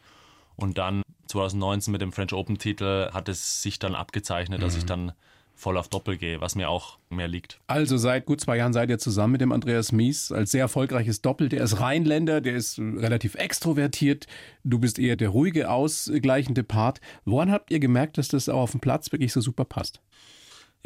Und 0.56 0.78
dann 0.78 1.02
2019 1.26 1.90
mit 1.90 2.00
dem 2.00 2.12
French 2.12 2.32
Open 2.32 2.58
Titel 2.58 3.10
hat 3.12 3.28
es 3.28 3.62
sich 3.62 3.78
dann 3.78 3.94
abgezeichnet, 3.94 4.62
dass 4.62 4.76
ich 4.76 4.86
dann 4.86 5.12
voll 5.54 5.76
auf 5.78 5.88
Doppel 5.88 6.16
gehe, 6.16 6.40
was 6.40 6.54
mir 6.54 6.68
auch 6.68 6.98
mehr 7.10 7.28
liegt. 7.28 7.60
Also 7.66 7.96
seit 7.96 8.26
gut 8.26 8.40
zwei 8.40 8.56
Jahren 8.56 8.72
seid 8.72 8.90
ihr 8.90 8.98
zusammen 8.98 9.32
mit 9.32 9.40
dem 9.40 9.52
Andreas 9.52 9.92
Mies 9.92 10.32
als 10.32 10.50
sehr 10.50 10.62
erfolgreiches 10.62 11.22
Doppel. 11.22 11.48
Der 11.48 11.62
ist 11.62 11.80
Rheinländer, 11.80 12.40
der 12.40 12.54
ist 12.54 12.78
relativ 12.78 13.34
extrovertiert. 13.36 14.26
Du 14.64 14.78
bist 14.78 14.98
eher 14.98 15.16
der 15.16 15.28
ruhige, 15.30 15.70
ausgleichende 15.70 16.64
Part. 16.64 17.00
Woran 17.24 17.50
habt 17.50 17.70
ihr 17.70 17.78
gemerkt, 17.78 18.18
dass 18.18 18.28
das 18.28 18.48
auch 18.48 18.62
auf 18.62 18.72
dem 18.72 18.80
Platz 18.80 19.12
wirklich 19.12 19.32
so 19.32 19.40
super 19.40 19.64
passt? 19.64 20.00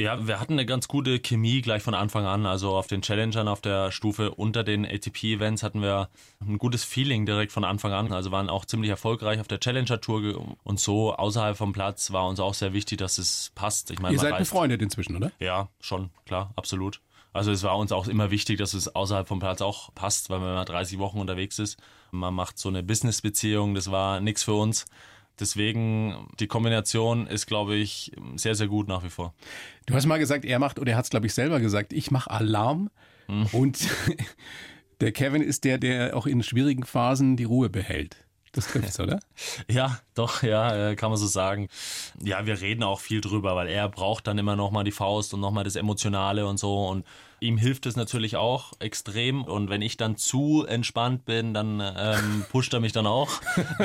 Ja, 0.01 0.29
wir 0.29 0.39
hatten 0.39 0.53
eine 0.53 0.65
ganz 0.65 0.87
gute 0.87 1.19
Chemie 1.19 1.61
gleich 1.61 1.83
von 1.83 1.93
Anfang 1.93 2.25
an. 2.25 2.47
Also 2.47 2.77
auf 2.77 2.87
den 2.87 3.03
Challengern, 3.03 3.49
auf 3.49 3.61
der 3.61 3.91
Stufe 3.91 4.31
unter 4.31 4.63
den 4.63 4.87
ATP-Events 4.87 5.65
hatten 5.65 5.83
wir 5.83 6.09
ein 6.41 6.59
gutes 6.59 6.85
Feeling 6.85 7.27
direkt 7.27 7.51
von 7.51 7.65
Anfang 7.65 7.93
an. 7.93 8.13
Also 8.13 8.31
waren 8.31 8.49
auch 8.49 8.65
ziemlich 8.65 8.91
erfolgreich 8.91 9.41
auf 9.41 9.49
der 9.49 9.59
Challenger-Tour 9.59 10.57
und 10.63 10.79
so 10.79 11.15
außerhalb 11.15 11.57
vom 11.57 11.73
Platz 11.73 12.13
war 12.13 12.29
uns 12.29 12.39
auch 12.39 12.55
sehr 12.55 12.73
wichtig, 12.73 12.99
dass 12.99 13.19
es 13.19 13.51
passt. 13.57 13.91
Ich 13.91 13.99
meine, 13.99 14.15
Ihr 14.15 14.21
seid 14.21 14.35
reist. 14.35 14.53
befreundet 14.53 14.81
inzwischen, 14.83 15.17
oder? 15.17 15.33
Ja, 15.41 15.69
schon, 15.81 16.11
klar, 16.27 16.53
absolut. 16.55 17.01
Also 17.33 17.51
es 17.51 17.65
war 17.65 17.77
uns 17.77 17.91
auch 17.91 18.07
immer 18.07 18.31
wichtig, 18.31 18.59
dass 18.59 18.75
es 18.75 18.95
außerhalb 18.95 19.27
vom 19.27 19.41
Platz 19.41 19.61
auch 19.61 19.93
passt, 19.97 20.31
weil 20.31 20.41
wenn 20.41 20.55
man 20.55 20.65
30 20.65 21.01
Wochen 21.01 21.19
unterwegs 21.19 21.59
ist, 21.59 21.77
man 22.13 22.35
macht 22.35 22.57
so 22.59 22.69
eine 22.69 22.85
Business-Beziehung, 22.85 23.75
das 23.75 23.91
war 23.91 24.21
nichts 24.21 24.45
für 24.45 24.55
uns. 24.55 24.87
Deswegen, 25.41 26.29
die 26.41 26.47
Kombination 26.47 27.27
ist, 27.27 27.47
glaube 27.47 27.77
ich, 27.77 28.13
sehr, 28.37 28.55
sehr 28.55 28.69
gut 28.69 28.89
nach 28.89 29.05
wie 29.05 29.11
vor. 29.11 29.35
Du 29.87 29.95
hast 29.95 30.07
mal 30.07 30.19
gesagt, 30.19 30.45
er 30.45 30.59
macht, 30.59 30.79
oder 30.79 30.93
er 30.93 30.99
hat 30.99 31.05
es, 31.05 31.11
glaube 31.11 31.27
ich, 31.27 31.35
selber 31.35 31.61
gesagt, 31.61 31.93
ich 31.93 32.11
mache 32.11 32.31
Alarm. 32.31 32.91
Mhm. 33.29 33.47
Und 33.53 33.89
der 35.01 35.13
Kevin 35.13 35.43
ist 35.43 35.65
der, 35.65 35.79
der 35.79 36.17
auch 36.17 36.27
in 36.27 36.43
schwierigen 36.43 36.85
Phasen 36.85 37.37
die 37.37 37.45
Ruhe 37.45 37.69
behält. 37.69 38.28
Das 38.53 38.69
trifft's, 38.69 38.99
oder? 38.99 39.21
ja, 39.71 39.99
doch, 40.15 40.43
ja, 40.43 40.91
äh, 40.91 40.97
kann 40.97 41.11
man 41.11 41.19
so 41.19 41.27
sagen. 41.27 41.69
Ja, 42.23 42.47
wir 42.47 42.61
reden 42.61 42.83
auch 42.83 43.01
viel 43.01 43.21
drüber, 43.21 43.55
weil 43.57 43.69
er 43.69 43.89
braucht 43.89 44.27
dann 44.27 44.39
immer 44.39 44.57
nochmal 44.57 44.85
die 44.85 44.93
Faust 44.93 45.35
und 45.35 45.41
nochmal 45.41 45.65
das 45.65 45.77
Emotionale 45.77 46.47
und 46.47 46.59
so. 46.59 46.87
Und 46.87 47.05
ihm 47.41 47.57
hilft 47.57 47.87
es 47.87 47.97
natürlich 47.97 48.37
auch 48.37 48.73
extrem. 48.79 49.43
Und 49.43 49.69
wenn 49.71 49.83
ich 49.83 49.97
dann 49.97 50.17
zu 50.17 50.65
entspannt 50.67 51.25
bin, 51.25 51.55
dann 51.55 51.81
ähm, 51.81 52.45
pusht 52.51 52.73
er 52.73 52.81
mich 52.81 52.93
dann 52.93 53.07
auch. 53.07 53.31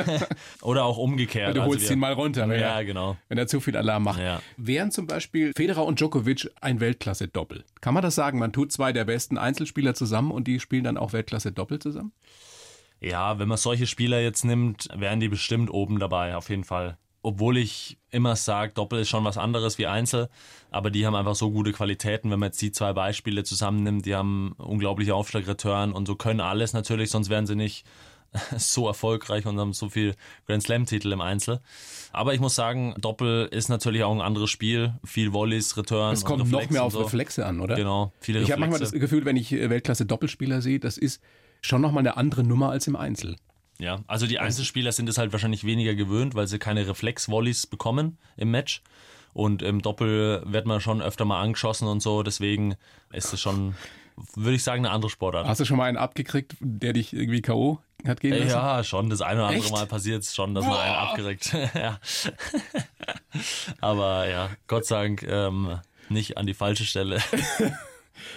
Oder 0.62 0.84
auch 0.84 0.96
umgekehrt. 0.96 1.56
du 1.56 1.62
holst 1.62 1.74
also 1.74 1.88
wir, 1.88 1.96
ihn 1.96 2.00
mal 2.00 2.12
runter. 2.12 2.46
Ja, 2.46 2.54
ja, 2.54 2.82
genau. 2.82 3.16
Wenn 3.28 3.38
er 3.38 3.46
zu 3.46 3.60
viel 3.60 3.76
Alarm 3.76 4.04
macht. 4.04 4.20
Ja. 4.20 4.40
Wären 4.56 4.90
zum 4.90 5.06
Beispiel 5.06 5.52
Federer 5.56 5.84
und 5.84 6.00
Djokovic 6.00 6.50
ein 6.60 6.80
Weltklasse-Doppel? 6.80 7.64
Kann 7.80 7.94
man 7.94 8.02
das 8.02 8.14
sagen? 8.14 8.38
Man 8.38 8.52
tut 8.52 8.72
zwei 8.72 8.92
der 8.92 9.04
besten 9.04 9.38
Einzelspieler 9.38 9.94
zusammen 9.94 10.30
und 10.30 10.48
die 10.48 10.58
spielen 10.60 10.84
dann 10.84 10.96
auch 10.96 11.12
Weltklasse-Doppel 11.12 11.78
zusammen? 11.78 12.12
Ja, 13.04 13.38
wenn 13.38 13.48
man 13.48 13.58
solche 13.58 13.86
Spieler 13.86 14.20
jetzt 14.22 14.44
nimmt, 14.44 14.88
wären 14.94 15.20
die 15.20 15.28
bestimmt 15.28 15.70
oben 15.70 15.98
dabei, 15.98 16.36
auf 16.36 16.48
jeden 16.48 16.64
Fall. 16.64 16.96
Obwohl 17.22 17.58
ich 17.58 17.98
immer 18.10 18.34
sage, 18.34 18.72
Doppel 18.74 19.00
ist 19.00 19.10
schon 19.10 19.24
was 19.24 19.36
anderes 19.36 19.76
wie 19.76 19.86
Einzel, 19.86 20.30
aber 20.70 20.90
die 20.90 21.06
haben 21.06 21.14
einfach 21.14 21.34
so 21.34 21.50
gute 21.50 21.72
Qualitäten, 21.72 22.30
wenn 22.30 22.38
man 22.38 22.48
jetzt 22.48 22.62
die 22.62 22.72
zwei 22.72 22.94
Beispiele 22.94 23.44
zusammennimmt, 23.44 24.06
die 24.06 24.14
haben 24.14 24.52
unglaubliche 24.56 25.14
Aufschlagreturn 25.14 25.92
und 25.92 26.06
so 26.06 26.14
können 26.14 26.40
alles 26.40 26.72
natürlich, 26.72 27.10
sonst 27.10 27.28
wären 27.28 27.46
sie 27.46 27.56
nicht 27.56 27.84
so 28.56 28.86
erfolgreich 28.86 29.44
und 29.44 29.58
haben 29.58 29.74
so 29.74 29.90
viel 29.90 30.14
Grand 30.46 30.62
Slam-Titel 30.62 31.12
im 31.12 31.20
Einzel. 31.20 31.60
Aber 32.12 32.32
ich 32.32 32.40
muss 32.40 32.54
sagen, 32.54 32.94
Doppel 32.98 33.48
ist 33.50 33.68
natürlich 33.68 34.02
auch 34.02 34.14
ein 34.14 34.22
anderes 34.22 34.50
Spiel. 34.50 34.94
Viel 35.04 35.32
Volleys, 35.32 35.76
Return. 35.76 36.14
Es 36.14 36.24
kommt 36.24 36.50
noch 36.50 36.70
mehr 36.70 36.82
auf 36.82 36.94
so. 36.94 37.02
Reflexe 37.02 37.44
an, 37.44 37.60
oder? 37.60 37.76
Genau, 37.76 38.12
viele 38.18 38.40
Ich 38.40 38.50
habe 38.50 38.60
manchmal 38.60 38.80
das 38.80 38.92
Gefühl, 38.92 39.24
wenn 39.24 39.36
ich 39.36 39.52
Weltklasse-Doppelspieler 39.52 40.62
sehe, 40.62 40.80
das 40.80 40.98
ist 40.98 41.20
schon 41.64 41.80
nochmal 41.80 42.02
eine 42.02 42.16
andere 42.16 42.44
Nummer 42.44 42.70
als 42.70 42.86
im 42.86 42.96
Einzel. 42.96 43.36
Ja, 43.78 44.00
also 44.06 44.26
die 44.26 44.38
Einzelspieler 44.38 44.92
sind 44.92 45.08
es 45.08 45.18
halt 45.18 45.32
wahrscheinlich 45.32 45.64
weniger 45.64 45.94
gewöhnt, 45.94 46.34
weil 46.34 46.46
sie 46.46 46.58
keine 46.58 46.86
Reflex-Volleys 46.86 47.66
bekommen 47.66 48.18
im 48.36 48.50
Match. 48.50 48.82
Und 49.32 49.62
im 49.62 49.82
Doppel 49.82 50.42
wird 50.46 50.66
man 50.66 50.80
schon 50.80 51.02
öfter 51.02 51.24
mal 51.24 51.40
angeschossen 51.40 51.88
und 51.88 52.00
so. 52.00 52.22
Deswegen 52.22 52.76
ist 53.12 53.32
es 53.32 53.40
schon, 53.40 53.74
würde 54.36 54.54
ich 54.54 54.62
sagen, 54.62 54.86
eine 54.86 54.94
andere 54.94 55.10
Sportart. 55.10 55.48
Hast 55.48 55.60
du 55.60 55.64
schon 55.64 55.76
mal 55.76 55.86
einen 55.86 55.96
abgekriegt, 55.96 56.54
der 56.60 56.92
dich 56.92 57.12
irgendwie 57.12 57.42
K.O. 57.42 57.80
hat 58.06 58.20
gehen 58.20 58.34
lassen? 58.34 58.48
Ja, 58.48 58.84
schon. 58.84 59.10
Das 59.10 59.22
eine 59.22 59.40
oder 59.40 59.48
andere 59.48 59.64
Echt? 59.64 59.72
Mal 59.72 59.86
passiert 59.86 60.22
es 60.22 60.36
schon, 60.36 60.54
dass 60.54 60.64
Boah. 60.64 60.70
man 60.70 60.80
einen 60.80 60.94
abgeregt. 60.94 61.56
ja. 61.74 61.98
Aber 63.80 64.28
ja, 64.28 64.50
Gott 64.68 64.86
sei 64.86 65.02
Dank 65.02 65.24
ähm, 65.24 65.80
nicht 66.10 66.36
an 66.36 66.46
die 66.46 66.54
falsche 66.54 66.84
Stelle. 66.84 67.20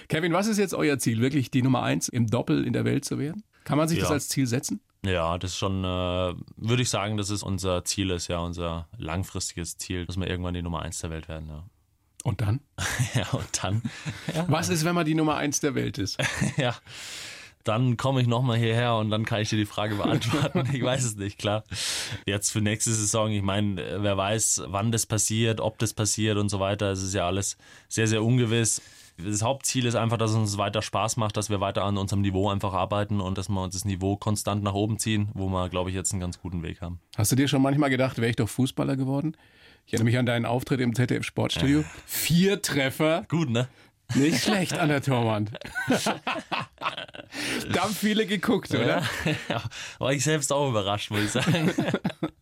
Kevin, 0.07 0.33
was 0.33 0.47
ist 0.47 0.57
jetzt 0.57 0.73
euer 0.73 0.97
Ziel? 0.99 1.21
Wirklich 1.21 1.51
die 1.51 1.61
Nummer 1.61 1.83
eins 1.83 2.07
im 2.07 2.27
Doppel 2.27 2.65
in 2.65 2.73
der 2.73 2.85
Welt 2.85 3.05
zu 3.05 3.19
werden? 3.19 3.43
Kann 3.63 3.77
man 3.77 3.87
sich 3.87 3.97
ja. 3.97 4.03
das 4.03 4.11
als 4.11 4.29
Ziel 4.29 4.47
setzen? 4.47 4.79
Ja, 5.05 5.37
das 5.37 5.51
ist 5.51 5.57
schon, 5.57 5.83
äh, 5.83 6.33
würde 6.57 6.81
ich 6.81 6.89
sagen, 6.89 7.17
dass 7.17 7.29
es 7.29 7.43
unser 7.43 7.85
Ziel 7.85 8.11
ist, 8.11 8.27
ja, 8.27 8.39
unser 8.39 8.87
langfristiges 8.97 9.77
Ziel, 9.77 10.05
dass 10.05 10.17
wir 10.17 10.27
irgendwann 10.27 10.53
die 10.53 10.61
Nummer 10.61 10.81
eins 10.81 10.99
der 10.99 11.09
Welt 11.09 11.27
werden, 11.27 11.47
ja. 11.49 11.63
Und 12.23 12.41
dann? 12.41 12.59
ja, 13.13 13.27
und 13.31 13.63
dann? 13.63 13.81
Ja. 14.35 14.45
Was 14.49 14.69
ist, 14.69 14.83
wenn 14.83 14.95
man 14.95 15.05
die 15.05 15.15
Nummer 15.15 15.37
eins 15.37 15.59
der 15.59 15.75
Welt 15.75 15.97
ist? 15.97 16.17
ja, 16.57 16.75
dann 17.63 17.97
komme 17.97 18.21
ich 18.21 18.27
nochmal 18.27 18.57
hierher 18.57 18.95
und 18.95 19.09
dann 19.09 19.25
kann 19.25 19.41
ich 19.41 19.49
dir 19.49 19.57
die 19.57 19.65
Frage 19.65 19.95
beantworten. 19.95 20.67
ich 20.73 20.83
weiß 20.83 21.03
es 21.03 21.15
nicht, 21.15 21.37
klar. 21.37 21.63
Jetzt 22.25 22.51
für 22.51 22.61
nächste 22.61 22.93
Saison, 22.93 23.31
ich 23.31 23.41
meine, 23.41 24.01
wer 24.01 24.17
weiß, 24.17 24.63
wann 24.67 24.91
das 24.91 25.05
passiert, 25.05 25.61
ob 25.61 25.77
das 25.77 25.93
passiert 25.93 26.37
und 26.37 26.49
so 26.49 26.59
weiter. 26.59 26.91
Es 26.91 27.01
ist 27.01 27.13
ja 27.13 27.27
alles 27.27 27.57
sehr, 27.87 28.07
sehr 28.07 28.23
ungewiss 28.23 28.81
das 29.17 29.41
Hauptziel 29.41 29.86
ist 29.86 29.95
einfach, 29.95 30.17
dass 30.17 30.32
es 30.32 30.38
uns 30.38 30.58
weiter 30.58 30.82
Spaß 30.82 31.17
macht, 31.17 31.38
dass 31.38 31.49
wir 31.49 31.60
weiter 31.60 31.84
an 31.84 31.97
unserem 31.97 32.21
Niveau 32.21 32.49
einfach 32.49 32.73
arbeiten 32.73 33.19
und 33.19 33.38
dass 33.38 33.49
wir 33.49 33.62
uns 33.62 33.73
das 33.73 33.86
Niveau 33.86 34.15
konstant 34.15 34.63
nach 34.63 34.73
oben 34.73 34.99
ziehen, 34.99 35.30
wo 35.34 35.47
wir, 35.49 35.69
glaube 35.69 35.89
ich, 35.89 35.95
jetzt 35.95 36.12
einen 36.12 36.21
ganz 36.21 36.39
guten 36.39 36.62
Weg 36.63 36.82
haben. 36.82 36.99
Hast 37.17 37.32
du 37.32 37.36
dir 37.36 37.47
schon 37.47 37.62
manchmal 37.62 37.89
gedacht, 37.89 38.17
wäre 38.17 38.30
ich 38.30 38.36
doch 38.36 38.49
Fußballer 38.49 38.95
geworden? 38.95 39.36
Ich 39.86 39.93
erinnere 39.93 40.06
mich 40.06 40.17
an 40.19 40.25
deinen 40.25 40.45
Auftritt 40.45 40.82
im 40.82 40.93
ZDF 40.93 41.23
Sportstudio. 41.23 41.84
Vier 42.06 42.62
Treffer. 42.62 43.25
Gut, 43.30 43.49
ne? 43.49 43.67
Nicht 44.15 44.43
schlecht 44.43 44.77
an 44.77 44.89
der 44.89 45.01
Torwand. 45.01 45.51
da 47.71 47.82
haben 47.82 47.93
viele 47.93 48.25
geguckt, 48.25 48.71
oder? 48.71 49.03
Ja, 49.49 49.63
war 49.99 50.13
ich 50.13 50.23
selbst 50.23 50.53
auch 50.53 50.69
überrascht, 50.69 51.12
muss 51.12 51.21
ich 51.21 51.32
sagen. 51.32 51.73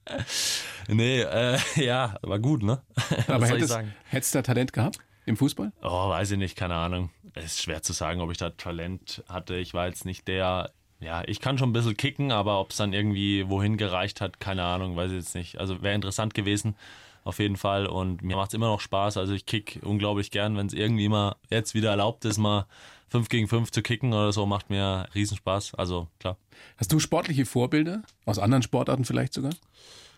nee, 0.87 1.21
äh, 1.21 1.57
ja, 1.75 2.17
war 2.21 2.39
gut, 2.39 2.63
ne? 2.63 2.81
Aber 3.27 3.47
hättest, 3.47 3.77
hättest 4.09 4.35
du 4.35 4.39
da 4.39 4.43
Talent 4.43 4.73
gehabt? 4.73 4.99
Im 5.25 5.37
Fußball? 5.37 5.71
Oh, 5.81 6.09
weiß 6.09 6.31
ich 6.31 6.37
nicht, 6.37 6.55
keine 6.55 6.75
Ahnung. 6.75 7.09
Es 7.33 7.45
ist 7.45 7.63
schwer 7.63 7.81
zu 7.81 7.93
sagen, 7.93 8.21
ob 8.21 8.31
ich 8.31 8.37
da 8.37 8.51
Talent 8.51 9.23
hatte. 9.27 9.55
Ich 9.55 9.73
war 9.73 9.87
jetzt 9.87 10.05
nicht 10.05 10.27
der. 10.27 10.71
Ja, 10.99 11.23
ich 11.25 11.41
kann 11.41 11.57
schon 11.57 11.69
ein 11.69 11.73
bisschen 11.73 11.97
kicken, 11.97 12.31
aber 12.31 12.59
ob 12.59 12.71
es 12.71 12.77
dann 12.77 12.93
irgendwie 12.93 13.49
wohin 13.49 13.77
gereicht 13.77 14.21
hat, 14.21 14.39
keine 14.39 14.63
Ahnung, 14.63 14.95
weiß 14.95 15.11
ich 15.11 15.17
jetzt 15.17 15.35
nicht. 15.35 15.59
Also 15.59 15.81
wäre 15.81 15.93
interessant 15.93 16.33
gewesen, 16.33 16.75
auf 17.25 17.39
jeden 17.39 17.57
Fall. 17.57 17.85
Und 17.85 18.21
mir 18.21 18.37
macht 18.37 18.49
es 18.49 18.53
immer 18.53 18.67
noch 18.67 18.79
Spaß. 18.79 19.17
Also 19.17 19.33
ich 19.33 19.45
kick 19.45 19.79
unglaublich 19.83 20.31
gern, 20.31 20.55
wenn 20.55 20.67
es 20.67 20.73
irgendwie 20.73 21.09
mal 21.09 21.35
jetzt 21.49 21.73
wieder 21.73 21.89
erlaubt 21.89 22.23
ist, 22.23 22.37
mal 22.37 22.65
5 23.09 23.29
gegen 23.29 23.47
5 23.47 23.71
zu 23.71 23.81
kicken 23.81 24.13
oder 24.13 24.31
so, 24.31 24.45
macht 24.45 24.69
mir 24.69 25.07
Riesenspaß. 25.13 25.75
Also 25.75 26.07
klar. 26.19 26.37
Hast 26.77 26.91
du 26.91 26.99
sportliche 26.99 27.45
Vorbilder? 27.45 28.03
Aus 28.25 28.39
anderen 28.39 28.63
Sportarten 28.63 29.05
vielleicht 29.05 29.33
sogar? 29.33 29.53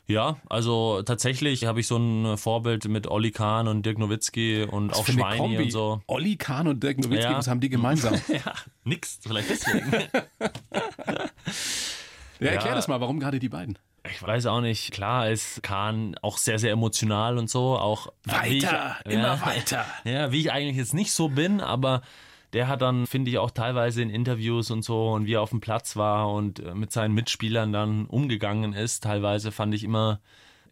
Ja, 0.08 0.38
also 0.50 1.02
tatsächlich 1.04 1.66
habe 1.66 1.82
ich 1.82 1.88
so 1.88 1.98
ein 1.98 2.38
Vorbild 2.38 2.88
mit 2.88 3.08
Olli 3.08 3.32
Kahn 3.32 3.68
und 3.68 3.86
Dirk 3.86 3.98
Nowitzki 3.98 4.64
und 4.64 4.92
was 4.92 5.00
auch 5.00 5.06
Schweini 5.06 5.58
und 5.58 5.72
so. 5.72 6.02
Olli 6.08 6.38
Kahn 6.38 6.70
und 6.70 6.82
Dirk 6.82 7.00
Nowitzki, 7.00 7.32
ja. 7.32 7.38
was 7.38 7.50
haben 7.50 7.60
die 7.60 7.70
gemeinsam? 7.70 8.14
ja, 8.30 8.54
nix, 8.86 9.20
vielleicht 9.22 9.50
deswegen. 9.50 9.92
ja, 12.40 12.48
erklär 12.48 12.70
ja. 12.70 12.76
das 12.76 12.88
mal, 12.88 13.02
warum 13.02 13.20
gerade 13.20 13.40
die 13.40 13.50
beiden? 13.50 13.78
Ich 14.10 14.24
weiß 14.24 14.46
auch 14.46 14.62
nicht. 14.62 14.94
Klar 14.94 15.30
ist 15.30 15.62
Kahn 15.62 16.16
auch 16.22 16.38
sehr, 16.38 16.58
sehr 16.58 16.72
emotional 16.72 17.38
und 17.38 17.50
so. 17.50 17.78
Auch 17.78 18.08
weiter, 18.24 18.96
ich, 19.04 19.12
immer 19.12 19.36
ja, 19.36 19.46
weiter. 19.46 19.86
Ja, 20.06 20.32
wie 20.32 20.40
ich 20.40 20.54
eigentlich 20.54 20.78
jetzt 20.78 20.94
nicht 20.94 21.12
so 21.12 21.28
bin, 21.28 21.60
aber 21.60 22.02
der 22.54 22.68
hat 22.68 22.82
dann, 22.82 23.08
finde 23.08 23.32
ich, 23.32 23.38
auch 23.38 23.52
teilweise 23.52 24.02
in 24.02 24.10
Interviews 24.10 24.72
und 24.72 24.84
so 24.84 25.12
und 25.12 25.26
wie 25.26 25.34
er 25.34 25.42
auf 25.42 25.50
dem 25.50 25.60
Platz 25.60 25.96
war 25.96 26.32
und 26.32 26.60
äh, 26.60 26.74
mit 26.74 26.92
seinen 26.92 27.14
Mitspielern 27.14 27.72
dann 27.72 28.06
umgegangen 28.06 28.74
ist, 28.74 29.04
teilweise 29.04 29.52
fand 29.52 29.74
ich 29.74 29.84
immer, 29.84 30.20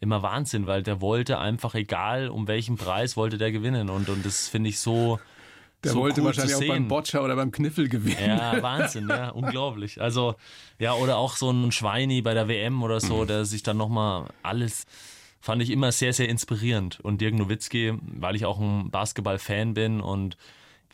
immer 0.00 0.22
Wahnsinn, 0.22 0.66
weil 0.66 0.82
der 0.82 1.00
wollte 1.00 1.38
einfach, 1.38 1.74
egal 1.74 2.28
um 2.28 2.48
welchen 2.48 2.76
Preis, 2.76 3.16
wollte 3.16 3.38
der 3.38 3.52
gewinnen 3.52 3.90
und, 3.90 4.08
und 4.08 4.24
das 4.24 4.48
finde 4.48 4.70
ich 4.70 4.78
so, 4.78 5.20
der 5.84 5.92
so 5.92 6.00
wollte 6.00 6.20
cool 6.20 6.26
wahrscheinlich 6.28 6.56
auch 6.56 6.66
beim 6.66 6.88
Boccia 6.88 7.20
oder 7.20 7.36
beim 7.36 7.52
Kniffel 7.52 7.88
gewinnen. 7.88 8.38
Ja, 8.38 8.62
Wahnsinn, 8.62 9.08
ja, 9.08 9.28
unglaublich. 9.28 10.00
Also, 10.00 10.34
ja, 10.78 10.94
oder 10.94 11.18
auch 11.18 11.36
so 11.36 11.50
ein 11.50 11.70
Schweini 11.70 12.22
bei 12.22 12.32
der 12.32 12.48
WM 12.48 12.82
oder 12.82 12.98
so, 12.98 13.22
mhm. 13.22 13.26
der 13.26 13.44
sich 13.44 13.62
dann 13.62 13.76
nochmal 13.76 14.26
alles 14.42 14.86
fand 15.46 15.62
ich 15.62 15.70
immer 15.70 15.92
sehr, 15.92 16.12
sehr 16.12 16.28
inspirierend. 16.28 16.98
Und 17.00 17.20
Dirk 17.20 17.34
Nowitzki, 17.34 17.94
weil 18.02 18.34
ich 18.34 18.44
auch 18.44 18.58
ein 18.58 18.90
Basketball-Fan 18.90 19.74
bin 19.74 20.00
und 20.00 20.36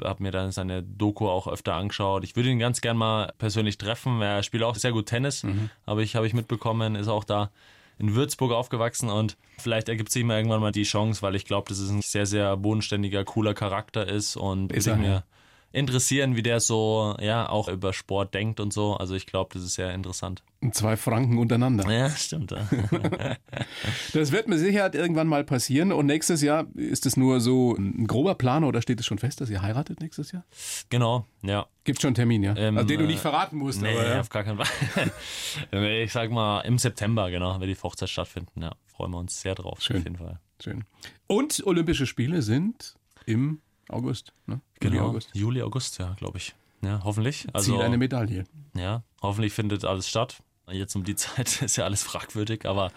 habe 0.05 0.23
mir 0.23 0.31
dann 0.31 0.53
seine 0.53 0.83
Doku 0.83 1.29
auch 1.29 1.47
öfter 1.47 1.75
angeschaut. 1.75 2.25
Ich 2.25 2.37
würde 2.37 2.51
ihn 2.51 2.59
ganz 2.59 2.81
gern 2.81 2.97
mal 2.97 3.33
persönlich 3.39 3.79
treffen. 3.79 4.21
Er 4.21 4.43
spielt 4.43 4.63
auch 4.63 4.77
sehr 4.77 4.93
gut 4.93 5.07
Tennis, 5.07 5.43
mhm. 5.43 5.71
aber 5.87 6.03
ich 6.03 6.17
habe 6.17 6.27
ich 6.27 6.35
mitbekommen, 6.35 6.95
ist 6.95 7.09
auch 7.09 7.25
da 7.25 7.51
in 7.99 8.15
Würzburg 8.15 8.53
aufgewachsen 8.53 9.11
und 9.11 9.37
vielleicht 9.59 9.89
ergibt 9.89 10.11
sich 10.11 10.25
mir 10.25 10.37
irgendwann 10.37 10.61
mal 10.61 10.73
die 10.73 10.83
Chance, 10.83 11.23
weil 11.23 11.37
ich 11.37 11.45
glaube, 11.45 11.69
dass 11.69 11.79
es 11.79 11.91
ein 11.91 12.03
sehr, 12.03 12.27
sehr 12.27 12.57
bodenständiger, 12.57 13.25
cooler 13.25 13.55
Charakter 13.55 14.07
ist 14.07 14.37
und 14.37 14.73
ist 14.73 14.87
er, 14.87 14.97
mir, 14.97 15.25
interessieren, 15.73 16.37
wie 16.37 16.43
der 16.43 16.61
so 16.61 17.17
ja 17.21 17.49
auch 17.49 17.69
über 17.69 17.93
Sport 17.93 18.35
denkt 18.35 18.61
und 18.61 18.73
so. 18.73 18.95
Also 18.95 19.15
ich 19.15 19.27
glaube, 19.27 19.51
das 19.55 19.63
ist 19.63 19.75
sehr 19.75 19.93
interessant. 19.93 20.43
Zwei 20.73 20.97
Franken 20.97 21.39
untereinander. 21.39 21.91
Ja, 21.91 22.11
stimmt. 22.11 22.55
Das 24.13 24.33
wird 24.33 24.49
mit 24.49 24.59
Sicherheit 24.59 24.95
irgendwann 24.95 25.27
mal 25.27 25.45
passieren. 25.45 25.93
Und 25.93 26.07
nächstes 26.07 26.43
Jahr 26.43 26.67
ist 26.75 27.07
es 27.07 27.17
nur 27.17 27.41
so 27.41 27.75
ein 27.75 28.07
grober 28.07 28.35
Plan 28.35 28.65
oder 28.65 28.83
steht 28.83 29.01
es 29.01 29.07
schon 29.07 29.19
fest, 29.19 29.41
dass 29.41 29.51
ihr 29.51 29.63
heiratet 29.63 30.01
nächstes 30.01 30.33
Jahr? 30.33 30.45
Genau, 30.91 31.27
ja. 31.43 31.67
Gibt 31.85 32.01
schon 32.01 32.09
einen 32.09 32.15
Termin, 32.15 32.43
ja? 32.43 32.55
Ähm, 32.57 32.77
also, 32.77 32.87
den 32.87 33.01
du 33.01 33.07
nicht 33.07 33.21
verraten 33.21 33.57
musst. 33.57 33.83
Nee, 33.83 33.97
aber, 33.97 34.07
ja. 34.07 34.21
auf 34.21 34.29
gar 34.29 34.45
keinen 34.45 34.59
Fall. 34.59 35.11
ich 36.03 36.13
sag 36.13 36.31
mal, 36.31 36.61
im 36.61 36.79
September, 36.79 37.31
genau, 37.31 37.59
wird 37.61 37.71
die 37.71 37.83
Hochzeit 37.83 38.09
stattfinden. 38.09 38.63
Ja, 38.63 38.73
freuen 38.87 39.11
wir 39.11 39.19
uns 39.19 39.41
sehr 39.41 39.55
drauf. 39.55 39.81
Schön. 39.83 39.99
Auf 39.99 40.05
jeden 40.05 40.17
Fall. 40.17 40.39
Schön. 40.63 40.85
Und 41.27 41.63
Olympische 41.67 42.07
Spiele 42.07 42.43
sind 42.43 42.95
im 43.27 43.61
August, 43.93 44.33
ne? 44.47 44.61
Juli, 44.83 44.97
genau, 44.97 45.09
August. 45.09 45.31
Juli, 45.35 45.63
August, 45.63 45.99
ja, 45.99 46.15
glaube 46.15 46.39
ich. 46.39 46.55
Ja, 46.83 47.01
hoffentlich. 47.05 47.47
Also, 47.53 47.75
Ziel 47.75 47.83
eine 47.83 47.97
Medaille. 47.97 48.45
Ja, 48.75 49.03
hoffentlich 49.21 49.53
findet 49.53 49.85
alles 49.85 50.09
statt. 50.09 50.43
Jetzt 50.71 50.97
um 50.97 51.05
die 51.05 51.15
Zeit 51.17 51.63
ist 51.63 51.77
ja 51.77 51.85
alles 51.85 52.03
fragwürdig, 52.03 52.67
aber 52.67 52.91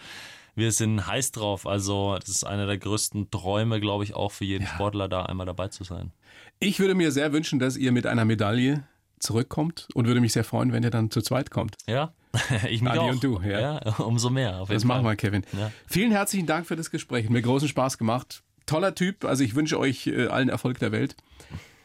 wir 0.56 0.72
sind 0.72 1.06
heiß 1.06 1.32
drauf. 1.32 1.68
Also, 1.68 2.18
das 2.18 2.30
ist 2.30 2.44
einer 2.46 2.66
der 2.66 2.78
größten 2.78 3.30
Träume, 3.30 3.80
glaube 3.80 4.04
ich, 4.04 4.14
auch 4.14 4.32
für 4.32 4.46
jeden 4.46 4.64
ja. 4.64 4.70
Sportler, 4.70 5.08
da 5.08 5.24
einmal 5.24 5.46
dabei 5.46 5.68
zu 5.68 5.84
sein. 5.84 6.12
Ich 6.60 6.80
würde 6.80 6.96
mir 6.96 7.12
sehr 7.12 7.34
wünschen, 7.34 7.60
dass 7.60 7.78
ihr 7.78 7.92
mit 7.92 8.08
einer 8.08 8.26
Medaille 8.26 8.84
zurückkommt 9.20 9.88
und 9.94 10.08
würde 10.08 10.22
mich 10.22 10.34
sehr 10.34 10.44
freuen, 10.44 10.72
wenn 10.72 10.84
ihr 10.84 10.90
dann 10.90 11.12
zu 11.12 11.22
zweit 11.22 11.52
kommt. 11.52 11.76
Ja, 11.88 12.14
ich 12.70 12.82
mich 12.82 12.92
Adi 12.92 13.00
auch. 13.00 13.10
und 13.10 13.24
du, 13.24 13.40
ja. 13.42 13.60
ja 13.60 13.96
umso 13.98 14.30
mehr. 14.30 14.60
das 14.60 14.68
Fall. 14.68 14.86
machen 14.86 15.06
wir, 15.06 15.16
Kevin. 15.16 15.46
Ja. 15.58 15.72
Vielen 15.88 16.12
herzlichen 16.12 16.46
Dank 16.46 16.66
für 16.66 16.76
das 16.76 16.92
Gespräch. 16.92 17.30
Mir 17.30 17.42
großen 17.42 17.68
Spaß 17.68 17.98
gemacht. 17.98 18.44
Toller 18.66 18.96
Typ. 18.96 19.26
Also 19.26 19.44
ich 19.44 19.56
wünsche 19.56 19.80
euch 19.80 20.08
äh, 20.08 20.28
allen 20.28 20.50
Erfolg 20.50 20.80
der 20.80 20.92
Welt. 20.92 21.16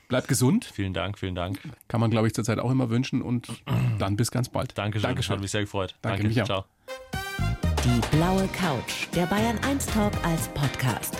Bleibt 0.08 0.26
gesund. 0.26 0.64
Vielen 0.64 0.92
Dank, 0.92 1.18
vielen 1.18 1.36
Dank. 1.36 1.60
Kann 1.86 2.00
man, 2.00 2.10
glaube 2.10 2.26
ich, 2.26 2.34
zurzeit 2.34 2.58
auch 2.58 2.70
immer 2.70 2.90
wünschen 2.90 3.22
und 3.22 3.46
dann 3.98 4.16
bis 4.16 4.30
ganz 4.32 4.48
bald. 4.48 4.76
Dankeschön. 4.76 5.08
Dankeschön. 5.08 5.34
Hat 5.34 5.40
mich 5.40 5.52
sehr 5.52 5.60
gefreut. 5.60 5.94
Danke, 6.02 6.24
Danke. 6.24 6.28
mich 6.28 6.42
auch. 6.42 6.46
Ciao. 6.46 6.64
Die 7.84 8.16
blaue 8.16 8.48
Couch, 8.48 9.06
der 9.14 9.26
Bayern 9.26 9.58
1 9.58 9.86
Talk 9.86 10.12
als 10.24 10.48
Podcast. 10.48 11.16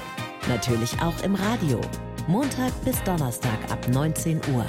Natürlich 0.49 1.01
auch 1.01 1.23
im 1.23 1.37
Radio. 1.37 1.81
Montag 2.27 2.73
bis 2.85 3.03
Donnerstag 3.05 3.59
ab 3.71 3.89
19 3.89 4.41
Uhr. 4.53 4.67